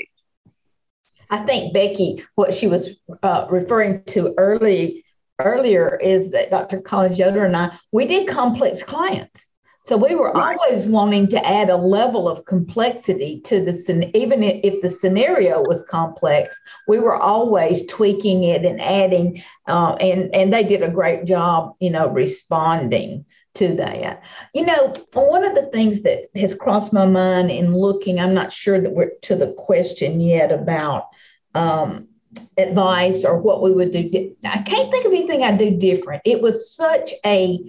I 1.30 1.46
think 1.46 1.74
Becky, 1.74 2.26
what 2.36 2.54
she 2.54 2.68
was 2.68 2.98
uh, 3.24 3.48
referring 3.50 4.04
to 4.08 4.34
early 4.38 5.06
earlier 5.40 5.98
is 5.98 6.30
that 6.32 6.52
Dr. 6.52 6.82
Collins 6.82 7.20
Yoder 7.20 7.46
and 7.46 7.56
I, 7.56 7.78
we 7.92 8.06
did 8.06 8.28
complex 8.28 8.84
clients. 8.84 9.51
So 9.84 9.98
we 9.98 10.14
were 10.14 10.32
right. 10.32 10.58
always 10.60 10.86
wanting 10.86 11.28
to 11.30 11.46
add 11.46 11.72
a 11.72 11.76
level 11.76 12.30
of 12.30 12.46
complexity 12.46 13.42
to 13.46 13.66
the 13.66 14.12
even 14.14 14.44
if 14.44 14.80
the 14.82 14.92
scenario 14.92 15.64
was 15.68 15.84
complex, 15.90 16.56
we 16.88 17.00
were 17.00 17.16
always 17.16 17.88
tweaking 17.88 18.44
it 18.44 18.64
and 18.64 18.80
adding, 18.80 19.44
uh, 19.68 19.96
and 20.00 20.34
and 20.36 20.54
they 20.54 20.64
did 20.64 20.84
a 20.84 20.90
great 20.90 21.26
job, 21.26 21.74
you 21.80 21.90
know, 21.90 22.10
responding 22.10 23.26
to 23.56 23.74
that. 23.76 24.22
You 24.54 24.68
know, 24.68 24.94
one 25.14 25.44
of 25.44 25.56
the 25.56 25.70
things 25.74 26.04
that 26.04 26.30
has 26.36 26.54
crossed 26.54 26.94
my 26.94 27.08
mind 27.08 27.50
in 27.50 27.76
looking, 27.76 28.20
I'm 28.20 28.36
not 28.36 28.54
sure 28.54 28.80
that 28.80 28.94
we're 28.94 29.14
to 29.24 29.36
the 29.36 29.54
question 29.54 30.22
yet 30.22 30.52
about 30.52 31.08
um, 31.56 32.08
advice 32.56 33.26
or 33.26 33.42
what 33.42 33.64
we 33.64 33.72
would 33.72 33.92
do. 33.92 34.36
I 34.46 34.62
can't 34.62 34.92
think 34.92 35.06
of 35.06 35.12
anything 35.12 35.42
I'd 35.42 35.58
do 35.58 35.76
different. 35.76 36.22
It 36.24 36.40
was 36.40 36.72
such 36.76 37.14
a 37.26 37.60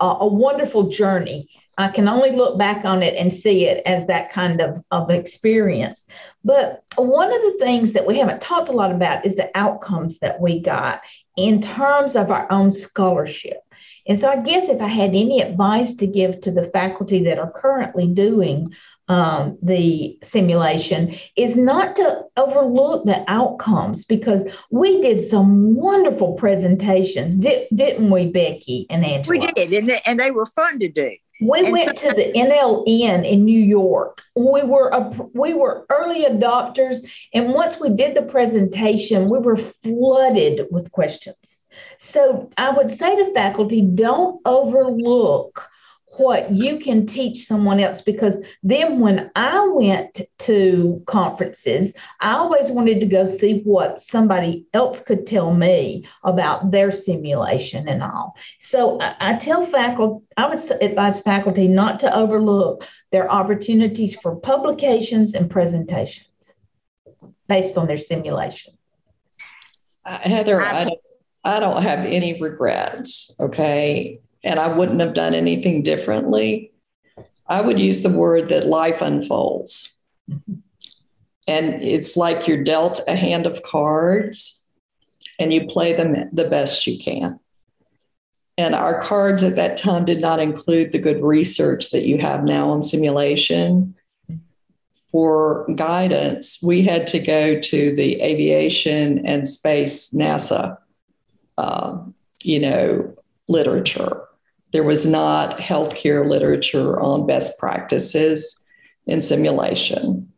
a 0.00 0.26
wonderful 0.26 0.88
journey 0.88 1.48
I 1.78 1.88
can 1.88 2.06
only 2.06 2.32
look 2.32 2.58
back 2.58 2.84
on 2.84 3.02
it 3.02 3.14
and 3.14 3.32
see 3.32 3.66
it 3.66 3.82
as 3.86 4.06
that 4.06 4.30
kind 4.30 4.60
of, 4.60 4.82
of 4.90 5.10
experience. 5.10 6.06
But 6.44 6.84
one 6.96 7.32
of 7.32 7.40
the 7.40 7.56
things 7.58 7.92
that 7.92 8.06
we 8.06 8.18
haven't 8.18 8.42
talked 8.42 8.68
a 8.68 8.72
lot 8.72 8.92
about 8.92 9.24
is 9.24 9.36
the 9.36 9.50
outcomes 9.56 10.18
that 10.18 10.40
we 10.40 10.60
got 10.60 11.00
in 11.36 11.62
terms 11.62 12.14
of 12.14 12.30
our 12.30 12.50
own 12.52 12.70
scholarship. 12.70 13.58
And 14.06 14.18
so 14.18 14.28
I 14.28 14.36
guess 14.36 14.68
if 14.68 14.82
I 14.82 14.88
had 14.88 15.10
any 15.10 15.40
advice 15.40 15.94
to 15.94 16.06
give 16.06 16.40
to 16.42 16.50
the 16.50 16.68
faculty 16.70 17.24
that 17.24 17.38
are 17.38 17.50
currently 17.50 18.08
doing 18.08 18.74
um, 19.08 19.58
the 19.62 20.18
simulation 20.22 21.16
is 21.36 21.56
not 21.56 21.96
to 21.96 22.22
overlook 22.36 23.04
the 23.04 23.24
outcomes 23.28 24.04
because 24.04 24.48
we 24.70 25.02
did 25.02 25.26
some 25.26 25.74
wonderful 25.74 26.34
presentations, 26.34 27.36
did, 27.36 27.68
not 27.70 28.10
we, 28.10 28.30
Becky 28.30 28.86
and 28.90 29.04
Angela? 29.04 29.38
We 29.38 29.46
did, 29.46 29.72
and 29.72 29.90
they, 29.90 30.00
and 30.06 30.18
they 30.18 30.30
were 30.30 30.46
fun 30.46 30.78
to 30.78 30.88
do. 30.88 31.10
We 31.42 31.60
and 31.60 31.72
went 31.72 31.98
so- 31.98 32.08
to 32.08 32.14
the 32.14 32.32
NLN 32.36 33.24
in 33.24 33.44
New 33.44 33.60
York. 33.60 34.22
We 34.36 34.62
were 34.62 34.88
a, 34.90 35.10
we 35.34 35.54
were 35.54 35.86
early 35.90 36.24
adopters, 36.24 37.06
and 37.34 37.52
once 37.52 37.80
we 37.80 37.90
did 37.90 38.14
the 38.14 38.22
presentation, 38.22 39.28
we 39.28 39.38
were 39.38 39.56
flooded 39.56 40.66
with 40.70 40.92
questions. 40.92 41.66
So 41.98 42.50
I 42.56 42.70
would 42.70 42.90
say 42.90 43.16
to 43.16 43.32
faculty, 43.32 43.82
don't 43.82 44.40
overlook 44.44 45.68
what 46.16 46.50
you 46.50 46.78
can 46.78 47.06
teach 47.06 47.46
someone 47.46 47.80
else 47.80 48.02
because 48.02 48.44
then 48.62 49.00
when 49.00 49.30
I 49.34 49.66
went 49.68 50.20
to 50.40 51.02
conferences, 51.06 51.94
I 52.20 52.34
always 52.34 52.70
wanted 52.70 53.00
to 53.00 53.06
go 53.06 53.26
see 53.26 53.60
what 53.60 54.02
somebody 54.02 54.66
else 54.74 55.00
could 55.00 55.26
tell 55.26 55.54
me 55.54 56.06
about 56.22 56.70
their 56.70 56.90
simulation 56.90 57.88
and 57.88 58.02
all. 58.02 58.36
So 58.60 59.00
I, 59.00 59.14
I 59.20 59.36
tell 59.36 59.64
faculty, 59.64 60.24
I 60.36 60.48
would 60.48 60.60
advise 60.82 61.20
faculty 61.20 61.66
not 61.66 62.00
to 62.00 62.14
overlook 62.14 62.86
their 63.10 63.30
opportunities 63.30 64.14
for 64.16 64.36
publications 64.36 65.34
and 65.34 65.50
presentations 65.50 66.60
based 67.48 67.78
on 67.78 67.86
their 67.86 67.96
simulation. 67.96 68.74
Uh, 70.04 70.18
Heather, 70.18 70.60
I 70.60 70.84
don't, 70.84 71.00
I 71.44 71.60
don't 71.60 71.82
have 71.82 72.00
any 72.00 72.40
regrets. 72.40 73.34
Okay 73.40 74.20
and 74.44 74.58
I 74.58 74.68
wouldn't 74.68 75.00
have 75.00 75.14
done 75.14 75.34
anything 75.34 75.82
differently. 75.82 76.72
I 77.46 77.60
would 77.60 77.78
use 77.78 78.02
the 78.02 78.10
word 78.10 78.48
that 78.48 78.66
life 78.66 79.02
unfolds. 79.02 79.96
And 81.48 81.82
it's 81.82 82.16
like 82.16 82.46
you're 82.46 82.62
dealt 82.62 83.00
a 83.08 83.16
hand 83.16 83.46
of 83.46 83.62
cards 83.62 84.68
and 85.38 85.52
you 85.52 85.66
play 85.66 85.92
them 85.92 86.14
the 86.32 86.48
best 86.48 86.86
you 86.86 87.02
can. 87.02 87.38
And 88.58 88.74
our 88.74 89.00
cards 89.00 89.42
at 89.42 89.56
that 89.56 89.76
time 89.76 90.04
did 90.04 90.20
not 90.20 90.38
include 90.38 90.92
the 90.92 90.98
good 90.98 91.22
research 91.22 91.90
that 91.90 92.06
you 92.06 92.18
have 92.18 92.44
now 92.44 92.70
on 92.70 92.82
simulation. 92.82 93.94
For 95.10 95.66
guidance, 95.74 96.62
we 96.62 96.82
had 96.82 97.06
to 97.08 97.18
go 97.18 97.60
to 97.60 97.94
the 97.94 98.20
aviation 98.22 99.26
and 99.26 99.46
space 99.46 100.10
NASA, 100.10 100.78
uh, 101.58 101.98
you 102.42 102.60
know, 102.60 103.14
literature. 103.48 104.22
There 104.72 104.82
was 104.82 105.06
not 105.06 105.58
healthcare 105.58 106.26
literature 106.26 106.98
on 107.00 107.26
best 107.26 107.58
practices 107.58 108.66
in 109.06 109.22
simulation. 109.22 110.32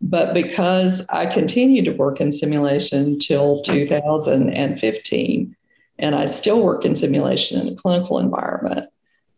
But 0.00 0.32
because 0.32 1.06
I 1.10 1.26
continued 1.26 1.84
to 1.84 1.92
work 1.92 2.20
in 2.20 2.32
simulation 2.32 3.18
till 3.18 3.60
2015, 3.62 5.56
and 5.98 6.14
I 6.14 6.26
still 6.26 6.62
work 6.62 6.86
in 6.86 6.96
simulation 6.96 7.60
in 7.60 7.68
a 7.74 7.76
clinical 7.76 8.18
environment, 8.18 8.86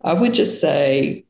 I 0.02 0.12
would 0.12 0.34
just 0.34 0.60
say 0.60 1.24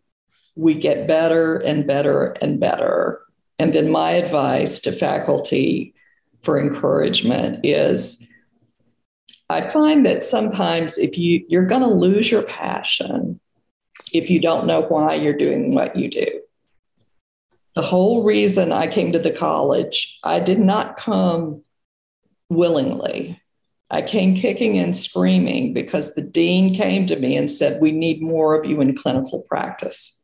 we 0.54 0.74
get 0.74 1.08
better 1.08 1.56
and 1.56 1.86
better 1.86 2.34
and 2.42 2.60
better. 2.60 3.22
And 3.58 3.72
then 3.72 3.90
my 3.90 4.10
advice 4.10 4.80
to 4.80 4.92
faculty 4.92 5.94
for 6.42 6.60
encouragement 6.60 7.64
is 7.64 8.28
I 9.52 9.68
find 9.68 10.06
that 10.06 10.24
sometimes 10.24 10.96
if 10.96 11.18
you 11.18 11.44
you're 11.48 11.66
going 11.66 11.82
to 11.82 11.88
lose 11.88 12.30
your 12.30 12.42
passion 12.42 13.38
if 14.14 14.30
you 14.30 14.40
don't 14.40 14.66
know 14.66 14.80
why 14.80 15.14
you're 15.14 15.36
doing 15.36 15.74
what 15.74 15.94
you 15.96 16.08
do. 16.08 16.40
The 17.74 17.82
whole 17.82 18.22
reason 18.22 18.72
I 18.72 18.86
came 18.86 19.12
to 19.12 19.18
the 19.18 19.30
college, 19.30 20.18
I 20.22 20.40
did 20.40 20.58
not 20.58 20.96
come 20.96 21.62
willingly. 22.48 23.40
I 23.90 24.02
came 24.02 24.34
kicking 24.34 24.78
and 24.78 24.96
screaming 24.96 25.74
because 25.74 26.14
the 26.14 26.22
dean 26.22 26.74
came 26.74 27.06
to 27.06 27.16
me 27.16 27.36
and 27.36 27.50
said, 27.50 27.80
We 27.80 27.92
need 27.92 28.22
more 28.22 28.58
of 28.58 28.64
you 28.64 28.80
in 28.80 28.96
clinical 28.96 29.42
practice. 29.42 30.18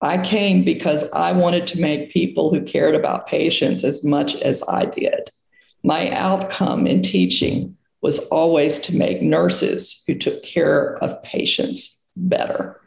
I 0.00 0.24
came 0.24 0.64
because 0.64 1.10
I 1.12 1.32
wanted 1.32 1.66
to 1.68 1.80
make 1.80 2.10
people 2.10 2.50
who 2.50 2.62
cared 2.62 2.94
about 2.96 3.28
patients 3.28 3.84
as 3.84 4.04
much 4.04 4.34
as 4.36 4.62
I 4.68 4.86
did. 4.86 5.30
My 5.84 6.10
outcome 6.10 6.86
in 6.86 7.02
teaching 7.02 7.76
was 8.02 8.18
always 8.28 8.78
to 8.80 8.96
make 8.96 9.22
nurses 9.22 10.02
who 10.06 10.14
took 10.14 10.42
care 10.42 10.96
of 11.02 11.22
patients 11.22 12.08
better. 12.16 12.80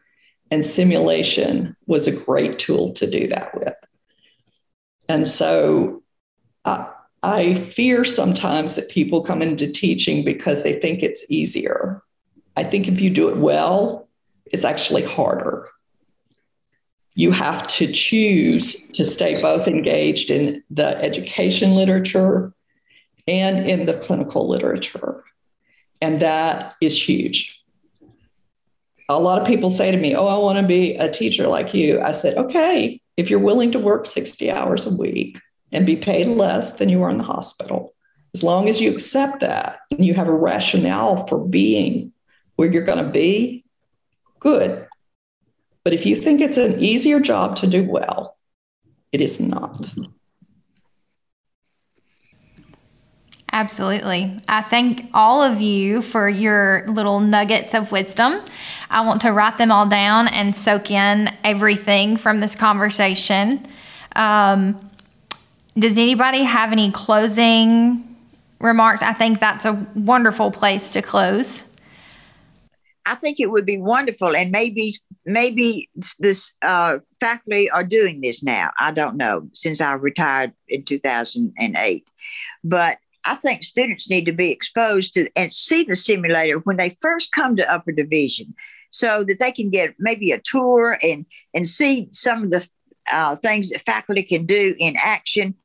And 0.51 0.65
simulation 0.65 1.75
was 1.87 2.07
a 2.07 2.25
great 2.25 2.59
tool 2.59 2.93
to 2.93 3.09
do 3.09 3.27
that 3.27 3.57
with. 3.57 3.75
And 5.09 5.27
so 5.27 6.03
I, 6.65 6.91
I 7.21 7.55
fear 7.55 8.05
sometimes 8.05 8.75
that 8.75 8.89
people 8.89 9.21
come 9.21 9.41
into 9.41 9.71
teaching 9.71 10.23
because 10.23 10.63
they 10.63 10.79
think 10.79 11.01
it's 11.01 11.29
easier. 11.31 12.01
I 12.55 12.63
think 12.63 12.87
if 12.87 13.01
you 13.01 13.09
do 13.09 13.29
it 13.29 13.37
well, 13.37 14.07
it's 14.45 14.65
actually 14.65 15.03
harder 15.03 15.69
you 17.15 17.31
have 17.31 17.67
to 17.67 17.91
choose 17.91 18.87
to 18.89 19.05
stay 19.05 19.41
both 19.41 19.67
engaged 19.67 20.31
in 20.31 20.63
the 20.69 20.97
education 21.03 21.75
literature 21.75 22.53
and 23.27 23.67
in 23.67 23.85
the 23.85 23.93
clinical 23.93 24.47
literature. 24.47 25.23
And 26.01 26.19
that 26.19 26.75
is 26.81 27.01
huge. 27.01 27.63
A 29.09 29.19
lot 29.19 29.41
of 29.41 29.47
people 29.47 29.69
say 29.69 29.91
to 29.91 29.97
me, 29.97 30.15
Oh, 30.15 30.27
I 30.27 30.37
want 30.37 30.59
to 30.59 30.67
be 30.67 30.95
a 30.95 31.11
teacher 31.11 31.47
like 31.47 31.73
you. 31.73 32.01
I 32.01 32.11
said, 32.11 32.37
Okay, 32.37 33.01
if 33.17 33.29
you're 33.29 33.39
willing 33.39 33.71
to 33.71 33.79
work 33.79 34.05
60 34.05 34.51
hours 34.51 34.85
a 34.85 34.95
week 34.95 35.39
and 35.71 35.85
be 35.85 35.95
paid 35.95 36.27
less 36.27 36.73
than 36.73 36.89
you 36.89 37.03
are 37.03 37.09
in 37.09 37.17
the 37.17 37.23
hospital, 37.23 37.93
as 38.33 38.43
long 38.43 38.67
as 38.67 38.81
you 38.81 38.91
accept 38.91 39.41
that 39.41 39.79
and 39.91 40.05
you 40.05 40.13
have 40.13 40.27
a 40.27 40.33
rationale 40.33 41.27
for 41.27 41.39
being 41.39 42.11
where 42.55 42.71
you're 42.71 42.83
going 42.83 43.03
to 43.03 43.11
be, 43.11 43.63
good. 44.39 44.87
But 45.83 45.93
if 45.93 46.05
you 46.05 46.15
think 46.15 46.41
it's 46.41 46.57
an 46.57 46.79
easier 46.79 47.19
job 47.19 47.57
to 47.57 47.67
do 47.67 47.83
well, 47.83 48.37
it 49.11 49.21
is 49.21 49.39
not. 49.39 49.91
Absolutely. 53.53 54.41
I 54.47 54.63
thank 54.63 55.11
all 55.13 55.43
of 55.43 55.61
you 55.61 56.01
for 56.01 56.27
your 56.27 56.85
little 56.87 57.19
nuggets 57.19 57.75
of 57.75 57.91
wisdom. 57.91 58.41
I 58.89 59.05
want 59.05 59.21
to 59.21 59.31
write 59.31 59.57
them 59.57 59.71
all 59.71 59.85
down 59.85 60.27
and 60.27 60.55
soak 60.55 60.89
in 60.89 61.29
everything 61.43 62.17
from 62.17 62.39
this 62.39 62.55
conversation. 62.55 63.67
Um, 64.15 64.89
does 65.77 65.99
anybody 65.99 66.41
have 66.41 66.71
any 66.71 66.91
closing 66.91 68.17
remarks? 68.59 69.03
I 69.03 69.13
think 69.13 69.39
that's 69.39 69.65
a 69.65 69.73
wonderful 69.93 70.49
place 70.49 70.91
to 70.93 71.03
close. 71.03 71.69
I 73.05 73.13
think 73.13 73.39
it 73.39 73.51
would 73.51 73.65
be 73.65 73.77
wonderful, 73.77 74.35
and 74.35 74.49
maybe 74.49 74.95
maybe 75.25 75.89
this 76.19 76.53
uh, 76.61 76.99
faculty 77.19 77.69
are 77.69 77.83
doing 77.83 78.21
this 78.21 78.43
now. 78.43 78.71
I 78.79 78.91
don't 78.91 79.17
know 79.17 79.49
since 79.53 79.81
I 79.81 79.93
retired 79.93 80.53
in 80.69 80.83
2008, 80.83 82.07
but 82.63 82.97
I 83.25 83.35
think 83.35 83.63
students 83.63 84.09
need 84.09 84.25
to 84.25 84.31
be 84.31 84.51
exposed 84.51 85.13
to 85.13 85.27
and 85.35 85.51
see 85.51 85.83
the 85.83 85.95
simulator 85.95 86.59
when 86.59 86.77
they 86.77 86.97
first 87.01 87.31
come 87.31 87.55
to 87.55 87.71
upper 87.71 87.91
division, 87.91 88.53
so 88.89 89.23
that 89.23 89.39
they 89.39 89.51
can 89.51 89.69
get 89.69 89.95
maybe 89.99 90.31
a 90.31 90.41
tour 90.43 90.97
and 91.01 91.25
and 91.53 91.67
see 91.67 92.07
some 92.11 92.43
of 92.43 92.51
the 92.51 92.67
uh, 93.11 93.35
things 93.37 93.69
that 93.69 93.81
faculty 93.81 94.23
can 94.23 94.45
do 94.45 94.75
in 94.79 94.95
action 94.97 95.55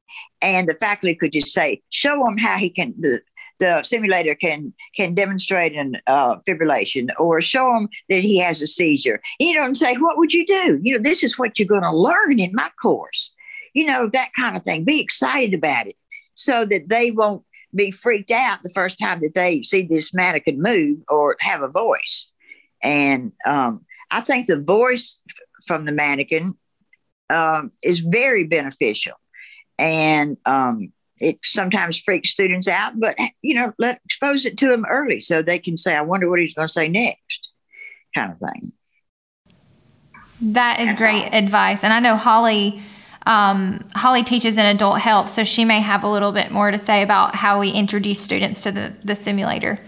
and 0.43 0.69
the 0.69 0.75
faculty 0.75 1.15
could 1.15 1.33
just 1.33 1.53
say 1.53 1.83
show 1.91 2.19
them 2.25 2.37
how 2.37 2.57
he 2.57 2.71
can 2.71 2.95
the 2.99 3.21
the 3.59 3.83
simulator 3.83 4.35
can 4.35 4.73
can 4.95 5.15
demonstrate 5.15 5.75
an 5.75 5.97
uh, 6.07 6.37
fibrillation 6.49 7.09
or 7.19 7.41
show 7.41 7.75
him 7.77 7.89
that 8.09 8.21
he 8.21 8.39
has 8.39 8.63
a 8.63 8.67
seizure. 8.67 9.21
You 9.39 9.55
know, 9.55 9.65
and 9.65 9.77
say, 9.77 9.95
what 9.97 10.17
would 10.17 10.33
you 10.33 10.47
do? 10.47 10.79
You 10.83 10.95
know, 10.95 11.03
this 11.03 11.25
is 11.25 11.39
what 11.39 11.59
you're 11.59 11.69
going 11.69 11.83
to 11.83 11.91
learn 11.91 12.39
in 12.39 12.51
my 12.53 12.71
course. 12.81 13.35
You 13.75 13.87
know, 13.87 14.09
that 14.13 14.31
kind 14.39 14.57
of 14.57 14.63
thing. 14.63 14.85
Be 14.85 15.01
excited 15.01 15.55
about 15.55 15.87
it 15.89 15.97
so 16.35 16.65
that 16.67 16.89
they 16.89 17.11
won't 17.11 17.43
be 17.75 17.91
freaked 17.91 18.31
out 18.31 18.63
the 18.63 18.69
first 18.71 18.99
time 18.99 19.21
that 19.21 19.35
they 19.35 19.63
see 19.63 19.83
this 19.83 20.15
mannequin 20.15 20.61
move 20.61 20.99
or 21.09 21.37
have 21.41 21.63
a 21.63 21.69
voice. 21.69 22.31
And 22.83 23.33
um, 23.47 23.85
I 24.11 24.21
think 24.21 24.47
the 24.47 24.61
voice 24.61 25.21
from 25.67 25.85
the 25.85 25.93
mannequin 25.93 26.55
um, 27.31 27.73
is 27.83 28.01
very 28.01 28.45
beneficial. 28.45 29.15
And 29.79 30.37
um, 30.47 30.93
it 31.21 31.39
sometimes 31.43 31.99
freaks 31.99 32.31
students 32.31 32.69
out, 32.69 32.99
but 32.99 33.17
you 33.43 33.55
know, 33.55 33.73
let 33.79 34.01
expose 34.05 34.47
it 34.47 34.59
to 34.59 34.69
them 34.69 34.85
early 34.89 35.21
so 35.21 35.43
they 35.43 35.59
can 35.59 35.77
say, 35.77 35.95
"I 35.95 36.03
wonder 36.03 36.29
what 36.29 36.41
he's 36.41 36.55
going 36.55 36.67
to 36.67 36.73
say 36.73 36.89
next," 36.89 37.53
kind 38.15 38.33
of 38.33 38.39
thing. 38.39 38.73
That 40.41 40.81
is 40.81 40.89
That's 40.89 41.01
great 41.01 41.25
all. 41.25 41.35
advice, 41.35 41.85
and 41.85 41.93
I 41.93 42.01
know 42.01 42.17
Holly. 42.17 42.83
Um, 43.27 43.85
Holly 43.95 44.23
teaches 44.23 44.59
in 44.59 44.67
adult 44.67 45.01
health, 45.01 45.29
so 45.29 45.45
she 45.45 45.65
may 45.65 45.81
have 45.81 46.03
a 46.03 46.09
little 46.09 46.33
bit 46.33 46.51
more 46.51 46.71
to 46.71 46.79
say 46.79 47.03
about 47.03 47.35
how 47.35 47.61
we 47.61 47.71
introduce 47.71 48.21
students 48.21 48.63
to 48.63 48.73
the, 48.73 48.93
the 49.05 49.15
simulator. 49.15 49.79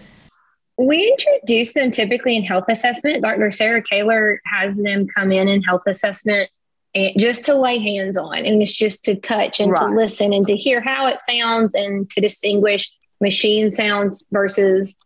We 0.77 1.09
introduce 1.09 1.75
them 1.75 1.91
typically 1.91 2.37
in 2.37 2.43
health 2.43 2.65
assessment. 2.69 3.23
Dr. 3.23 3.51
Sarah 3.51 3.83
Kaler 3.83 4.41
has 4.47 4.77
them 4.77 5.07
come 5.07 5.31
in 5.31 5.49
in 5.49 5.63
health 5.63 5.83
assessment 5.87 6.51
and 6.95 7.19
just 7.19 7.45
to 7.45 7.55
lay 7.55 7.79
hands 7.79 8.17
on 8.17 8.39
and 8.39 8.61
it's 8.61 8.77
just 8.77 9.05
to 9.05 9.15
touch 9.15 9.61
and 9.61 9.73
right. 9.73 9.81
to 9.81 9.95
listen 9.95 10.33
and 10.33 10.47
to 10.47 10.57
hear 10.57 10.81
how 10.81 11.07
it 11.07 11.19
sounds 11.29 11.75
and 11.75 12.11
to 12.11 12.21
distinguish 12.21 12.91
machine 13.21 13.71
sounds 13.71 14.27
versus 14.33 14.97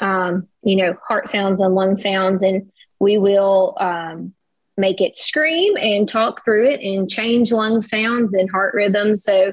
um, 0.00 0.46
you 0.62 0.76
know 0.76 0.94
heart 1.06 1.28
sounds 1.28 1.60
and 1.62 1.74
lung 1.74 1.96
sounds 1.96 2.42
and 2.42 2.70
we 2.98 3.16
will 3.16 3.76
um, 3.80 4.34
make 4.80 5.00
it 5.00 5.16
scream 5.16 5.76
and 5.76 6.08
talk 6.08 6.44
through 6.44 6.68
it 6.68 6.80
and 6.80 7.10
change 7.10 7.52
lung 7.52 7.80
sounds 7.80 8.32
and 8.32 8.50
heart 8.50 8.74
rhythms 8.74 9.22
so 9.22 9.52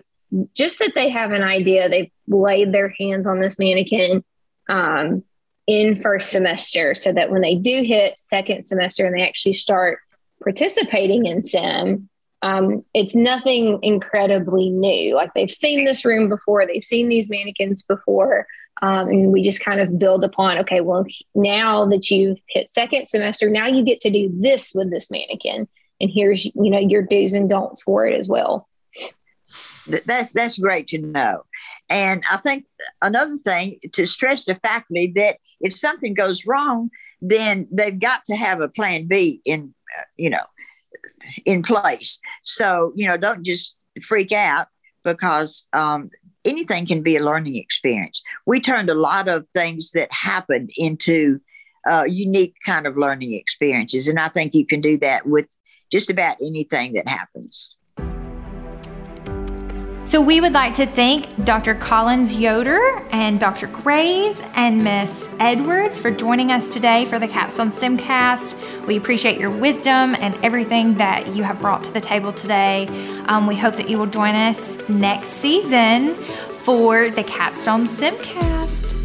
just 0.53 0.79
that 0.79 0.91
they 0.95 1.09
have 1.09 1.31
an 1.31 1.43
idea 1.43 1.87
they've 1.87 2.11
laid 2.27 2.71
their 2.71 2.93
hands 2.99 3.27
on 3.27 3.39
this 3.39 3.59
mannequin 3.59 4.23
um, 4.69 5.23
in 5.67 6.01
first 6.01 6.31
semester 6.31 6.95
so 6.95 7.11
that 7.11 7.29
when 7.29 7.41
they 7.41 7.55
do 7.55 7.83
hit 7.83 8.17
second 8.17 8.63
semester 8.63 9.05
and 9.05 9.15
they 9.15 9.21
actually 9.21 9.53
start 9.53 9.99
participating 10.41 11.25
in 11.25 11.43
sim, 11.43 12.09
um, 12.41 12.83
it's 12.93 13.15
nothing 13.15 13.79
incredibly 13.81 14.69
new. 14.69 15.13
Like 15.13 15.33
they've 15.33 15.51
seen 15.51 15.85
this 15.85 16.05
room 16.05 16.29
before, 16.29 16.65
they've 16.65 16.83
seen 16.83 17.09
these 17.09 17.29
mannequins 17.29 17.83
before. 17.83 18.47
Um, 18.81 19.07
and 19.07 19.31
we 19.31 19.41
just 19.41 19.63
kind 19.63 19.79
of 19.79 19.97
build 19.97 20.23
upon 20.23 20.59
okay, 20.59 20.81
well, 20.81 21.05
now 21.33 21.85
that 21.87 22.09
you've 22.09 22.37
hit 22.47 22.71
second 22.71 23.07
semester, 23.07 23.49
now 23.49 23.67
you 23.67 23.83
get 23.83 24.01
to 24.01 24.11
do 24.11 24.31
this 24.33 24.73
with 24.73 24.91
this 24.91 25.09
mannequin. 25.09 25.67
And 25.99 26.11
here's, 26.13 26.45
you 26.45 26.69
know, 26.69 26.79
your 26.79 27.01
do's 27.01 27.33
and 27.33 27.49
don'ts 27.49 27.81
for 27.81 28.05
it 28.05 28.17
as 28.17 28.29
well. 28.29 28.67
That's, 30.05 30.29
that's 30.29 30.59
great 30.59 30.87
to 30.87 30.99
know. 30.99 31.43
And 31.89 32.23
I 32.29 32.37
think 32.37 32.65
another 33.01 33.37
thing 33.37 33.79
to 33.93 34.05
stress 34.05 34.43
to 34.45 34.55
faculty 34.55 35.11
that 35.15 35.37
if 35.61 35.73
something 35.73 36.13
goes 36.13 36.45
wrong, 36.45 36.91
then 37.21 37.67
they've 37.71 37.97
got 37.97 38.25
to 38.25 38.35
have 38.35 38.61
a 38.61 38.67
plan 38.67 39.07
B 39.07 39.41
in 39.45 39.73
you 40.17 40.29
know, 40.29 40.43
in 41.45 41.63
place. 41.63 42.19
So, 42.43 42.93
you 42.95 43.07
know, 43.07 43.17
don't 43.17 43.43
just 43.43 43.75
freak 44.03 44.31
out 44.31 44.67
because 45.03 45.67
um, 45.73 46.09
anything 46.47 46.85
can 46.87 47.03
be 47.03 47.15
a 47.15 47.23
learning 47.23 47.55
experience. 47.55 48.23
We 48.45 48.59
turned 48.59 48.89
a 48.89 48.95
lot 48.95 49.27
of 49.27 49.45
things 49.53 49.91
that 49.91 50.11
happened 50.11 50.71
into 50.77 51.39
uh, 51.87 52.05
unique 52.07 52.55
kind 52.65 52.87
of 52.87 52.97
learning 52.97 53.33
experiences. 53.33 54.07
And 54.07 54.19
I 54.19 54.29
think 54.29 54.53
you 54.53 54.65
can 54.65 54.81
do 54.81 54.97
that 54.97 55.25
with 55.25 55.45
just 55.91 56.09
about 56.09 56.37
anything 56.41 56.93
that 56.93 57.07
happens. 57.07 57.76
So 60.07 60.21
we 60.21 60.39
would 60.39 60.53
like 60.53 60.73
to 60.75 60.85
thank 60.85 61.43
Dr. 61.43 61.75
Collins 61.75 62.37
Yoder 62.37 63.05
and 63.11 63.41
Dr. 63.41 63.67
Graves 63.67 64.41
and 64.53 64.81
Miss 64.81 65.29
Edwards 65.37 65.99
for 65.99 66.11
joining 66.11 66.49
us 66.49 66.69
today 66.69 67.03
for 67.03 67.19
the 67.19 67.27
Capstone 67.27 67.71
Simcast. 67.71 68.87
We 68.87 68.95
appreciate 68.95 69.37
your 69.37 69.49
wisdom 69.49 70.15
and 70.15 70.33
everything 70.45 70.93
that 70.93 71.35
you 71.35 71.43
have 71.43 71.59
brought 71.59 71.83
to 71.83 71.91
the 71.91 71.99
table 71.99 72.31
today. 72.31 72.87
Um, 73.25 73.47
we 73.47 73.57
hope 73.57 73.75
that 73.75 73.89
you 73.89 73.97
will 73.97 74.07
join 74.07 74.33
us 74.33 74.79
next 74.87 75.27
season 75.27 76.15
for 76.63 77.09
the 77.09 77.25
Capstone 77.25 77.85
Simcast. 77.87 78.96